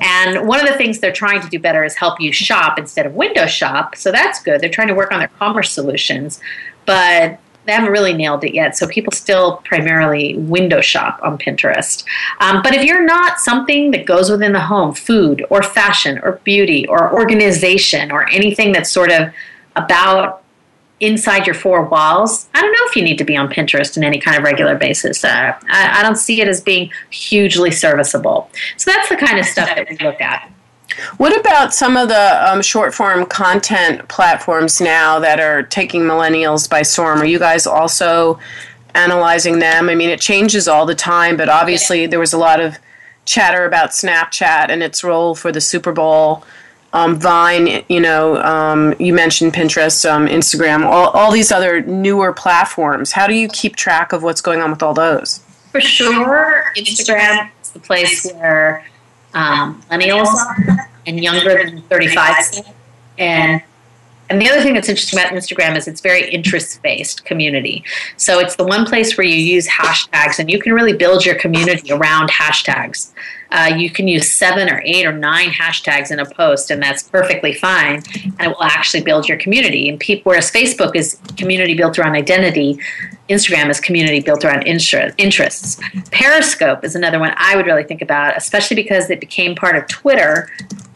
And 0.00 0.46
one 0.46 0.60
of 0.60 0.68
the 0.68 0.78
things 0.78 1.00
they're 1.00 1.10
trying 1.10 1.40
to 1.40 1.48
do 1.48 1.58
better 1.58 1.82
is 1.82 1.96
help 1.96 2.20
you 2.20 2.30
shop 2.30 2.78
instead 2.78 3.04
of 3.04 3.14
window 3.14 3.48
shop. 3.48 3.96
So 3.96 4.12
that's 4.12 4.40
good. 4.40 4.60
They're 4.60 4.70
trying 4.70 4.86
to 4.86 4.94
work 4.94 5.10
on 5.10 5.18
their 5.18 5.32
commerce 5.40 5.72
solutions. 5.72 6.38
But 6.86 7.40
they 7.64 7.72
haven't 7.72 7.92
really 7.92 8.12
nailed 8.12 8.44
it 8.44 8.54
yet. 8.54 8.76
So 8.76 8.86
people 8.86 9.12
still 9.12 9.58
primarily 9.58 10.36
window 10.36 10.80
shop 10.80 11.20
on 11.22 11.38
Pinterest. 11.38 12.04
Um, 12.40 12.60
but 12.62 12.74
if 12.74 12.84
you're 12.84 13.04
not 13.04 13.38
something 13.38 13.92
that 13.92 14.04
goes 14.04 14.30
within 14.30 14.52
the 14.52 14.60
home, 14.60 14.94
food 14.94 15.44
or 15.50 15.62
fashion 15.62 16.18
or 16.22 16.40
beauty 16.44 16.86
or 16.88 17.12
organization 17.12 18.10
or 18.10 18.28
anything 18.30 18.72
that's 18.72 18.90
sort 18.90 19.10
of 19.10 19.32
about 19.76 20.42
inside 21.00 21.46
your 21.46 21.54
four 21.54 21.84
walls, 21.84 22.48
I 22.54 22.60
don't 22.60 22.72
know 22.72 22.78
if 22.82 22.96
you 22.96 23.02
need 23.02 23.18
to 23.18 23.24
be 23.24 23.36
on 23.36 23.48
Pinterest 23.48 23.96
in 23.96 24.04
any 24.04 24.20
kind 24.20 24.36
of 24.36 24.44
regular 24.44 24.76
basis. 24.76 25.24
Uh, 25.24 25.56
I, 25.68 26.00
I 26.00 26.02
don't 26.02 26.16
see 26.16 26.40
it 26.40 26.48
as 26.48 26.60
being 26.60 26.90
hugely 27.10 27.70
serviceable. 27.70 28.50
So 28.76 28.90
that's 28.90 29.08
the 29.08 29.16
kind 29.16 29.38
of 29.38 29.44
stuff 29.44 29.68
that 29.68 29.88
we 29.88 29.98
look 29.98 30.20
at. 30.20 30.50
What 31.16 31.38
about 31.38 31.74
some 31.74 31.96
of 31.96 32.08
the 32.08 32.52
um, 32.52 32.62
short 32.62 32.94
form 32.94 33.26
content 33.26 34.08
platforms 34.08 34.80
now 34.80 35.18
that 35.18 35.40
are 35.40 35.62
taking 35.62 36.02
millennials 36.02 36.68
by 36.68 36.82
storm? 36.82 37.20
Are 37.20 37.26
you 37.26 37.38
guys 37.38 37.66
also 37.66 38.38
analyzing 38.94 39.58
them? 39.58 39.88
I 39.88 39.94
mean, 39.94 40.10
it 40.10 40.20
changes 40.20 40.68
all 40.68 40.86
the 40.86 40.94
time, 40.94 41.36
but 41.36 41.48
obviously 41.48 42.06
there 42.06 42.18
was 42.18 42.32
a 42.32 42.38
lot 42.38 42.60
of 42.60 42.78
chatter 43.24 43.64
about 43.64 43.90
Snapchat 43.90 44.68
and 44.68 44.82
its 44.82 45.04
role 45.04 45.34
for 45.34 45.52
the 45.52 45.60
Super 45.60 45.92
Bowl. 45.92 46.44
Um, 46.94 47.18
Vine, 47.18 47.84
you 47.88 48.00
know, 48.00 48.36
um, 48.42 48.94
you 48.98 49.14
mentioned 49.14 49.54
Pinterest, 49.54 50.08
um, 50.10 50.26
Instagram, 50.26 50.84
all, 50.84 51.08
all 51.10 51.32
these 51.32 51.50
other 51.50 51.80
newer 51.80 52.34
platforms. 52.34 53.12
How 53.12 53.26
do 53.26 53.34
you 53.34 53.48
keep 53.48 53.76
track 53.76 54.12
of 54.12 54.22
what's 54.22 54.42
going 54.42 54.60
on 54.60 54.70
with 54.70 54.82
all 54.82 54.92
those? 54.92 55.38
For 55.70 55.80
sure, 55.80 56.64
Instagram 56.76 57.50
is 57.62 57.70
the 57.70 57.80
place 57.80 58.30
where 58.32 58.84
um, 59.34 59.82
millennials 59.90 60.28
and 61.06 61.22
younger 61.22 61.64
than 61.64 61.82
35. 61.82 62.64
And 63.18 63.62
and 64.32 64.40
the 64.40 64.48
other 64.48 64.62
thing 64.62 64.72
that's 64.72 64.88
interesting 64.88 65.18
about 65.18 65.32
Instagram 65.32 65.76
is 65.76 65.86
it's 65.86 66.00
very 66.00 66.30
interest 66.30 66.80
based 66.80 67.26
community. 67.26 67.84
So 68.16 68.38
it's 68.38 68.56
the 68.56 68.64
one 68.64 68.86
place 68.86 69.18
where 69.18 69.26
you 69.26 69.36
use 69.36 69.68
hashtags 69.68 70.38
and 70.38 70.50
you 70.50 70.58
can 70.58 70.72
really 70.72 70.94
build 70.94 71.26
your 71.26 71.34
community 71.34 71.92
around 71.92 72.30
hashtags. 72.30 73.12
Uh, 73.52 73.74
you 73.76 73.90
can 73.90 74.08
use 74.08 74.32
seven 74.32 74.70
or 74.70 74.82
eight 74.84 75.04
or 75.04 75.12
nine 75.12 75.50
hashtags 75.50 76.10
in 76.10 76.18
a 76.18 76.26
post, 76.26 76.70
and 76.70 76.82
that's 76.82 77.02
perfectly 77.02 77.52
fine. 77.52 78.02
And 78.38 78.40
it 78.40 78.48
will 78.48 78.62
actually 78.62 79.02
build 79.02 79.28
your 79.28 79.38
community. 79.38 79.88
And 79.88 80.00
people, 80.00 80.30
whereas 80.30 80.50
Facebook 80.50 80.96
is 80.96 81.18
community 81.36 81.74
built 81.74 81.98
around 81.98 82.14
identity, 82.14 82.78
Instagram 83.28 83.70
is 83.70 83.80
community 83.80 84.20
built 84.20 84.44
around 84.44 84.62
interests. 84.64 85.80
Periscope 86.10 86.84
is 86.84 86.94
another 86.94 87.18
one 87.18 87.32
I 87.36 87.56
would 87.56 87.66
really 87.66 87.84
think 87.84 88.02
about, 88.02 88.36
especially 88.36 88.74
because 88.74 89.10
it 89.10 89.20
became 89.20 89.54
part 89.54 89.76
of 89.76 89.86
Twitter 89.86 90.50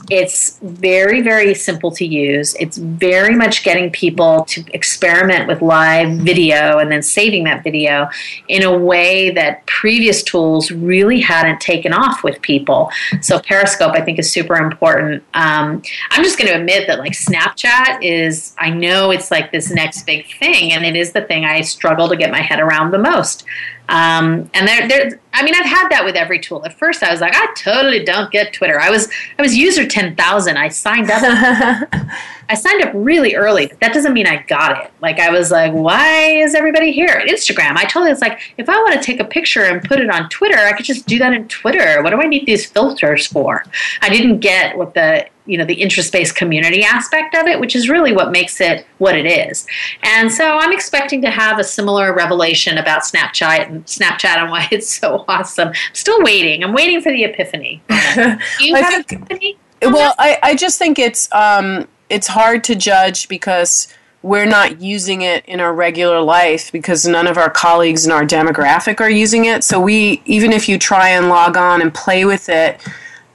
It's 0.09 0.59
very, 0.61 1.21
very 1.21 1.55
simple 1.55 1.91
to 1.93 2.07
use. 2.07 2.55
It's 2.61 2.77
very 2.77 3.35
much 3.35 3.65
getting 3.65 3.91
people 3.91 4.45
to 4.45 4.65
experiment 4.73 5.49
with 5.49 5.63
live 5.63 6.19
video 6.19 6.79
and 6.79 6.91
then 6.91 7.03
saving 7.03 7.45
that 7.45 7.65
video 7.65 8.09
in 8.49 8.63
a 8.63 8.77
way 8.77 9.31
that 9.31 9.67
previous 9.67 10.23
tools 10.23 10.71
really 10.71 11.21
hadn't 11.21 11.61
taken 11.61 11.93
off 11.93 12.23
with 12.23 12.41
people. 12.43 12.91
So 13.21 13.41
Periscope, 13.41 13.93
I 13.95 14.01
think, 14.01 14.19
is 14.19 14.31
super 14.31 14.55
important. 14.55 15.25
Um, 15.35 15.83
I'm 16.11 16.23
just 16.23 16.39
going 16.39 16.53
to 16.53 16.59
admit 16.59 16.87
that 16.87 16.99
like 16.99 17.13
Snapchat 17.13 18.03
is, 18.03 18.55
I 18.59 18.71
know 18.71 19.11
it's 19.11 19.31
like 19.31 19.51
this 19.51 19.71
next 19.71 20.07
big 20.07 20.27
thing, 20.39 20.73
and 20.73 20.85
it 20.85 20.97
is 20.97 21.13
the 21.13 21.23
thing 21.23 21.45
I 21.45 21.63
struggle 21.63 22.09
to 22.09 22.17
get 22.17 22.31
my 22.31 22.41
head 22.41 22.61
around 22.61 22.93
the 22.93 22.99
most. 22.99 23.45
Um, 23.89 24.51
and 24.55 24.67
there, 24.67 24.89
there, 24.89 25.21
I 25.33 25.45
mean, 25.45 25.55
I've 25.55 25.67
had 25.67 25.89
that 25.91 26.05
with 26.05 26.17
every 26.17 26.41
tool. 26.41 26.65
At 26.65 26.77
first, 26.79 27.03
I 27.03 27.11
was 27.11 27.21
like, 27.21 27.35
I 27.35 27.47
totally 27.57 28.05
don't 28.05 28.31
get 28.31 28.53
Twitter. 28.53 28.81
I 28.81 28.91
was, 28.91 29.09
I 29.39 29.43
was 29.43 29.57
user 29.57 29.87
ten 29.87 30.17
thousand. 30.17 30.57
I 30.57 30.69
signed 30.69 31.11
up. 31.11 31.23
I 32.49 32.55
signed 32.55 32.83
up 32.85 32.93
really 32.95 33.35
early, 33.35 33.67
but 33.67 33.81
that 33.81 33.93
doesn't 33.93 34.13
mean 34.13 34.27
I 34.27 34.43
got 34.45 34.85
it. 34.85 34.93
Like 35.01 35.19
I 35.19 35.31
was 35.31 35.51
like, 35.51 35.73
why 35.73 36.29
is 36.29 36.55
everybody 36.55 36.93
here? 36.93 37.23
Instagram. 37.29 37.77
I 37.77 37.85
totally 37.85 38.11
was 38.11 38.21
like, 38.21 38.41
if 38.57 38.69
I 38.69 38.77
want 38.77 38.95
to 38.95 39.01
take 39.03 39.21
a 39.21 39.25
picture 39.25 39.65
and 39.65 39.83
put 39.83 40.01
it 40.01 40.11
on 40.11 40.29
Twitter, 40.29 40.59
I 40.59 40.73
could 40.73 40.87
just 40.87 41.07
do 41.07 41.19
that 41.19 41.33
in 41.33 41.49
Twitter. 41.49 42.03
What 42.03 42.11
do 42.11 42.21
I 42.21 42.27
need 42.27 42.47
these 42.47 42.67
filters 42.67 43.27
for? 43.27 43.65
I 44.01 44.09
didn't 44.09 44.41
get 44.41 44.77
what 44.79 44.95
the 44.95 45.27
you 45.47 45.57
know 45.57 45.65
the 45.65 45.75
interest-based 45.75 46.35
community 46.35 46.83
aspect 46.83 47.35
of 47.35 47.47
it 47.47 47.59
which 47.59 47.75
is 47.75 47.89
really 47.89 48.13
what 48.13 48.31
makes 48.31 48.61
it 48.61 48.87
what 48.99 49.17
it 49.17 49.27
is. 49.27 49.67
And 50.03 50.31
so 50.31 50.59
i'm 50.59 50.73
expecting 50.73 51.23
to 51.23 51.31
have 51.31 51.59
a 51.59 51.65
similar 51.65 52.15
revelation 52.15 52.79
about 52.79 53.03
snapchat 53.03 53.69
and 53.69 53.85
snapchat 53.87 54.37
and 54.37 54.51
why 54.51 54.69
it's 54.73 54.93
so 54.93 55.25
awesome. 55.29 55.69
I'm 55.69 55.95
still 55.95 56.23
waiting. 56.23 56.63
I'm 56.63 56.73
waiting 56.73 57.01
for 57.01 57.13
the 57.13 57.25
epiphany. 57.25 57.83
You 58.61 58.75
have 58.75 59.07
think, 59.07 59.13
epiphany? 59.13 59.59
well 59.83 60.15
I, 60.19 60.39
I 60.43 60.55
just 60.55 60.79
think 60.79 60.99
it's 60.99 61.33
um, 61.33 61.87
it's 62.09 62.27
hard 62.27 62.65
to 62.65 62.75
judge 62.75 63.29
because 63.29 63.89
we're 64.23 64.47
not 64.47 64.81
using 64.81 65.23
it 65.23 65.45
in 65.47 65.61
our 65.61 65.73
regular 65.73 66.21
life 66.21 66.73
because 66.73 67.07
none 67.07 67.29
of 67.29 67.39
our 67.39 67.49
colleagues 67.49 68.07
in 68.07 68.11
our 68.11 68.25
demographic 68.25 69.01
are 69.01 69.11
using 69.11 69.45
it. 69.45 69.63
So 69.63 69.81
we 69.81 70.21
even 70.25 70.53
if 70.53 70.69
you 70.69 70.79
try 70.79 71.11
and 71.11 71.29
log 71.29 71.57
on 71.57 71.81
and 71.81 71.95
play 71.95 72.25
with 72.25 72.49
it, 72.49 72.81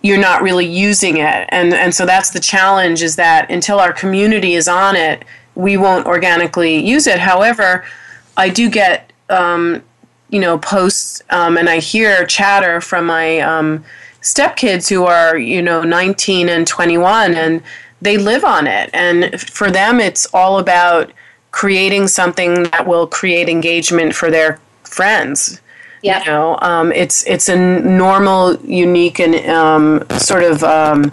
you're 0.02 0.20
not 0.20 0.41
really 0.41 0.66
using 0.66 1.18
it. 1.18 1.45
And 1.49 1.74
and 1.74 1.93
so 1.93 2.06
that's 2.06 2.32
the 2.32 2.39
challenge 2.39 3.02
is 3.04 3.16
that 3.18 3.49
until 3.49 3.80
our 3.80 3.93
community 3.93 4.56
is 4.56 4.68
on 4.68 4.95
it, 4.95 5.24
we 5.56 5.78
won't 5.78 6.08
organically 6.08 6.78
use 6.78 7.08
it. 7.08 7.20
However, 7.20 7.86
I 8.38 8.49
do 8.49 8.70
get 8.70 9.12
um, 9.30 9.84
you 10.30 10.39
know 10.39 10.58
posts 10.58 11.22
um, 11.30 11.58
and 11.58 11.70
I 11.70 11.80
hear 11.80 12.26
chatter 12.26 12.82
from 12.82 13.06
my 13.06 13.39
um, 13.39 13.84
stepkids 14.22 14.89
who 14.89 15.06
are 15.06 15.38
you 15.38 15.62
know 15.62 15.84
19 15.84 16.49
and 16.49 16.68
21 16.68 17.36
and 17.36 17.62
they 18.02 18.18
live 18.18 18.43
on 18.43 18.66
it. 18.66 18.89
And 18.93 19.39
for 19.39 19.70
them, 19.70 19.99
it's 19.99 20.26
all 20.34 20.58
about 20.58 21.12
creating 21.52 22.08
something 22.08 22.64
that 22.64 22.88
will 22.88 23.06
create 23.06 23.47
engagement 23.47 24.16
for 24.16 24.32
their 24.32 24.60
friends. 24.84 25.62
Yeah. 26.02 26.20
You 26.20 26.26
know, 26.26 26.58
um, 26.62 26.91
it's 26.91 27.26
it's 27.28 27.49
a 27.49 27.56
normal, 27.56 28.56
unique, 28.66 29.20
and 29.20 29.36
um, 29.49 30.04
sort 30.18 30.43
of 30.43 30.64
um, 30.64 31.12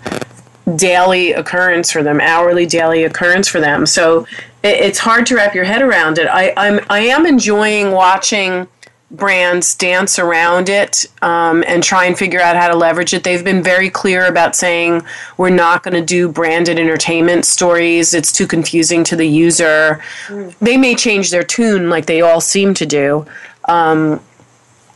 daily 0.77 1.33
occurrence 1.33 1.91
for 1.91 2.03
them, 2.03 2.21
hourly, 2.21 2.67
daily 2.67 3.05
occurrence 3.05 3.49
for 3.49 3.61
them. 3.61 3.87
So 3.87 4.27
it, 4.63 4.77
it's 4.81 4.99
hard 4.99 5.27
to 5.27 5.37
wrap 5.37 5.55
your 5.55 5.65
head 5.65 5.83
around 5.83 6.19
it. 6.19 6.27
I, 6.27 6.53
I'm 6.57 6.81
I 6.89 7.01
am 7.01 7.27
enjoying 7.27 7.93
watching 7.93 8.67
brands 9.11 9.75
dance 9.75 10.19
around 10.19 10.69
it 10.69 11.07
um, 11.23 11.65
and 11.67 11.83
try 11.83 12.05
and 12.05 12.19
figure 12.19 12.41
out 12.41 12.57
how 12.57 12.69
to 12.69 12.77
leverage 12.77 13.15
it. 13.15 13.25
They've 13.25 13.45
been 13.45 13.63
very 13.63 13.89
clear 13.89 14.27
about 14.27 14.55
saying 14.55 15.03
we're 15.39 15.49
not 15.49 15.83
going 15.83 15.95
to 15.95 16.05
do 16.05 16.29
branded 16.29 16.79
entertainment 16.79 17.47
stories. 17.47 18.13
It's 18.13 18.31
too 18.31 18.47
confusing 18.47 19.05
to 19.05 19.17
the 19.17 19.27
user. 19.27 20.03
Mm. 20.27 20.55
They 20.59 20.77
may 20.77 20.95
change 20.95 21.31
their 21.31 21.43
tune 21.43 21.89
like 21.89 22.05
they 22.05 22.21
all 22.21 22.41
seem 22.41 22.75
to 22.75 22.87
do. 22.87 23.27
Um, 23.65 24.21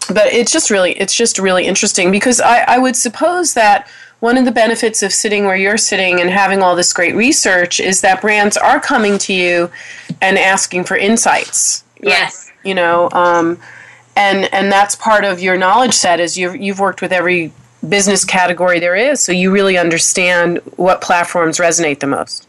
but 0.07 0.27
it's 0.33 0.53
just 0.53 0.71
really 0.71 0.93
it's 0.93 1.15
just 1.15 1.39
really 1.39 1.67
interesting 1.67 2.11
because 2.11 2.41
I, 2.41 2.61
I 2.63 2.79
would 2.79 2.97
suppose 2.97 3.55
that 3.55 3.89
one 4.21 4.39
of 4.39 4.45
the 4.45 4.53
benefits 4.53 5.03
of 5.03 5.13
sitting 5.13 5.47
where 5.47 5.57
you're 5.57 5.77
sitting 5.77 6.21
and 6.21 6.31
having 6.31 6.63
all 6.63 6.77
this 6.77 6.93
great 6.93 7.15
research 7.15 7.81
is 7.81 8.03
that 8.03 8.21
brands 8.21 8.57
are 8.57 8.79
coming 8.79 9.19
to 9.19 9.33
you 9.33 9.69
and 10.21 10.39
asking 10.39 10.85
for 10.85 10.97
insights. 10.97 11.83
Yes. 12.01 12.47
Right? 12.47 12.69
You 12.69 12.75
know, 12.77 13.09
um, 13.11 13.59
and 14.15 14.53
and 14.55 14.71
that's 14.71 14.95
part 14.95 15.25
of 15.25 15.41
your 15.41 15.57
knowledge 15.57 15.95
set 15.95 16.21
is 16.21 16.39
you've 16.39 16.57
you've 16.57 16.79
worked 16.79 17.03
with 17.03 17.13
every 17.13 17.53
business 17.89 18.25
category 18.25 18.79
there 18.79 18.95
is, 18.95 19.21
so 19.21 19.33
you 19.33 19.51
really 19.51 19.77
understand 19.77 20.59
what 20.77 21.01
platforms 21.01 21.59
resonate 21.59 21.99
the 21.99 22.07
most. 22.07 22.47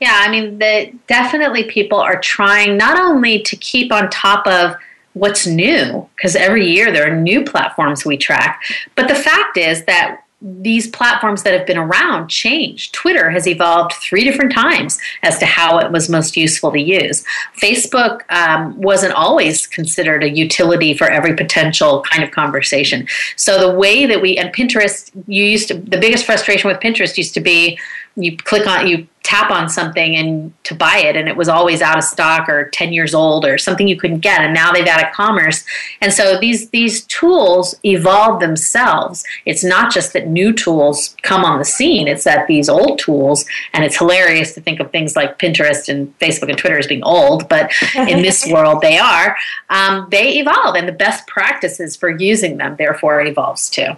Yeah, 0.00 0.16
I 0.20 0.30
mean, 0.30 0.58
the, 0.58 0.92
definitely 1.06 1.64
people 1.64 1.98
are 1.98 2.18
trying 2.18 2.76
not 2.76 2.98
only 2.98 3.40
to 3.42 3.56
keep 3.56 3.92
on 3.92 4.10
top 4.10 4.46
of 4.46 4.76
what's 5.14 5.46
new, 5.46 6.08
because 6.16 6.36
every 6.36 6.68
year 6.68 6.92
there 6.92 7.10
are 7.10 7.16
new 7.16 7.44
platforms 7.44 8.04
we 8.04 8.16
track, 8.16 8.62
but 8.94 9.08
the 9.08 9.14
fact 9.14 9.56
is 9.56 9.84
that 9.84 10.20
these 10.44 10.86
platforms 10.88 11.42
that 11.42 11.54
have 11.54 11.66
been 11.66 11.78
around 11.78 12.28
change. 12.28 12.92
Twitter 12.92 13.30
has 13.30 13.46
evolved 13.46 13.94
three 13.94 14.24
different 14.24 14.52
times 14.52 14.98
as 15.22 15.38
to 15.38 15.46
how 15.46 15.78
it 15.78 15.90
was 15.90 16.10
most 16.10 16.36
useful 16.36 16.70
to 16.70 16.78
use. 16.78 17.24
Facebook 17.58 18.20
um, 18.30 18.78
wasn't 18.78 19.14
always 19.14 19.66
considered 19.66 20.22
a 20.22 20.28
utility 20.28 20.92
for 20.92 21.08
every 21.08 21.34
potential 21.34 22.02
kind 22.02 22.22
of 22.22 22.30
conversation. 22.30 23.08
So 23.36 23.58
the 23.58 23.74
way 23.74 24.04
that 24.04 24.20
we 24.20 24.36
and 24.36 24.54
Pinterest, 24.54 25.10
you 25.26 25.44
used 25.44 25.68
to 25.68 25.74
the 25.74 25.96
biggest 25.96 26.26
frustration 26.26 26.68
with 26.68 26.78
Pinterest 26.78 27.16
used 27.16 27.32
to 27.34 27.40
be 27.40 27.78
you 28.16 28.36
click 28.36 28.66
on 28.66 28.86
you 28.86 29.08
tap 29.24 29.50
on 29.50 29.70
something 29.70 30.14
and 30.16 30.52
to 30.64 30.74
buy 30.74 30.98
it 30.98 31.16
and 31.16 31.28
it 31.28 31.36
was 31.36 31.48
always 31.48 31.80
out 31.80 31.96
of 31.96 32.04
stock 32.04 32.46
or 32.46 32.68
10 32.70 32.92
years 32.92 33.14
old 33.14 33.46
or 33.46 33.56
something 33.56 33.88
you 33.88 33.96
couldn't 33.96 34.18
get 34.20 34.42
and 34.42 34.52
now 34.52 34.70
they've 34.70 34.86
added 34.86 35.12
commerce. 35.14 35.64
And 36.02 36.12
so 36.12 36.38
these 36.38 36.68
these 36.70 37.04
tools 37.06 37.74
evolve 37.84 38.40
themselves. 38.40 39.24
It's 39.46 39.64
not 39.64 39.90
just 39.92 40.12
that 40.12 40.28
new 40.28 40.52
tools 40.52 41.16
come 41.22 41.42
on 41.42 41.58
the 41.58 41.64
scene 41.64 42.06
it's 42.06 42.24
that 42.24 42.46
these 42.46 42.68
old 42.68 42.98
tools 42.98 43.46
and 43.72 43.82
it's 43.82 43.96
hilarious 43.96 44.52
to 44.54 44.60
think 44.60 44.78
of 44.78 44.90
things 44.90 45.16
like 45.16 45.38
pinterest 45.38 45.88
and 45.88 46.16
facebook 46.18 46.50
and 46.50 46.58
twitter 46.58 46.78
as 46.78 46.86
being 46.86 47.02
old 47.02 47.48
but 47.48 47.72
in 47.96 48.20
this 48.20 48.46
world 48.52 48.82
they 48.82 48.98
are. 48.98 49.36
Um, 49.70 50.06
they 50.10 50.38
evolve 50.38 50.76
and 50.76 50.86
the 50.86 50.92
best 50.92 51.26
practices 51.26 51.96
for 51.96 52.10
using 52.10 52.58
them 52.58 52.76
therefore 52.76 53.22
evolves 53.22 53.70
too. 53.70 53.96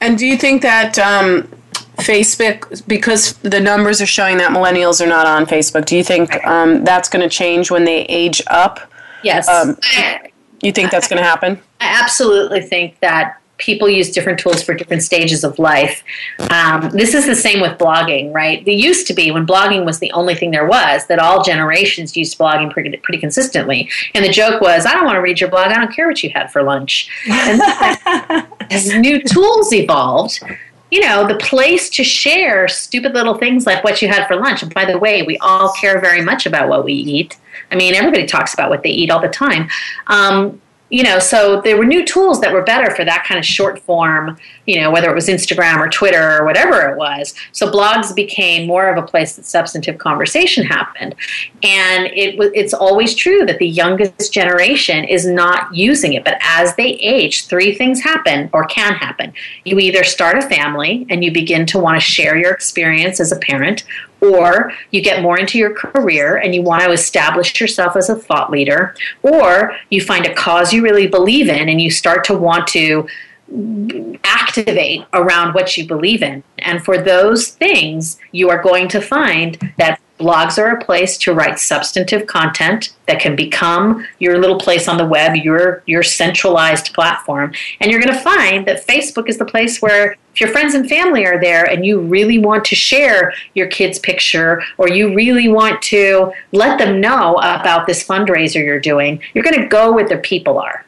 And 0.00 0.18
do 0.18 0.26
you 0.26 0.36
think 0.36 0.62
that 0.62 0.98
um, 0.98 1.48
Facebook, 2.00 2.86
because 2.86 3.34
the 3.38 3.60
numbers 3.60 4.00
are 4.00 4.06
showing 4.06 4.38
that 4.38 4.50
millennials 4.50 5.00
are 5.00 5.08
not 5.08 5.26
on 5.26 5.46
Facebook, 5.46 5.84
do 5.84 5.96
you 5.96 6.04
think 6.04 6.44
um, 6.46 6.84
that's 6.84 7.08
going 7.08 7.22
to 7.22 7.28
change 7.28 7.70
when 7.70 7.84
they 7.84 8.02
age 8.04 8.42
up? 8.48 8.80
Yes. 9.22 9.48
Um, 9.48 9.78
you 10.62 10.72
think 10.72 10.90
that's 10.90 11.08
going 11.08 11.22
to 11.22 11.28
happen? 11.28 11.60
I 11.80 12.02
absolutely 12.02 12.60
think 12.60 12.98
that 13.00 13.40
people 13.60 13.88
use 13.88 14.10
different 14.10 14.38
tools 14.38 14.62
for 14.62 14.74
different 14.74 15.02
stages 15.02 15.44
of 15.44 15.58
life. 15.58 16.02
Um, 16.50 16.90
this 16.90 17.14
is 17.14 17.26
the 17.26 17.36
same 17.36 17.60
with 17.60 17.78
blogging, 17.78 18.32
right? 18.32 18.66
It 18.66 18.72
used 18.72 19.06
to 19.06 19.14
be 19.14 19.30
when 19.30 19.46
blogging 19.46 19.84
was 19.84 20.00
the 20.00 20.10
only 20.12 20.34
thing 20.34 20.50
there 20.50 20.66
was 20.66 21.06
that 21.06 21.18
all 21.18 21.44
generations 21.44 22.16
used 22.16 22.38
blogging 22.38 22.72
pretty, 22.72 22.96
pretty 22.96 23.20
consistently. 23.20 23.88
And 24.14 24.24
the 24.24 24.30
joke 24.30 24.60
was, 24.60 24.86
I 24.86 24.94
don't 24.94 25.04
want 25.04 25.16
to 25.16 25.20
read 25.20 25.40
your 25.40 25.50
blog. 25.50 25.68
I 25.68 25.74
don't 25.74 25.94
care 25.94 26.08
what 26.08 26.22
you 26.22 26.30
had 26.30 26.50
for 26.50 26.62
lunch. 26.62 27.08
And 27.28 27.60
as 28.70 28.88
new 28.94 29.22
tools 29.22 29.72
evolved, 29.72 30.40
you 30.90 31.00
know, 31.00 31.26
the 31.26 31.36
place 31.36 31.88
to 31.90 32.04
share 32.04 32.66
stupid 32.68 33.14
little 33.14 33.36
things 33.38 33.66
like 33.66 33.84
what 33.84 34.02
you 34.02 34.08
had 34.08 34.26
for 34.26 34.36
lunch. 34.36 34.62
And 34.62 34.74
by 34.74 34.84
the 34.84 34.98
way, 34.98 35.22
we 35.22 35.38
all 35.38 35.72
care 35.72 36.00
very 36.00 36.22
much 36.22 36.46
about 36.46 36.68
what 36.68 36.84
we 36.84 36.92
eat. 36.92 37.38
I 37.70 37.76
mean, 37.76 37.94
everybody 37.94 38.26
talks 38.26 38.54
about 38.54 38.70
what 38.70 38.82
they 38.82 38.90
eat 38.90 39.10
all 39.10 39.20
the 39.20 39.28
time. 39.28 39.68
Um, 40.08 40.60
you 40.90 41.04
know, 41.04 41.20
so 41.20 41.60
there 41.60 41.76
were 41.76 41.84
new 41.84 42.04
tools 42.04 42.40
that 42.40 42.52
were 42.52 42.62
better 42.62 42.94
for 42.94 43.04
that 43.04 43.24
kind 43.24 43.38
of 43.38 43.44
short 43.44 43.78
form, 43.80 44.36
you 44.66 44.80
know, 44.80 44.90
whether 44.90 45.08
it 45.08 45.14
was 45.14 45.28
Instagram 45.28 45.78
or 45.78 45.88
Twitter 45.88 46.38
or 46.38 46.44
whatever 46.44 46.88
it 46.88 46.98
was. 46.98 47.32
So 47.52 47.70
blogs 47.70 48.14
became 48.14 48.66
more 48.66 48.88
of 48.88 49.02
a 49.02 49.06
place 49.06 49.36
that 49.36 49.46
substantive 49.46 49.98
conversation 49.98 50.64
happened. 50.64 51.14
And 51.62 52.06
it 52.06 52.34
it's 52.54 52.74
always 52.74 53.14
true 53.14 53.46
that 53.46 53.58
the 53.58 53.68
youngest 53.68 54.32
generation 54.32 55.04
is 55.04 55.26
not 55.26 55.72
using 55.74 56.14
it. 56.14 56.24
But 56.24 56.38
as 56.42 56.74
they 56.74 56.94
age, 56.94 57.46
three 57.46 57.72
things 57.74 58.02
happen 58.02 58.50
or 58.52 58.64
can 58.64 58.94
happen. 58.94 59.32
You 59.64 59.78
either 59.78 60.02
start 60.02 60.38
a 60.38 60.42
family 60.42 61.06
and 61.08 61.22
you 61.24 61.32
begin 61.32 61.66
to 61.66 61.78
want 61.78 61.96
to 61.96 62.00
share 62.00 62.36
your 62.36 62.52
experience 62.52 63.20
as 63.20 63.30
a 63.30 63.36
parent, 63.38 63.84
or 64.20 64.72
you 64.90 65.00
get 65.00 65.22
more 65.22 65.38
into 65.38 65.58
your 65.58 65.74
career 65.74 66.36
and 66.36 66.54
you 66.54 66.62
want 66.62 66.82
to 66.82 66.92
establish 66.92 67.60
yourself 67.60 67.96
as 67.96 68.08
a 68.08 68.16
thought 68.16 68.50
leader, 68.50 68.94
or 69.22 69.76
you 69.90 70.00
find 70.00 70.26
a 70.26 70.34
cause 70.34 70.72
you 70.72 70.82
really 70.82 71.06
believe 71.06 71.48
in 71.48 71.68
and 71.68 71.80
you 71.80 71.90
start 71.90 72.24
to 72.24 72.34
want 72.34 72.66
to 72.68 73.06
activate 74.22 75.04
around 75.12 75.54
what 75.54 75.76
you 75.76 75.86
believe 75.86 76.22
in. 76.22 76.42
And 76.58 76.84
for 76.84 76.98
those 76.98 77.48
things, 77.48 78.18
you 78.32 78.48
are 78.50 78.62
going 78.62 78.88
to 78.88 79.00
find 79.00 79.72
that 79.76 80.00
blogs 80.20 80.58
are 80.58 80.76
a 80.76 80.84
place 80.84 81.18
to 81.18 81.34
write 81.34 81.58
substantive 81.58 82.26
content 82.26 82.94
that 83.06 83.20
can 83.20 83.34
become 83.34 84.06
your 84.18 84.38
little 84.38 84.58
place 84.58 84.86
on 84.86 84.96
the 84.96 85.06
web, 85.06 85.34
your 85.36 85.82
your 85.86 86.02
centralized 86.02 86.94
platform. 86.94 87.52
And 87.80 87.90
you're 87.90 88.00
going 88.00 88.14
to 88.14 88.20
find 88.20 88.66
that 88.66 88.86
Facebook 88.86 89.28
is 89.28 89.38
the 89.38 89.44
place 89.44 89.82
where 89.82 90.16
if 90.32 90.40
your 90.40 90.50
friends 90.50 90.74
and 90.74 90.88
family 90.88 91.26
are 91.26 91.40
there 91.40 91.64
and 91.64 91.84
you 91.84 92.00
really 92.00 92.38
want 92.38 92.64
to 92.66 92.76
share 92.76 93.32
your 93.54 93.66
kid's 93.66 93.98
picture 93.98 94.62
or 94.78 94.88
you 94.88 95.12
really 95.14 95.48
want 95.48 95.82
to 95.82 96.32
let 96.52 96.78
them 96.78 97.00
know 97.00 97.34
about 97.36 97.86
this 97.86 98.06
fundraiser 98.06 98.64
you're 98.64 98.78
doing, 98.78 99.20
you're 99.34 99.44
going 99.44 99.60
to 99.60 99.66
go 99.66 99.92
where 99.92 100.08
the 100.08 100.18
people 100.18 100.58
are. 100.58 100.84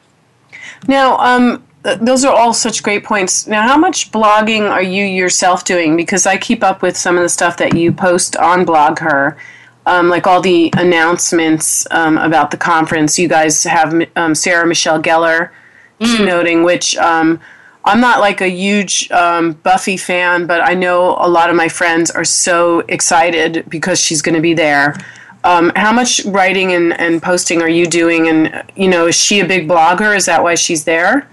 Now, 0.87 1.17
um, 1.17 1.63
those 1.83 2.23
are 2.23 2.33
all 2.33 2.53
such 2.53 2.81
great 2.81 3.03
points. 3.03 3.45
Now, 3.45 3.67
how 3.67 3.77
much 3.77 4.11
blogging 4.11 4.69
are 4.69 4.81
you 4.81 5.03
yourself 5.03 5.65
doing? 5.65 5.97
Because 5.97 6.25
I 6.25 6.37
keep 6.37 6.63
up 6.63 6.81
with 6.81 6.97
some 6.97 7.17
of 7.17 7.23
the 7.23 7.29
stuff 7.29 7.57
that 7.57 7.75
you 7.75 7.91
post 7.91 8.37
on 8.37 8.65
BlogHer, 8.65 9.37
um, 9.85 10.07
like 10.07 10.25
all 10.25 10.41
the 10.41 10.73
announcements 10.77 11.85
um, 11.91 12.17
about 12.17 12.51
the 12.51 12.57
conference. 12.57 13.19
You 13.19 13.27
guys 13.27 13.63
have 13.65 13.93
um, 14.15 14.33
Sarah 14.33 14.65
Michelle 14.65 15.01
Gellar 15.01 15.51
mm. 15.99 16.05
keynoting, 16.05 16.63
which 16.63 16.95
um, 16.97 17.41
I'm 17.83 17.99
not 17.99 18.21
like 18.21 18.39
a 18.39 18.49
huge 18.49 19.11
um, 19.11 19.53
Buffy 19.53 19.97
fan, 19.97 20.47
but 20.47 20.61
I 20.61 20.73
know 20.73 21.17
a 21.19 21.27
lot 21.27 21.49
of 21.49 21.55
my 21.57 21.67
friends 21.67 22.09
are 22.11 22.23
so 22.23 22.79
excited 22.87 23.65
because 23.67 23.99
she's 23.99 24.21
going 24.21 24.35
to 24.35 24.41
be 24.41 24.53
there. 24.53 24.95
Um, 25.43 25.73
how 25.75 25.91
much 25.91 26.23
writing 26.23 26.71
and, 26.71 26.97
and 26.97 27.21
posting 27.21 27.61
are 27.61 27.67
you 27.67 27.85
doing? 27.85 28.29
And, 28.29 28.63
you 28.77 28.87
know, 28.87 29.07
is 29.07 29.15
she 29.15 29.41
a 29.41 29.45
big 29.45 29.67
blogger? 29.67 30.15
Is 30.15 30.27
that 30.27 30.41
why 30.41 30.55
she's 30.55 30.85
there? 30.85 31.27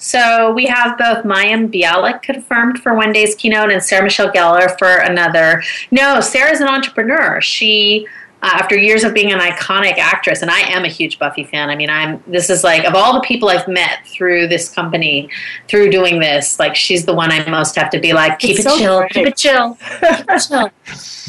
So 0.00 0.52
we 0.52 0.64
have 0.66 0.96
both 0.96 1.24
Mayim 1.24 1.70
Bialik 1.70 2.22
confirmed 2.22 2.78
for 2.78 2.94
one 2.94 3.12
day's 3.12 3.34
keynote 3.34 3.70
and 3.70 3.82
Sarah 3.82 4.02
Michelle 4.02 4.32
Gellar 4.32 4.76
for 4.78 4.96
another. 4.96 5.62
No, 5.90 6.20
Sarah's 6.22 6.60
an 6.60 6.68
entrepreneur. 6.68 7.40
She 7.42 8.08
uh, 8.42 8.48
after 8.54 8.74
years 8.74 9.04
of 9.04 9.12
being 9.12 9.30
an 9.30 9.38
iconic 9.38 9.98
actress, 9.98 10.40
and 10.40 10.50
I 10.50 10.60
am 10.60 10.86
a 10.86 10.88
huge 10.88 11.18
Buffy 11.18 11.44
fan. 11.44 11.68
I 11.68 11.76
mean, 11.76 11.90
I'm 11.90 12.22
this 12.26 12.48
is 12.48 12.64
like 12.64 12.84
of 12.84 12.94
all 12.94 13.12
the 13.12 13.20
people 13.20 13.50
I've 13.50 13.68
met 13.68 14.06
through 14.06 14.48
this 14.48 14.70
company, 14.70 15.28
through 15.68 15.90
doing 15.90 16.18
this, 16.18 16.58
like 16.58 16.74
she's 16.74 17.04
the 17.04 17.12
one 17.12 17.30
I 17.30 17.46
most 17.50 17.76
have 17.76 17.90
to 17.90 18.00
be 18.00 18.14
like, 18.14 18.38
keep 18.38 18.58
it 18.58 18.62
so 18.62 18.78
chill, 18.78 19.06
keep 19.10 19.26
it 19.26 19.36
chill, 19.36 19.74
keep 19.74 20.00
it 20.02 20.38
chill. 20.48 20.70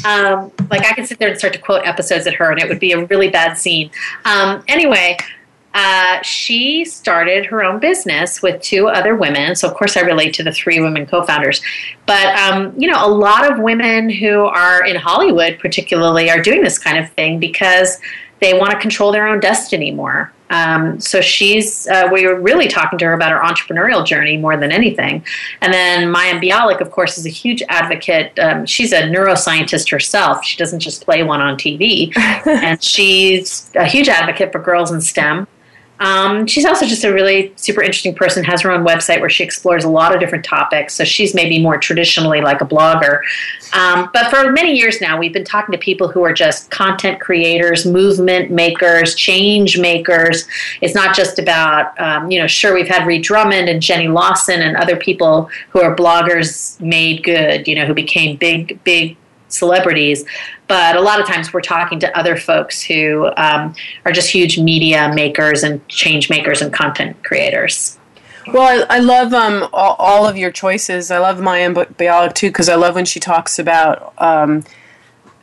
Um, 0.04 0.50
like 0.68 0.84
I 0.84 0.94
can 0.94 1.06
sit 1.06 1.20
there 1.20 1.28
and 1.28 1.38
start 1.38 1.52
to 1.52 1.60
quote 1.60 1.86
episodes 1.86 2.26
at 2.26 2.34
her, 2.34 2.50
and 2.50 2.58
it 2.58 2.68
would 2.68 2.80
be 2.80 2.90
a 2.90 3.06
really 3.06 3.28
bad 3.28 3.56
scene. 3.56 3.88
Um, 4.24 4.64
anyway, 4.66 5.16
uh, 5.74 6.20
she 6.22 6.84
started 6.84 7.46
her 7.46 7.64
own 7.64 7.78
business 7.78 8.42
with 8.42 8.60
two 8.60 8.88
other 8.88 9.16
women. 9.16 9.56
So, 9.56 9.68
of 9.68 9.74
course, 9.74 9.96
I 9.96 10.00
relate 10.00 10.34
to 10.34 10.42
the 10.42 10.52
three 10.52 10.80
women 10.80 11.06
co 11.06 11.22
founders. 11.22 11.62
But, 12.06 12.38
um, 12.38 12.74
you 12.78 12.90
know, 12.90 13.04
a 13.04 13.08
lot 13.08 13.50
of 13.50 13.58
women 13.58 14.10
who 14.10 14.40
are 14.40 14.84
in 14.84 14.96
Hollywood, 14.96 15.58
particularly, 15.58 16.30
are 16.30 16.40
doing 16.40 16.62
this 16.62 16.78
kind 16.78 16.98
of 16.98 17.10
thing 17.12 17.38
because 17.38 17.98
they 18.40 18.58
want 18.58 18.72
to 18.72 18.78
control 18.78 19.12
their 19.12 19.26
own 19.26 19.40
destiny 19.40 19.90
more. 19.90 20.32
Um, 20.50 21.00
so 21.00 21.22
she's, 21.22 21.88
uh, 21.88 22.10
we 22.12 22.26
were 22.26 22.38
really 22.38 22.68
talking 22.68 22.98
to 22.98 23.06
her 23.06 23.14
about 23.14 23.32
her 23.32 23.40
entrepreneurial 23.40 24.04
journey 24.04 24.36
more 24.36 24.58
than 24.58 24.70
anything. 24.70 25.24
And 25.62 25.72
then 25.72 26.12
Mayim 26.12 26.42
Bialik, 26.42 26.82
of 26.82 26.90
course, 26.90 27.16
is 27.16 27.24
a 27.24 27.30
huge 27.30 27.62
advocate. 27.70 28.38
Um, 28.38 28.66
she's 28.66 28.92
a 28.92 29.02
neuroscientist 29.02 29.90
herself. 29.90 30.44
She 30.44 30.58
doesn't 30.58 30.80
just 30.80 31.04
play 31.04 31.22
one 31.22 31.40
on 31.40 31.56
TV. 31.56 32.14
and 32.46 32.82
she's 32.82 33.70
a 33.74 33.86
huge 33.86 34.10
advocate 34.10 34.52
for 34.52 34.58
girls 34.58 34.92
in 34.92 35.00
STEM. 35.00 35.46
Um, 36.02 36.48
she's 36.48 36.64
also 36.64 36.84
just 36.84 37.04
a 37.04 37.12
really 37.12 37.52
super 37.54 37.80
interesting 37.80 38.14
person, 38.14 38.42
has 38.42 38.62
her 38.62 38.72
own 38.72 38.84
website 38.84 39.20
where 39.20 39.30
she 39.30 39.44
explores 39.44 39.84
a 39.84 39.88
lot 39.88 40.12
of 40.12 40.18
different 40.18 40.44
topics. 40.44 40.94
So 40.94 41.04
she's 41.04 41.32
maybe 41.32 41.62
more 41.62 41.78
traditionally 41.78 42.40
like 42.40 42.60
a 42.60 42.64
blogger. 42.64 43.20
Um, 43.72 44.10
but 44.12 44.28
for 44.28 44.50
many 44.50 44.76
years 44.76 45.00
now, 45.00 45.16
we've 45.16 45.32
been 45.32 45.44
talking 45.44 45.72
to 45.72 45.78
people 45.78 46.08
who 46.08 46.24
are 46.24 46.32
just 46.32 46.70
content 46.70 47.20
creators, 47.20 47.86
movement 47.86 48.50
makers, 48.50 49.14
change 49.14 49.78
makers. 49.78 50.46
It's 50.80 50.94
not 50.94 51.14
just 51.14 51.38
about, 51.38 51.98
um, 52.00 52.30
you 52.30 52.40
know, 52.40 52.48
sure, 52.48 52.74
we've 52.74 52.88
had 52.88 53.06
Ree 53.06 53.20
Drummond 53.20 53.68
and 53.68 53.80
Jenny 53.80 54.08
Lawson 54.08 54.60
and 54.60 54.76
other 54.76 54.96
people 54.96 55.48
who 55.70 55.80
are 55.80 55.94
bloggers 55.94 56.80
made 56.80 57.22
good, 57.22 57.68
you 57.68 57.76
know, 57.76 57.86
who 57.86 57.94
became 57.94 58.36
big, 58.36 58.82
big 58.82 59.16
celebrities, 59.52 60.24
but 60.68 60.96
a 60.96 61.00
lot 61.00 61.20
of 61.20 61.26
times 61.26 61.52
we're 61.52 61.60
talking 61.60 62.00
to 62.00 62.18
other 62.18 62.36
folks 62.36 62.82
who 62.82 63.30
um, 63.36 63.74
are 64.04 64.12
just 64.12 64.30
huge 64.30 64.58
media 64.58 65.12
makers 65.14 65.62
and 65.62 65.86
change 65.88 66.30
makers 66.30 66.62
and 66.62 66.72
content 66.72 67.22
creators. 67.22 67.98
Well, 68.48 68.84
I, 68.90 68.96
I 68.96 68.98
love 68.98 69.32
um, 69.32 69.68
all, 69.72 69.94
all, 69.98 70.26
of 70.26 70.36
your 70.36 70.50
choices. 70.50 71.10
I 71.10 71.18
love 71.18 71.38
Mayim 71.38 71.74
Bialik 71.74 72.34
too 72.34 72.48
because 72.48 72.68
I 72.68 72.74
love 72.74 72.94
when 72.94 73.04
she 73.04 73.20
talks 73.20 73.58
about 73.58 74.14
um, 74.18 74.64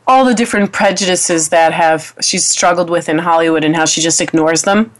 all 0.06 0.24
the 0.24 0.34
different 0.34 0.72
prejudices 0.72 1.50
that 1.50 1.72
have 1.72 2.14
she's 2.20 2.44
struggled 2.44 2.90
with 2.90 3.08
in 3.08 3.18
Hollywood 3.18 3.64
and 3.64 3.76
how 3.76 3.84
she 3.84 4.00
just 4.00 4.20
ignores 4.20 4.62
them. 4.62 4.92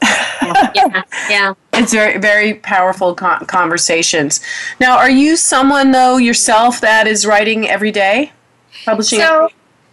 yeah, 0.74 1.02
yeah. 1.28 1.54
It's 1.72 1.92
very 1.92 2.18
very 2.18 2.54
powerful 2.54 3.14
con- 3.14 3.46
conversations. 3.46 4.40
Now, 4.80 4.98
are 4.98 5.10
you 5.10 5.36
someone 5.36 5.92
though 5.92 6.16
yourself 6.16 6.80
that 6.80 7.06
is 7.06 7.26
writing 7.26 7.68
every 7.68 7.90
day? 7.90 8.32
Publishing? 8.90 9.20
So, 9.20 9.48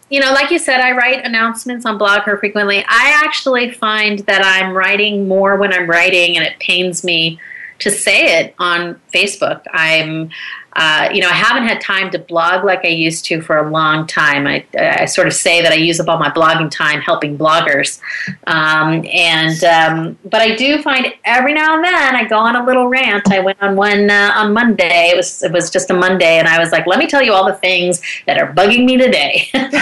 you 0.10 0.20
know, 0.20 0.32
like 0.34 0.52
you 0.52 0.60
said, 0.60 0.80
I 0.80 0.92
write 0.92 1.26
announcements 1.26 1.86
on 1.86 2.00
BlogHer 2.00 2.40
frequently. 2.40 2.80
I 2.88 3.22
actually 3.26 3.72
find 3.72 4.20
that 4.20 4.42
I'm 4.44 4.74
writing 4.74 5.28
more 5.28 5.58
when 5.58 5.74
I'm 5.74 5.90
writing, 5.90 6.38
and 6.38 6.46
it 6.46 6.60
pains 6.60 7.04
me 7.04 7.40
to 7.80 7.92
say 7.92 8.40
it 8.40 8.56
on 8.58 9.00
Facebook. 9.14 9.64
I'm 9.72 10.30
uh, 10.78 11.10
you 11.12 11.22
know, 11.22 11.28
I 11.28 11.34
haven't 11.34 11.68
had 11.68 11.82
time 11.82 12.12
to 12.12 12.20
blog 12.20 12.64
like 12.64 12.86
I 12.86 12.90
used 12.90 13.26
to 13.26 13.42
for 13.42 13.58
a 13.58 13.72
long 13.72 14.06
time. 14.06 14.46
I, 14.46 14.64
I 14.78 15.06
sort 15.06 15.26
of 15.26 15.34
say 15.34 15.60
that 15.64 15.72
I 15.72 15.76
use 15.76 16.00
up 16.00 16.08
all 16.08 16.20
my 16.20 16.30
blogging 16.30 16.70
time 16.70 17.02
helping 17.02 17.36
bloggers, 17.36 18.00
um, 18.46 19.04
and 19.12 19.64
um, 19.64 20.20
but 20.26 20.42
I 20.42 20.56
do 20.56 20.84
find 20.84 21.12
every 21.26 21.56
now 21.56 21.76
and 21.76 21.84
then 21.84 22.16
I 22.16 22.26
go 22.26 22.38
on 22.38 22.56
a 22.56 22.64
little 22.64 22.88
rant. 22.88 23.32
I 23.32 23.40
went 23.40 23.60
on 23.60 23.76
one 23.76 24.12
uh, 24.12 24.34
on 24.36 24.54
Monday. 24.54 25.10
It 25.10 25.18
was 25.18 25.42
it 25.42 25.52
was 25.52 25.72
just 25.72 25.90
a 25.90 25.96
Monday, 25.96 26.38
and 26.38 26.48
I 26.48 26.60
was 26.60 26.72
like, 26.72 26.86
"Let 26.86 27.00
me 27.00 27.08
tell 27.08 27.24
you 27.24 27.34
all 27.34 27.46
the 27.46 27.56
things 27.56 28.00
that 28.28 28.38
are 28.38 28.54
bugging 28.54 28.86
me 28.86 28.98
today." 28.98 29.50
and 29.54 29.74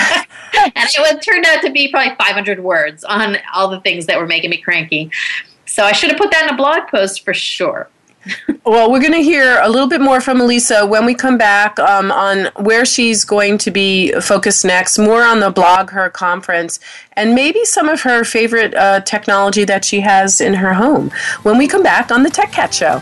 it 0.74 1.22
turned 1.22 1.46
out 1.46 1.62
to 1.64 1.72
be 1.72 1.90
probably 1.90 2.16
500 2.16 2.64
words 2.64 3.04
on 3.04 3.38
all 3.54 3.68
the 3.68 3.82
things 3.82 4.06
that 4.06 4.18
were 4.18 4.28
making 4.28 4.50
me 4.50 4.58
cranky. 4.58 5.12
So 5.66 5.84
I 5.84 5.92
should 5.92 6.10
have 6.10 6.18
put 6.18 6.32
that 6.32 6.48
in 6.48 6.54
a 6.54 6.58
blog 6.58 6.88
post 6.88 7.26
for 7.26 7.34
sure 7.34 7.90
well, 8.66 8.92
we're 8.92 9.00
going 9.00 9.12
to 9.14 9.24
hear 9.24 9.60
a 9.62 9.70
little 9.70 9.88
bit 9.88 10.02
more 10.02 10.22
from 10.22 10.42
Elisa 10.42 10.86
when 10.86 11.06
we 11.06 11.14
come 11.14 11.38
back 11.38 11.78
um, 11.80 12.12
on 12.12 12.46
where 12.56 12.86
she's 12.86 13.24
going 13.24 13.58
to 13.60 13.72
be 13.72 14.12
focused 14.22 14.66
next, 14.66 14.98
more 14.98 15.24
on 15.24 15.40
the 15.40 15.52
BlogHer 15.52 16.12
conference, 16.12 16.80
and 17.14 17.36
maybe 17.36 17.64
some 17.66 17.90
of 17.90 18.02
her 18.02 18.24
favorite 18.24 18.74
uh, 18.74 19.02
technology 19.02 19.64
that 19.66 19.86
she 19.86 20.02
has 20.02 20.42
in 20.42 20.56
her 20.56 20.74
home 20.74 21.12
when 21.44 21.58
we 21.58 21.68
come 21.68 21.84
back 21.84 22.12
on 22.12 22.24
the 22.24 22.30
Tech 22.30 22.52
Cat 22.52 22.74
Show. 22.74 23.02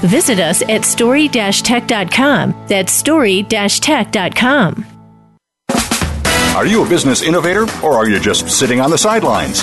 Visit 0.00 0.38
us 0.38 0.62
at 0.62 0.84
story-tech.com. 0.84 2.66
That's 2.68 2.92
story-tech.com. 2.92 4.86
Are 6.56 6.66
you 6.66 6.84
a 6.84 6.88
business 6.88 7.22
innovator 7.22 7.62
or 7.84 7.94
are 7.94 8.08
you 8.08 8.18
just 8.18 8.48
sitting 8.48 8.80
on 8.80 8.90
the 8.90 8.98
sidelines? 8.98 9.62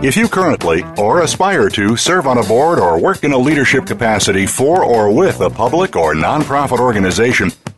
If 0.00 0.16
you 0.16 0.28
currently 0.28 0.84
or 0.96 1.22
aspire 1.22 1.68
to 1.70 1.96
serve 1.96 2.28
on 2.28 2.38
a 2.38 2.44
board 2.44 2.78
or 2.78 3.00
work 3.00 3.24
in 3.24 3.32
a 3.32 3.36
leadership 3.36 3.84
capacity 3.84 4.46
for 4.46 4.84
or 4.84 5.12
with 5.12 5.40
a 5.40 5.50
public 5.50 5.96
or 5.96 6.14
nonprofit 6.14 6.78
organization, 6.78 7.50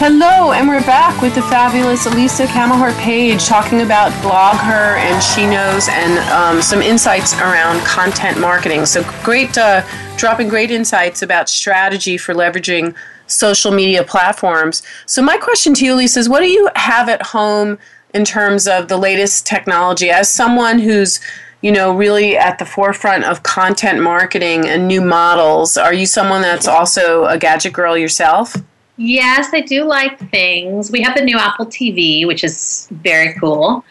Hello, 0.00 0.52
and 0.52 0.66
we're 0.66 0.80
back 0.86 1.20
with 1.20 1.34
the 1.34 1.42
fabulous 1.42 2.06
Elisa 2.06 2.46
Camahort 2.46 2.96
Page 3.00 3.44
talking 3.44 3.82
about 3.82 4.10
BlogHer 4.22 4.96
and 4.96 5.22
She 5.22 5.44
Knows 5.44 5.90
and 5.90 6.18
um, 6.30 6.62
some 6.62 6.80
insights 6.80 7.34
around 7.34 7.80
content 7.84 8.40
marketing. 8.40 8.86
So 8.86 9.04
great, 9.22 9.58
uh, 9.58 9.86
dropping 10.16 10.48
great 10.48 10.70
insights 10.70 11.20
about 11.20 11.50
strategy 11.50 12.16
for 12.16 12.32
leveraging 12.32 12.94
social 13.26 13.72
media 13.72 14.02
platforms. 14.02 14.82
So 15.04 15.20
my 15.20 15.36
question 15.36 15.74
to 15.74 15.84
you, 15.84 15.92
Elisa, 15.92 16.20
is 16.20 16.30
what 16.30 16.40
do 16.40 16.48
you 16.48 16.70
have 16.76 17.10
at 17.10 17.20
home 17.20 17.78
in 18.14 18.24
terms 18.24 18.66
of 18.66 18.88
the 18.88 18.96
latest 18.96 19.46
technology? 19.46 20.08
As 20.08 20.32
someone 20.32 20.78
who's 20.78 21.20
you 21.60 21.70
know, 21.70 21.94
really 21.94 22.38
at 22.38 22.58
the 22.58 22.64
forefront 22.64 23.24
of 23.24 23.42
content 23.42 24.00
marketing 24.00 24.66
and 24.66 24.88
new 24.88 25.02
models. 25.02 25.76
Are 25.76 25.92
you 25.92 26.06
someone 26.06 26.40
that's 26.40 26.66
also 26.66 27.26
a 27.26 27.36
gadget 27.36 27.74
girl 27.74 27.98
yourself? 27.98 28.56
Yes, 29.02 29.48
I 29.54 29.62
do 29.62 29.84
like 29.84 30.18
things. 30.30 30.90
We 30.90 31.00
have 31.00 31.16
the 31.16 31.22
new 31.22 31.38
Apple 31.38 31.64
TV, 31.64 32.26
which 32.26 32.44
is 32.44 32.86
very 32.90 33.32
cool. 33.40 33.82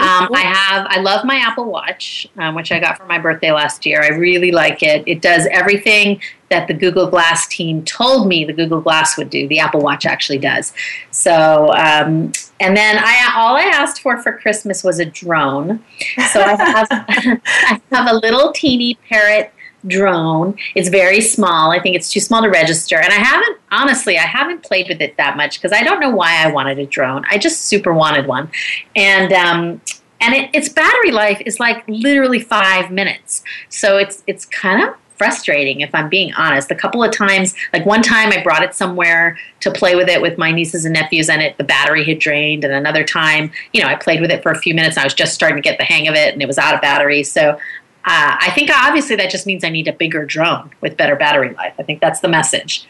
Um, 0.00 0.30
I 0.32 0.40
have, 0.40 0.86
I 0.88 1.00
love 1.00 1.26
my 1.26 1.36
Apple 1.36 1.66
Watch, 1.66 2.26
um, 2.38 2.54
which 2.54 2.72
I 2.72 2.80
got 2.80 2.96
for 2.96 3.04
my 3.04 3.18
birthday 3.18 3.52
last 3.52 3.84
year. 3.84 4.02
I 4.02 4.08
really 4.08 4.52
like 4.52 4.82
it. 4.82 5.04
It 5.06 5.20
does 5.20 5.46
everything 5.50 6.18
that 6.48 6.66
the 6.66 6.72
Google 6.72 7.10
Glass 7.10 7.46
team 7.46 7.84
told 7.84 8.26
me 8.26 8.46
the 8.46 8.54
Google 8.54 8.80
Glass 8.80 9.18
would 9.18 9.28
do. 9.28 9.46
The 9.48 9.58
Apple 9.58 9.82
Watch 9.82 10.06
actually 10.06 10.38
does. 10.38 10.72
So, 11.10 11.70
um, 11.74 12.32
and 12.58 12.74
then 12.74 12.96
I, 12.98 13.34
all 13.36 13.56
I 13.56 13.64
asked 13.64 14.00
for 14.00 14.16
for 14.22 14.32
Christmas 14.38 14.82
was 14.82 14.98
a 14.98 15.04
drone. 15.04 15.84
So 16.32 16.40
I 16.40 16.56
have, 16.56 16.88
I 16.90 17.80
have 17.92 18.10
a 18.10 18.14
little 18.14 18.50
teeny 18.52 18.94
parrot 19.10 19.52
drone. 19.86 20.56
It's 20.74 20.88
very 20.88 21.20
small. 21.20 21.70
I 21.70 21.80
think 21.80 21.96
it's 21.96 22.10
too 22.10 22.20
small 22.20 22.42
to 22.42 22.48
register. 22.48 22.96
And 22.96 23.12
I 23.12 23.16
haven't, 23.16 23.58
honestly, 23.70 24.18
I 24.18 24.22
haven't 24.22 24.62
played 24.62 24.88
with 24.88 25.00
it 25.00 25.16
that 25.16 25.36
much 25.36 25.60
because 25.60 25.72
I 25.72 25.82
don't 25.82 26.00
know 26.00 26.10
why 26.10 26.42
I 26.42 26.50
wanted 26.50 26.78
a 26.78 26.86
drone. 26.86 27.24
I 27.30 27.38
just 27.38 27.62
super 27.62 27.92
wanted 27.92 28.26
one. 28.26 28.50
And, 28.96 29.32
um, 29.32 29.80
and 30.20 30.34
it, 30.34 30.50
its 30.54 30.68
battery 30.68 31.10
life 31.10 31.40
is 31.44 31.60
like 31.60 31.84
literally 31.86 32.40
five 32.40 32.90
minutes. 32.90 33.42
So 33.68 33.98
it's, 33.98 34.22
it's 34.26 34.44
kind 34.46 34.88
of 34.88 34.94
frustrating 35.16 35.80
if 35.80 35.94
I'm 35.94 36.08
being 36.08 36.32
honest. 36.34 36.70
A 36.70 36.74
couple 36.74 37.02
of 37.02 37.12
times, 37.12 37.54
like 37.72 37.86
one 37.86 38.02
time 38.02 38.32
I 38.32 38.42
brought 38.42 38.62
it 38.62 38.74
somewhere 38.74 39.38
to 39.60 39.70
play 39.70 39.94
with 39.94 40.08
it 40.08 40.20
with 40.20 40.38
my 40.38 40.50
nieces 40.50 40.84
and 40.84 40.94
nephews 40.94 41.28
and 41.28 41.40
it 41.40 41.56
the 41.56 41.64
battery 41.64 42.04
had 42.04 42.18
drained 42.18 42.64
and 42.64 42.72
another 42.72 43.04
time, 43.04 43.50
you 43.72 43.82
know, 43.82 43.88
I 43.88 43.94
played 43.94 44.20
with 44.20 44.30
it 44.30 44.42
for 44.42 44.50
a 44.50 44.58
few 44.58 44.74
minutes 44.74 44.96
I 44.96 45.04
was 45.04 45.14
just 45.14 45.34
starting 45.34 45.56
to 45.56 45.62
get 45.62 45.78
the 45.78 45.84
hang 45.84 46.08
of 46.08 46.14
it 46.14 46.32
and 46.32 46.42
it 46.42 46.46
was 46.46 46.58
out 46.58 46.74
of 46.74 46.80
battery. 46.80 47.22
So 47.22 47.58
uh, 48.06 48.36
I 48.38 48.50
think 48.54 48.70
obviously 48.70 49.16
that 49.16 49.30
just 49.30 49.46
means 49.46 49.64
I 49.64 49.70
need 49.70 49.88
a 49.88 49.92
bigger 49.92 50.24
drone 50.24 50.70
with 50.80 50.96
better 50.96 51.16
battery 51.16 51.54
life. 51.54 51.74
I 51.78 51.82
think 51.82 52.00
that's 52.00 52.20
the 52.20 52.28
message. 52.28 52.86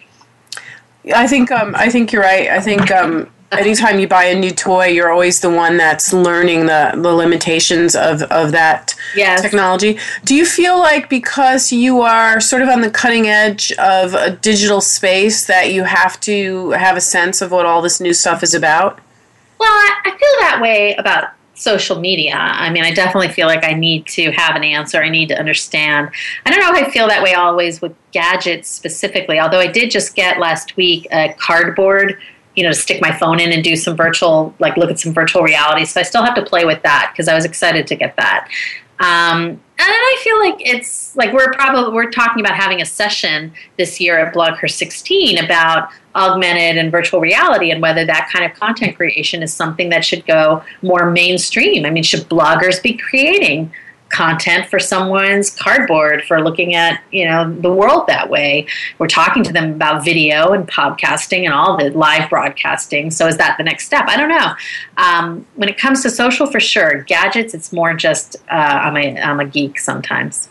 I 1.15 1.27
think 1.27 1.51
um, 1.53 1.75
I 1.77 1.91
think 1.91 2.13
you're 2.13 2.23
right. 2.23 2.49
I 2.49 2.61
think 2.61 2.91
um, 2.91 3.31
anytime 3.53 3.99
you 3.99 4.09
buy 4.09 4.25
a 4.25 4.35
new 4.35 4.51
toy, 4.51 4.87
you're 4.87 5.11
always 5.11 5.41
the 5.41 5.51
one 5.51 5.77
that's 5.77 6.13
learning 6.13 6.67
the, 6.67 6.93
the 6.95 7.13
limitations 7.13 7.95
of, 7.95 8.23
of 8.25 8.53
that 8.53 8.95
yes. 9.15 9.41
technology. 9.41 9.99
Do 10.25 10.35
you 10.35 10.47
feel 10.47 10.79
like 10.79 11.09
because 11.09 11.73
you 11.73 12.01
are 12.01 12.41
sort 12.41 12.63
of 12.63 12.69
on 12.69 12.81
the 12.81 12.91
cutting 12.91 13.27
edge 13.27 13.73
of 13.73 14.15
a 14.15 14.31
digital 14.31 14.81
space 14.81 15.47
that 15.47 15.73
you 15.73 15.85
have 15.85 16.19
to 16.21 16.71
have 16.71 16.97
a 16.97 17.01
sense 17.01 17.43
of 17.43 17.51
what 17.51 17.67
all 17.67 17.83
this 17.83 18.01
new 18.01 18.15
stuff 18.15 18.43
is 18.43 18.55
about? 18.55 18.99
Well, 19.59 19.71
I, 19.71 20.01
I 20.05 20.11
feel 20.11 20.41
that 20.41 20.59
way 20.61 20.95
about 20.97 21.31
social 21.55 21.99
media. 21.99 22.35
I 22.35 22.71
mean, 22.71 22.85
I 22.85 22.93
definitely 22.93 23.29
feel 23.29 23.47
like 23.47 23.65
I 23.65 23.73
need 23.73 24.07
to 24.09 24.31
have 24.33 24.57
an 24.57 24.65
answer. 24.65 25.03
I 25.03 25.09
need 25.09 25.29
to 25.29 25.39
understand. 25.39 26.11
I 26.45 26.51
don't 26.51 26.61
know 26.61 26.79
if 26.79 26.89
I 26.89 26.91
feel 26.91 27.07
that 27.09 27.23
way 27.23 27.35
always 27.35 27.81
with 27.81 27.95
gadgets 28.13 28.69
specifically, 28.69 29.39
although 29.39 29.61
I 29.61 29.67
did 29.67 29.91
just 29.91 30.15
get 30.15 30.39
last 30.39 30.77
week 30.77 31.07
a 31.13 31.35
cardboard, 31.39 32.19
you 32.57 32.63
know, 32.63 32.71
to 32.71 32.75
stick 32.75 33.01
my 33.01 33.13
phone 33.13 33.41
in 33.41 33.53
and 33.53 33.63
do 33.63 33.77
some 33.77 33.97
virtual, 33.97 34.55
like 34.59 34.77
look 34.77 34.91
at 34.91 34.99
some 34.99 35.13
virtual 35.13 35.43
reality. 35.43 35.85
So 35.85 36.01
I 36.01 36.05
still 36.05 36.25
have 36.25 36.35
to 36.35 36.45
play 36.45 36.65
with 36.65 36.83
that 36.83 37.11
because 37.13 37.29
I 37.29 37.35
was 37.35 37.45
excited 37.45 37.87
to 37.89 37.97
get 37.97 38.17
that. 38.17 38.49
Um, 39.01 39.61
and 39.77 39.89
I 39.89 40.21
feel 40.23 40.39
like 40.39 40.57
it's 40.61 41.17
like 41.17 41.33
we're 41.33 41.53
probably 41.53 41.93
we're 41.93 42.11
talking 42.11 42.41
about 42.41 42.55
having 42.55 42.81
a 42.81 42.87
session 42.87 43.53
this 43.77 44.01
year 44.01 44.19
at 44.19 44.33
BlogHer 44.33 44.71
16 44.71 45.45
about 45.45 45.89
augmented 46.15 46.79
and 46.79 46.93
virtual 46.93 47.21
reality 47.21 47.73
and 47.73 47.83
whether 47.83 48.07
that 48.07 48.31
kind 48.33 48.45
of 48.45 48.57
content 48.59 48.97
creation 48.97 49.43
is 49.43 49.53
something 49.53 49.89
that 49.89 50.05
should 50.05 50.25
go 50.27 50.63
more 50.83 51.11
mainstream. 51.11 51.85
I 51.85 51.91
mean, 51.91 52.05
should 52.05 52.29
bloggers 52.29 52.81
be 52.81 52.97
creating 52.97 53.73
content 54.15 54.67
for 54.67 54.79
someone's 54.79 55.51
cardboard 55.51 56.23
for 56.23 56.41
looking 56.41 56.77
at 56.77 57.03
you 57.11 57.29
know 57.29 57.53
the 57.53 57.73
world 57.73 58.07
that 58.07 58.31
way 58.31 58.65
we're 58.99 59.09
talking 59.09 59.43
to 59.43 59.53
them 59.53 59.73
about 59.73 60.05
video 60.05 60.53
and 60.53 60.69
podcasting 60.69 61.45
and 61.45 61.53
all 61.53 61.77
the 61.77 61.91
live 61.91 62.31
broadcasting 62.31 63.11
so 63.11 63.27
is 63.27 63.37
that 63.37 63.57
the 63.59 63.65
next 63.65 63.87
step 63.87 64.05
i 64.07 64.17
don't 64.17 64.29
know 64.29 64.55
um, 64.99 65.45
when 65.57 65.69
it 65.69 65.77
comes 65.77 66.01
to 66.01 66.09
social 66.09 66.47
for 66.47 66.61
sure 66.61 67.03
gadgets 67.03 67.55
it's 67.55 67.73
more 67.73 67.93
just 67.93 68.37
uh, 68.53 68.55
I'm, 68.55 68.97
a, 68.97 69.21
I'm 69.21 69.41
a 69.41 69.45
geek 69.45 69.81
sometimes 69.81 70.49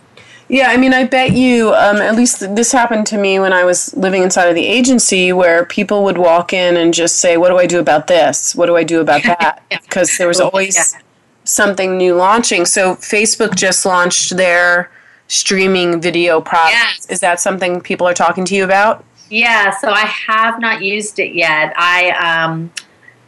yeah, 0.49 0.67
I 0.67 0.77
mean, 0.77 0.93
I 0.93 1.05
bet 1.05 1.31
you, 1.31 1.73
um, 1.73 1.97
at 1.97 2.15
least 2.15 2.55
this 2.55 2.73
happened 2.73 3.07
to 3.07 3.17
me 3.17 3.39
when 3.39 3.53
I 3.53 3.63
was 3.63 3.95
living 3.95 4.23
inside 4.23 4.49
of 4.49 4.55
the 4.55 4.65
agency 4.65 5.31
where 5.31 5.65
people 5.65 6.03
would 6.03 6.17
walk 6.17 6.51
in 6.51 6.75
and 6.75 6.93
just 6.93 7.15
say, 7.15 7.37
What 7.37 7.49
do 7.49 7.57
I 7.57 7.65
do 7.65 7.79
about 7.79 8.07
this? 8.07 8.53
What 8.53 8.65
do 8.65 8.75
I 8.75 8.83
do 8.83 8.99
about 8.99 9.23
that? 9.39 9.63
Because 9.69 10.17
there 10.17 10.27
was 10.27 10.41
always 10.41 10.75
yeah. 10.75 10.99
Something 11.43 11.97
new 11.97 12.15
launching. 12.15 12.65
So 12.65 12.95
Facebook 12.95 13.55
just 13.55 13.85
launched 13.85 14.37
their 14.37 14.89
streaming 15.27 16.01
video 16.01 16.41
product. 16.41 16.73
Yes. 16.73 17.09
Is 17.09 17.19
that 17.21 17.39
something 17.39 17.81
people 17.81 18.07
are 18.07 18.13
talking 18.13 18.45
to 18.45 18.55
you 18.55 18.63
about? 18.63 19.03
Yeah, 19.29 19.71
so 19.71 19.89
I 19.89 20.05
have 20.05 20.59
not 20.59 20.83
used 20.83 21.17
it 21.17 21.33
yet. 21.33 21.73
I, 21.75 22.11
um, 22.11 22.71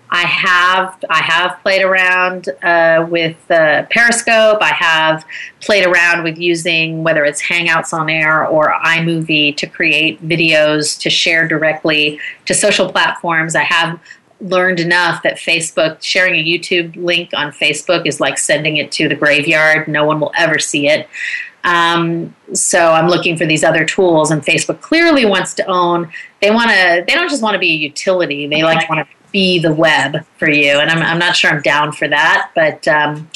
I 0.09 0.21
have 0.21 1.03
I 1.09 1.21
have 1.21 1.59
played 1.61 1.81
around 1.81 2.47
uh, 2.63 3.07
with 3.09 3.37
uh, 3.49 3.85
Periscope. 3.89 4.59
I 4.61 4.71
have 4.73 5.25
played 5.61 5.85
around 5.85 6.23
with 6.23 6.37
using 6.37 7.03
whether 7.03 7.25
it's 7.25 7.41
Hangouts 7.41 7.91
on 7.91 8.09
Air 8.09 8.45
or 8.45 8.71
iMovie 8.85 9.57
to 9.57 9.67
create 9.67 10.25
videos 10.25 10.99
to 11.01 11.09
share 11.09 11.47
directly 11.47 12.19
to 12.45 12.53
social 12.53 12.89
platforms. 12.91 13.55
I 13.55 13.63
have 13.63 13.99
learned 14.41 14.79
enough 14.79 15.23
that 15.23 15.37
Facebook 15.37 16.01
sharing 16.01 16.35
a 16.35 16.43
YouTube 16.43 16.95
link 16.95 17.29
on 17.33 17.51
Facebook 17.51 18.05
is 18.05 18.19
like 18.19 18.37
sending 18.37 18.77
it 18.77 18.91
to 18.93 19.07
the 19.07 19.15
graveyard. 19.15 19.87
No 19.87 20.05
one 20.05 20.19
will 20.19 20.33
ever 20.37 20.59
see 20.59 20.87
it. 20.87 21.07
Um, 21.63 22.35
so 22.53 22.91
I'm 22.91 23.07
looking 23.07 23.37
for 23.37 23.45
these 23.45 23.63
other 23.63 23.85
tools, 23.85 24.29
and 24.29 24.43
Facebook 24.43 24.81
clearly 24.81 25.25
wants 25.25 25.55
to 25.55 25.65
own. 25.65 26.11
They 26.41 26.51
want 26.51 26.69
to. 26.69 27.03
They 27.07 27.15
don't 27.15 27.29
just 27.29 27.41
want 27.41 27.55
to 27.55 27.59
be 27.59 27.71
a 27.71 27.75
utility. 27.75 28.45
They 28.47 28.61
like 28.63 28.87
want 28.87 29.07
to 29.07 29.15
be 29.35 29.59
the 29.59 29.73
web 29.73 30.25
for 30.37 30.49
you. 30.49 30.79
And 30.79 30.89
I'm, 30.89 30.99
I'm 30.99 31.19
not 31.19 31.35
sure 31.35 31.51
I'm 31.51 31.61
down 31.61 31.91
for 31.91 32.07
that, 32.07 32.51
but 32.55 32.87
um, 32.87 33.29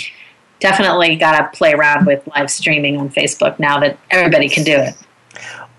definitely 0.62 1.18
got 1.18 1.38
to 1.38 1.58
play 1.58 1.74
around 1.74 2.06
with 2.06 2.26
live 2.38 2.50
streaming 2.50 2.98
on 2.98 3.10
Facebook 3.10 3.60
now 3.60 3.82
that 3.82 3.98
everybody 4.10 4.48
can 4.48 4.64
do 4.64 4.78
it. 4.78 4.96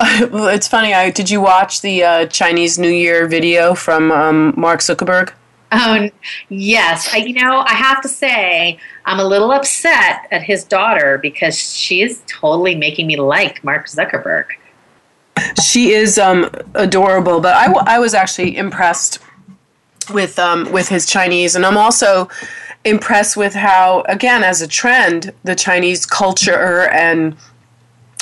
well, 0.30 0.48
it's 0.48 0.66
funny. 0.66 0.94
I 0.94 1.10
did 1.10 1.28
you 1.28 1.42
watch 1.42 1.82
the 1.82 2.02
uh, 2.02 2.26
Chinese 2.26 2.78
New 2.78 2.88
Year 2.88 3.26
video 3.26 3.74
from 3.74 4.10
um, 4.10 4.54
Mark 4.56 4.80
Zuckerberg? 4.80 5.32
Oh, 5.72 6.08
yes. 6.48 7.12
I, 7.12 7.18
you 7.18 7.34
know, 7.34 7.60
I 7.60 7.74
have 7.74 8.00
to 8.02 8.08
say, 8.08 8.78
I'm 9.04 9.20
a 9.20 9.24
little 9.24 9.52
upset 9.52 10.26
at 10.30 10.42
his 10.42 10.64
daughter 10.64 11.18
because 11.18 11.56
she 11.56 12.00
is 12.00 12.22
totally 12.26 12.74
making 12.74 13.06
me 13.06 13.16
like 13.16 13.62
Mark 13.62 13.86
Zuckerberg. 13.86 14.46
She 15.62 15.90
is 15.90 16.18
um, 16.18 16.50
adorable, 16.74 17.40
but 17.40 17.54
I, 17.54 17.66
w- 17.66 17.84
I 17.86 17.98
was 17.98 18.14
actually 18.14 18.56
impressed 18.56 19.18
with 20.12 20.38
um, 20.38 20.70
with 20.72 20.88
his 20.88 21.06
Chinese, 21.06 21.54
and 21.54 21.64
I'm 21.64 21.76
also 21.76 22.28
impressed 22.84 23.36
with 23.36 23.54
how, 23.54 24.02
again, 24.08 24.42
as 24.42 24.62
a 24.62 24.66
trend, 24.66 25.32
the 25.44 25.54
Chinese 25.54 26.04
culture 26.06 26.88
and 26.88 27.36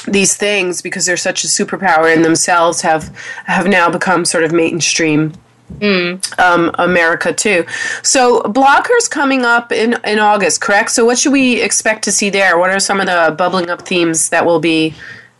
these 0.06 0.36
things, 0.36 0.82
because 0.82 1.06
they're 1.06 1.16
such 1.16 1.44
a 1.44 1.46
superpower 1.46 2.14
in 2.14 2.22
themselves, 2.22 2.82
have 2.82 3.14
have 3.44 3.66
now 3.66 3.90
become 3.90 4.24
sort 4.24 4.44
of 4.44 4.52
mainstream. 4.52 5.32
Mm. 5.80 6.38
Um, 6.38 6.70
America 6.78 7.30
too. 7.30 7.66
So 8.02 8.40
BlogHer's 8.40 9.06
coming 9.06 9.44
up 9.44 9.70
in 9.70 9.98
in 10.04 10.18
August, 10.18 10.62
correct? 10.62 10.90
So 10.92 11.04
what 11.04 11.18
should 11.18 11.32
we 11.32 11.60
expect 11.60 12.04
to 12.04 12.12
see 12.12 12.30
there? 12.30 12.58
What 12.58 12.70
are 12.70 12.80
some 12.80 13.00
of 13.00 13.06
the 13.06 13.34
bubbling 13.36 13.68
up 13.68 13.82
themes 13.82 14.30
that 14.30 14.46
we'll 14.46 14.60
be 14.60 14.94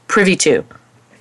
privy 0.07 0.37
to? 0.37 0.65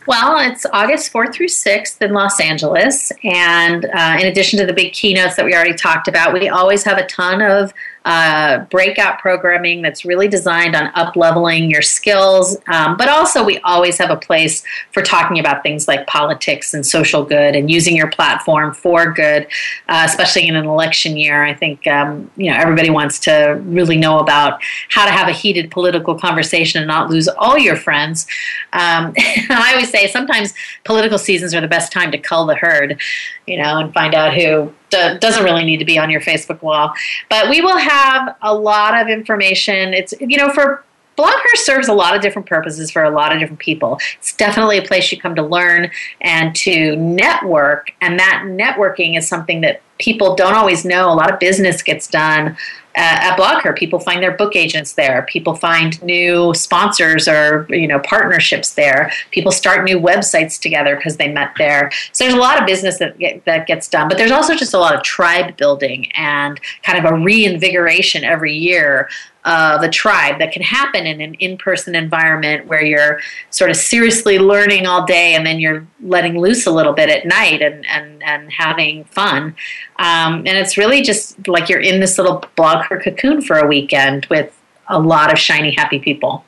Well, 0.07 0.39
it's 0.39 0.65
August 0.71 1.11
4th 1.11 1.33
through 1.33 1.47
6th 1.47 2.01
in 2.01 2.13
Los 2.13 2.39
Angeles. 2.39 3.11
And 3.25 3.85
uh, 3.85 4.17
in 4.17 4.27
addition 4.27 4.57
to 4.59 4.65
the 4.65 4.71
big 4.71 4.93
keynotes 4.93 5.35
that 5.35 5.43
we 5.43 5.53
already 5.53 5.73
talked 5.73 6.07
about, 6.07 6.33
we 6.33 6.47
always 6.47 6.83
have 6.85 6.97
a 6.97 7.05
ton 7.07 7.41
of 7.41 7.73
uh, 8.08 8.60
breakout 8.70 9.20
programming 9.20 9.82
that's 9.82 10.05
really 10.05 10.30
designed 10.30 10.78
on 10.78 10.89
up 10.95 11.18
leveling 11.18 11.70
your 11.70 11.82
skills. 11.82 12.55
Um, 12.68 12.95
but 12.95 13.10
also, 13.10 13.43
we 13.43 13.60
always 13.66 13.97
have 13.97 14.10
a 14.10 14.16
place 14.16 14.64
for 14.93 15.03
talking 15.03 15.39
about 15.39 15.62
things 15.62 15.89
like 15.89 16.08
politics 16.08 16.74
and 16.74 16.86
social 16.86 17.26
good 17.26 17.53
and 17.53 17.70
using 17.70 17.97
your 17.97 18.10
platform 18.10 18.74
for 18.74 19.12
good, 19.12 19.45
uh, 19.89 20.03
especially 20.05 20.47
in 20.47 20.55
an 20.55 20.66
election 20.66 21.18
year. 21.18 21.43
I 21.43 21.53
think 21.53 21.86
um, 21.86 22.32
you 22.38 22.49
know 22.49 22.55
everybody 22.55 22.89
wants 22.89 23.20
to 23.20 23.62
really 23.66 23.97
know 23.97 24.20
about 24.20 24.62
how 24.88 25.03
to 25.03 25.12
have 25.12 25.28
a 25.28 25.34
heated 25.34 25.70
political 25.70 26.18
conversation 26.18 26.82
and 26.82 26.88
not 26.88 27.10
lose 27.10 27.28
all 27.28 27.58
your 27.58 27.76
friends. 27.76 28.26
Um, 28.72 29.14
I 29.49 29.72
always 29.74 29.91
say 29.91 30.08
sometimes 30.08 30.53
political 30.86 31.18
seasons 31.18 31.53
are 31.53 31.60
the 31.60 31.68
best 31.68 31.91
time 31.91 32.12
to 32.12 32.18
cull 32.18 32.45
the 32.45 32.55
herd, 32.55 33.01
you 33.45 33.62
know, 33.62 33.80
and 33.80 33.93
find 33.93 34.16
out 34.16 34.34
who 34.34 34.72
doesn't 34.89 35.43
really 35.43 35.64
need 35.64 35.78
to 35.78 35.86
be 35.86 35.97
on 35.99 36.10
your 36.10 36.22
Facebook 36.22 36.62
wall. 36.62 36.93
But 37.30 37.49
we 37.49 37.62
will 37.62 37.78
have 37.78 37.96
a 38.41 38.53
lot 38.53 38.99
of 38.99 39.07
information. 39.07 39.93
It's, 39.93 40.13
you 40.19 40.37
know, 40.37 40.51
for 40.51 40.83
BlogHer 41.17 41.55
serves 41.55 41.87
a 41.87 41.93
lot 41.93 42.15
of 42.15 42.21
different 42.21 42.47
purposes 42.47 42.91
for 42.91 43.03
a 43.03 43.09
lot 43.09 43.33
of 43.33 43.39
different 43.39 43.59
people. 43.59 43.99
It's 44.19 44.35
definitely 44.35 44.77
a 44.77 44.83
place 44.83 45.11
you 45.11 45.19
come 45.19 45.35
to 45.35 45.41
learn 45.41 45.89
and 46.21 46.55
to 46.57 46.95
network, 46.95 47.91
and 48.01 48.19
that 48.19 48.43
networking 48.45 49.17
is 49.17 49.27
something 49.27 49.61
that 49.61 49.81
people 49.97 50.35
don't 50.35 50.53
always 50.53 50.85
know. 50.85 51.11
A 51.11 51.15
lot 51.15 51.33
of 51.33 51.39
business 51.39 51.81
gets 51.81 52.07
done 52.07 52.55
at 52.97 53.37
BlogHer. 53.37 53.77
People 53.77 53.99
find 53.99 54.21
their 54.23 54.35
book 54.35 54.55
agents 54.55 54.93
there. 54.93 55.21
People 55.23 55.55
find 55.55 56.01
new 56.03 56.53
sponsors 56.53 57.27
or 57.27 57.67
you 57.69 57.87
know 57.87 57.99
partnerships 57.99 58.73
there. 58.73 59.11
People 59.31 59.51
start 59.51 59.85
new 59.85 59.99
websites 59.99 60.59
together 60.59 60.95
because 60.95 61.17
they 61.17 61.31
met 61.31 61.51
there. 61.57 61.91
So 62.11 62.23
there's 62.23 62.33
a 62.33 62.39
lot 62.39 62.59
of 62.59 62.65
business 62.65 62.97
that 62.97 63.17
get, 63.19 63.45
that 63.45 63.67
gets 63.67 63.87
done, 63.87 64.09
but 64.09 64.17
there's 64.17 64.31
also 64.31 64.55
just 64.55 64.73
a 64.73 64.79
lot 64.79 64.95
of 64.95 65.03
tribe 65.03 65.55
building 65.57 66.11
and 66.13 66.59
kind 66.83 66.97
of 66.97 67.11
a 67.11 67.15
reinvigoration 67.15 68.23
every 68.23 68.55
year 68.55 69.07
uh, 69.47 69.77
the 69.77 69.87
tribe 69.87 70.39
that 70.39 70.51
can 70.51 70.61
happen 70.61 71.07
in 71.07 71.21
an 71.21 71.33
in-person 71.35 71.95
environment 71.95 72.67
where 72.67 72.83
you're 72.83 73.21
sort 73.49 73.69
of 73.69 73.77
seriously 73.77 74.37
learning 74.37 74.85
all 74.85 75.05
day 75.05 75.35
and 75.35 75.45
then 75.45 75.57
you're 75.57 75.87
letting 76.03 76.37
loose 76.37 76.67
a 76.67 76.71
little 76.71 76.91
bit 76.91 77.09
at 77.09 77.25
night 77.25 77.61
and, 77.61 77.85
and, 77.87 78.21
and 78.23 78.51
having 78.51 79.05
fun. 79.05 79.55
Um, 79.99 80.39
and 80.39 80.49
it's 80.49 80.77
really 80.77 81.01
just 81.01 81.47
like 81.47 81.69
you're 81.69 81.79
in 81.79 82.01
this 82.01 82.17
little 82.17 82.43
BlogHer 82.57 83.01
cocoon 83.01 83.41
for 83.41 83.57
a 83.57 83.65
weekend 83.65 84.25
with 84.25 84.53
a 84.89 84.99
lot 84.99 85.31
of 85.31 85.39
shiny, 85.39 85.73
happy 85.73 85.99
people. 85.99 86.43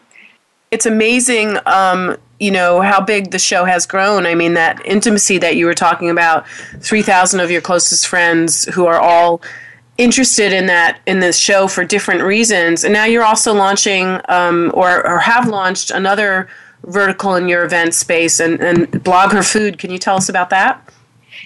It's 0.70 0.86
amazing, 0.86 1.58
um, 1.66 2.18
you 2.38 2.52
know, 2.52 2.82
how 2.82 3.00
big 3.00 3.32
the 3.32 3.40
show 3.40 3.64
has 3.64 3.86
grown. 3.86 4.26
I 4.26 4.36
mean, 4.36 4.56
that 4.56 4.86
intimacy 4.86 5.38
that 5.38 5.56
you 5.56 5.68
were 5.68 5.74
talking 5.74 6.10
about 6.10 6.46
3,000 6.82 7.40
of 7.40 7.50
your 7.50 7.62
closest 7.62 8.08
friends 8.08 8.66
who 8.66 8.88
are 8.88 9.00
all 9.00 9.42
interested 10.00 10.54
in 10.54 10.66
that 10.68 11.02
in 11.06 11.20
this 11.20 11.38
show 11.38 11.68
for 11.68 11.84
different 11.84 12.24
reasons. 12.24 12.84
And 12.84 12.94
now 12.94 13.04
you're 13.04 13.26
also 13.26 13.54
launching 13.54 14.20
um, 14.30 14.72
or, 14.74 15.06
or 15.06 15.20
have 15.20 15.48
launched 15.48 15.92
another 15.92 16.48
vertical 16.86 17.36
in 17.36 17.50
your 17.50 17.66
event 17.66 17.94
space 17.94 18.40
and, 18.40 18.60
and 18.62 18.88
BlogHer 18.92 19.50
food. 19.50 19.78
Can 19.78 19.92
you 19.92 19.98
tell 19.98 20.16
us 20.16 20.30
about 20.30 20.50
that? 20.52 20.82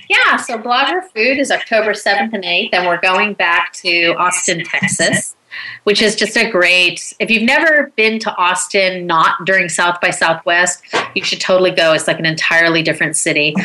Yeah 0.07 0.37
so 0.37 0.57
BlogHer 0.57 1.03
food 1.13 1.39
is 1.39 1.51
october 1.51 1.91
7th 1.91 2.33
and 2.33 2.43
8th 2.43 2.69
and 2.73 2.87
we're 2.87 3.01
going 3.01 3.33
back 3.33 3.73
to 3.73 4.15
austin 4.17 4.63
texas 4.63 5.35
which 5.83 6.01
is 6.01 6.15
just 6.15 6.35
a 6.35 6.49
great 6.49 7.13
if 7.19 7.29
you've 7.29 7.43
never 7.43 7.91
been 7.95 8.17
to 8.19 8.35
austin 8.35 9.05
not 9.05 9.45
during 9.45 9.69
south 9.69 10.01
by 10.01 10.09
southwest 10.09 10.83
you 11.15 11.23
should 11.23 11.41
totally 11.41 11.71
go. 11.71 11.93
It's 11.93 12.07
like 12.07 12.19
an 12.19 12.25
entirely 12.25 12.81
different 12.81 13.15
city. 13.15 13.55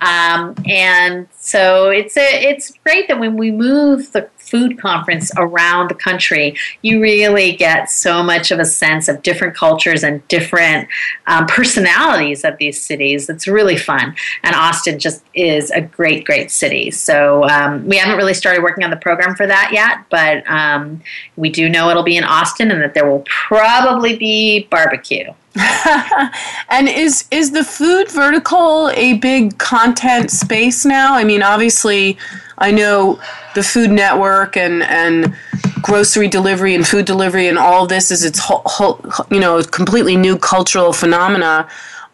Um, 0.00 0.54
and 0.66 1.28
so 1.36 1.90
it's 1.90 2.16
a, 2.16 2.48
it's 2.50 2.72
great 2.84 3.08
that 3.08 3.18
when 3.18 3.36
we 3.36 3.50
move 3.50 4.12
the 4.12 4.28
food 4.50 4.78
conference 4.78 5.30
around 5.36 5.88
the 5.88 5.94
country, 5.94 6.56
you 6.82 7.00
really 7.00 7.56
get 7.56 7.90
so 7.90 8.22
much 8.22 8.50
of 8.50 8.58
a 8.58 8.64
sense 8.64 9.08
of 9.08 9.22
different 9.22 9.54
cultures 9.54 10.02
and 10.02 10.26
different 10.28 10.88
um, 11.26 11.46
personalities 11.46 12.44
of 12.44 12.56
these 12.58 12.80
cities. 12.80 13.28
It's 13.28 13.46
really 13.46 13.76
fun. 13.76 14.14
And 14.42 14.54
Austin 14.54 14.98
just 14.98 15.22
is 15.34 15.70
a 15.70 15.80
great, 15.80 16.24
great 16.24 16.50
city. 16.50 16.90
So 16.90 17.44
um, 17.48 17.86
we 17.86 17.96
haven't 17.96 18.16
really 18.16 18.34
started 18.34 18.62
working 18.62 18.84
on 18.84 18.90
the 18.90 18.96
program 18.96 19.34
for 19.34 19.46
that 19.46 19.70
yet, 19.72 20.04
but 20.10 20.48
um, 20.50 21.00
we 21.36 21.50
do 21.50 21.68
know 21.68 21.90
it'll 21.90 22.02
be 22.02 22.16
in 22.16 22.24
Austin 22.24 22.70
and 22.70 22.82
that 22.82 22.94
there 22.94 23.10
will 23.10 23.24
probably 23.26 24.16
be 24.16 24.66
barbecue. 24.70 25.32
and 26.68 26.88
is 26.88 27.24
is 27.30 27.50
the 27.50 27.64
food 27.64 28.10
vertical 28.10 28.90
a 28.90 29.14
big 29.14 29.58
content 29.58 30.30
space 30.30 30.84
now? 30.84 31.14
I 31.14 31.24
mean, 31.24 31.42
obviously, 31.42 32.16
I 32.58 32.70
know 32.70 33.20
the 33.54 33.62
Food 33.62 33.90
Network 33.90 34.56
and 34.56 34.82
and 34.82 35.34
grocery 35.82 36.28
delivery 36.28 36.74
and 36.74 36.86
food 36.86 37.06
delivery 37.06 37.46
and 37.46 37.56
all 37.56 37.86
this 37.86 38.10
is 38.10 38.24
its 38.24 38.38
whole, 38.38 38.62
whole 38.66 39.00
you 39.30 39.40
know 39.40 39.62
completely 39.62 40.16
new 40.16 40.36
cultural 40.36 40.92
phenomena. 40.92 41.68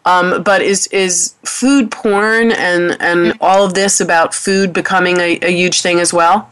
Um, 0.05 0.43
but 0.43 0.61
is 0.61 0.87
is 0.87 1.33
food 1.43 1.91
porn 1.91 2.51
and 2.51 2.95
and 2.99 3.37
all 3.41 3.65
of 3.65 3.73
this 3.73 3.99
about 3.99 4.35
food 4.35 4.71
becoming 4.71 5.17
a, 5.17 5.39
a 5.41 5.51
huge 5.51 5.81
thing 5.81 5.99
as 5.99 6.13
well? 6.13 6.49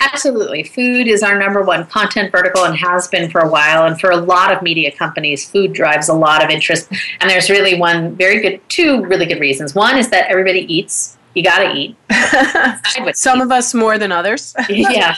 Absolutely. 0.00 0.62
Food 0.64 1.06
is 1.06 1.22
our 1.22 1.38
number 1.38 1.62
one 1.62 1.86
content 1.86 2.32
vertical 2.32 2.64
and 2.64 2.76
has 2.76 3.08
been 3.08 3.30
for 3.30 3.40
a 3.40 3.48
while. 3.48 3.86
And 3.86 4.00
for 4.00 4.10
a 4.10 4.16
lot 4.16 4.52
of 4.52 4.62
media 4.62 4.90
companies, 4.90 5.48
food 5.48 5.72
drives 5.72 6.08
a 6.08 6.14
lot 6.14 6.42
of 6.42 6.50
interest. 6.50 6.90
And 7.20 7.30
there's 7.30 7.50
really 7.50 7.78
one 7.78 8.16
very 8.16 8.40
good, 8.40 8.60
two 8.68 9.04
really 9.04 9.26
good 9.26 9.40
reasons. 9.40 9.74
One 9.74 9.96
is 9.98 10.08
that 10.10 10.28
everybody 10.28 10.60
eats 10.72 11.16
you 11.34 11.42
got 11.42 11.58
to 11.58 11.74
eat. 11.74 11.96
Some 13.16 13.40
of 13.40 13.50
us 13.50 13.72
more 13.74 13.98
than 13.98 14.12
others. 14.12 14.54
yeah. 14.68 15.14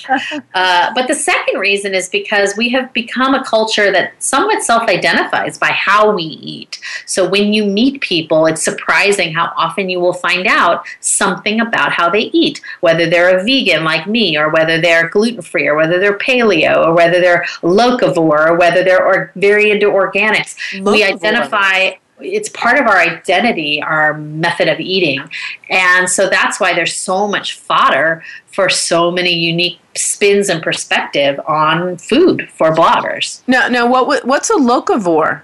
Uh, 0.55 0.93
but 0.95 1.09
the 1.09 1.15
second 1.15 1.59
reason 1.59 1.95
is 1.95 2.09
because 2.09 2.57
we 2.57 2.69
have 2.71 2.93
become 2.93 3.35
a 3.35 3.45
culture 3.45 3.91
that 3.91 4.13
somewhat 4.23 4.63
self 4.63 4.89
identifies 4.89 5.59
by 5.59 5.69
how 5.69 6.15
we 6.15 6.23
eat. 6.23 6.81
So 7.07 7.29
when 7.29 7.53
you 7.53 7.65
meet 7.65 8.01
people, 8.01 8.47
it's 8.47 8.65
surprising 8.65 9.35
how 9.35 9.53
often 9.57 9.89
you 9.89 10.01
will 10.01 10.13
find 10.13 10.47
out 10.47 10.87
something 11.01 11.61
about 11.61 11.93
how 11.93 12.09
they 12.11 12.31
eat, 12.33 12.61
whether 12.81 13.09
they're 13.09 13.39
a 13.39 13.45
vegan 13.45 13.85
like 13.85 14.07
me, 14.07 14.37
or 14.37 14.51
whether 14.51 14.81
they're 14.81 15.09
gluten 15.09 15.43
free, 15.43 15.67
or 15.67 15.77
whether 15.77 15.99
they're 15.99 16.19
paleo, 16.19 16.87
or 16.87 16.95
whether 16.95 17.21
they're 17.21 17.45
locavore, 17.63 18.51
or 18.51 18.57
whether 18.57 18.85
they're 18.85 19.05
or- 19.05 19.33
very 19.37 19.71
into 19.71 19.87
organics. 19.87 20.57
Locavore. 20.75 20.93
We 20.93 21.05
identify 21.05 21.93
it's 22.21 22.49
part 22.51 22.79
of 22.79 22.87
our 22.87 22.97
identity, 22.97 23.83
our 23.83 24.15
method 24.15 24.69
of 24.69 24.81
eating. 24.81 25.29
And 25.71 26.09
so 26.09 26.29
that's 26.29 26.61
why 26.61 26.75
there's 26.75 26.97
so 26.97 27.27
much 27.27 27.59
fodder 27.59 28.23
for 28.53 28.69
so 28.69 29.11
many 29.11 29.33
unique 29.33 29.81
spins 29.97 30.49
and 30.49 30.63
perspective 30.63 31.41
on 31.47 31.97
food 31.97 32.49
for 32.51 32.73
bloggers. 32.73 33.41
Now, 33.47 33.69
now 33.69 33.91
what 33.91 34.25
what's 34.25 34.51
a 34.51 34.55
locavore? 34.55 35.43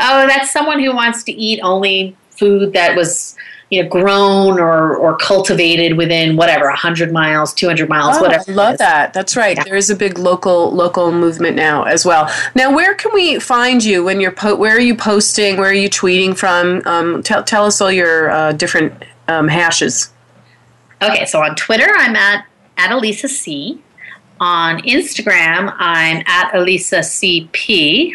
Oh, 0.00 0.26
that's 0.26 0.50
someone 0.50 0.80
who 0.82 0.94
wants 0.94 1.22
to 1.24 1.32
eat 1.32 1.60
only 1.62 2.16
food 2.30 2.72
that 2.72 2.96
was 2.96 3.36
you 3.72 3.82
know 3.82 3.88
grown 3.88 4.60
or 4.60 4.94
or 4.96 5.16
cultivated 5.16 5.96
within 5.96 6.36
whatever 6.36 6.66
100 6.66 7.10
miles 7.10 7.54
200 7.54 7.88
miles 7.88 8.18
oh, 8.18 8.20
whatever 8.20 8.44
i 8.48 8.52
love 8.52 8.78
that. 8.78 9.14
That's 9.14 9.34
right. 9.34 9.56
Yeah. 9.56 9.64
there 9.64 9.76
is 9.76 9.88
a 9.88 9.96
big 9.96 10.18
local 10.18 10.70
local 10.72 11.10
movement 11.10 11.56
now 11.56 11.84
as 11.84 12.04
well. 12.04 12.30
Now 12.54 12.74
where 12.74 12.94
can 12.94 13.12
we 13.14 13.38
find 13.38 13.82
you 13.82 14.04
when 14.04 14.20
you're 14.20 14.32
po- 14.32 14.56
where 14.56 14.76
are 14.76 14.80
you 14.80 14.94
posting? 14.94 15.56
Where 15.56 15.70
are 15.70 15.72
you 15.72 15.88
tweeting 15.88 16.36
from? 16.36 16.82
Um, 16.84 17.22
tell, 17.22 17.42
tell 17.42 17.64
us 17.64 17.80
all 17.80 17.90
your 17.90 18.30
uh, 18.30 18.52
different 18.52 18.92
um, 19.28 19.48
hashes. 19.48 20.12
Okay 21.00 21.24
so 21.24 21.42
on 21.42 21.56
twitter 21.56 21.88
i'm 21.96 22.14
at 22.14 22.46
at 22.76 22.92
elisa 22.92 23.28
c. 23.28 23.82
On 24.38 24.82
instagram 24.82 25.74
i'm 25.78 26.22
at 26.26 26.54
elisa 26.54 26.98
cp 26.98 28.12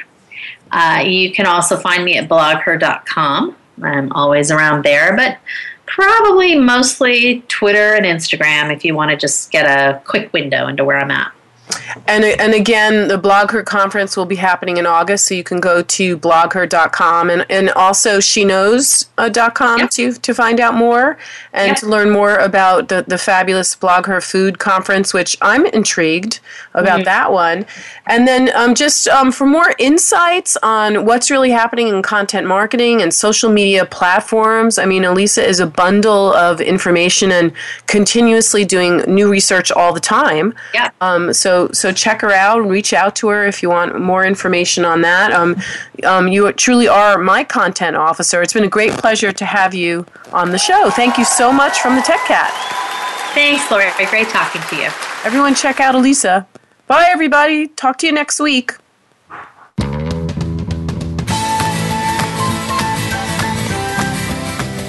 uh, 0.71 1.01
you 1.05 1.33
can 1.33 1.45
also 1.47 1.77
find 1.77 2.05
me 2.05 2.17
at 2.17 2.29
blogher.com 2.29 3.55
I'm 3.81 4.11
always 4.13 4.51
around 4.51 4.83
there. 4.83 5.15
But 5.15 5.37
Probably 5.87 6.53
mostly 6.53 7.41
Twitter 7.47 7.95
and 7.95 8.05
Instagram 8.05 8.71
if 8.75 8.83
you 8.83 8.93
want 8.93 9.09
to 9.09 9.17
just 9.17 9.51
get 9.51 9.65
a 9.65 9.99
quick 10.01 10.31
window 10.33 10.67
into 10.67 10.83
where 10.83 10.97
I'm 10.97 11.09
at. 11.09 11.31
And, 12.07 12.23
and 12.23 12.53
again, 12.53 13.07
the 13.07 13.19
BlogHer 13.19 13.65
conference 13.65 14.15
will 14.15 14.25
be 14.25 14.35
happening 14.35 14.77
in 14.77 14.85
August, 14.85 15.25
so 15.25 15.35
you 15.35 15.43
can 15.43 15.59
go 15.59 15.81
to 15.81 16.17
blogher.com 16.17 17.29
and, 17.29 17.45
and 17.49 17.69
also 17.71 18.19
sheknows.com 18.19 19.79
yep. 19.79 19.89
to, 19.91 20.13
to 20.13 20.33
find 20.33 20.59
out 20.59 20.73
more 20.73 21.17
and 21.53 21.69
yep. 21.69 21.77
to 21.77 21.87
learn 21.87 22.09
more 22.09 22.35
about 22.37 22.87
the, 22.87 23.03
the 23.07 23.17
fabulous 23.17 23.75
BlogHer 23.75 24.23
Food 24.23 24.59
Conference, 24.59 25.13
which 25.13 25.37
I'm 25.41 25.65
intrigued 25.65 26.39
about 26.73 26.99
mm-hmm. 26.99 27.05
that 27.05 27.31
one. 27.31 27.65
And 28.05 28.27
then 28.27 28.55
um, 28.55 28.75
just 28.75 29.07
um, 29.07 29.31
for 29.31 29.45
more 29.45 29.73
insights 29.77 30.55
on 30.63 31.05
what's 31.05 31.29
really 31.29 31.51
happening 31.51 31.89
in 31.89 32.01
content 32.01 32.47
marketing 32.47 33.01
and 33.01 33.13
social 33.13 33.51
media 33.51 33.85
platforms, 33.85 34.77
I 34.77 34.85
mean, 34.85 35.03
Elisa 35.03 35.45
is 35.45 35.59
a 35.59 35.67
bundle 35.67 36.33
of 36.33 36.61
information 36.61 37.31
and 37.31 37.51
continuously 37.87 38.63
doing 38.63 38.99
new 39.07 39.29
research 39.29 39.71
all 39.71 39.93
the 39.93 39.99
time. 39.99 40.53
Yeah. 40.73 40.91
Um, 41.01 41.33
so 41.57 41.87
so 41.87 41.91
check 41.91 42.21
her 42.21 42.31
out 42.31 42.61
and 42.61 42.69
reach 42.69 42.93
out 42.93 43.15
to 43.15 43.29
her 43.29 43.45
if 43.45 43.63
you 43.63 43.69
want 43.69 43.99
more 43.99 44.25
information 44.25 44.85
on 44.85 45.01
that. 45.01 45.31
Um, 45.31 45.55
um, 46.03 46.27
you 46.27 46.51
truly 46.53 46.87
are 46.87 47.17
my 47.17 47.43
content 47.43 47.95
officer. 47.95 48.41
It's 48.41 48.53
been 48.53 48.63
a 48.63 48.69
great 48.69 48.91
pleasure 48.91 49.31
to 49.31 49.45
have 49.45 49.73
you 49.73 50.05
on 50.31 50.51
the 50.51 50.59
show. 50.59 50.89
Thank 50.91 51.17
you 51.17 51.25
so 51.25 51.51
much 51.51 51.79
from 51.79 51.95
the 51.95 52.01
Tech 52.01 52.23
Cat. 52.25 52.51
Thanks, 53.33 53.69
Lori. 53.71 53.89
Great 54.09 54.29
talking 54.29 54.61
to 54.69 54.75
you. 54.75 54.89
Everyone, 55.23 55.55
check 55.55 55.79
out 55.79 55.95
Elisa. 55.95 56.47
Bye, 56.87 57.05
everybody. 57.09 57.67
Talk 57.67 57.97
to 57.99 58.05
you 58.05 58.13
next 58.13 58.39
week. 58.39 58.73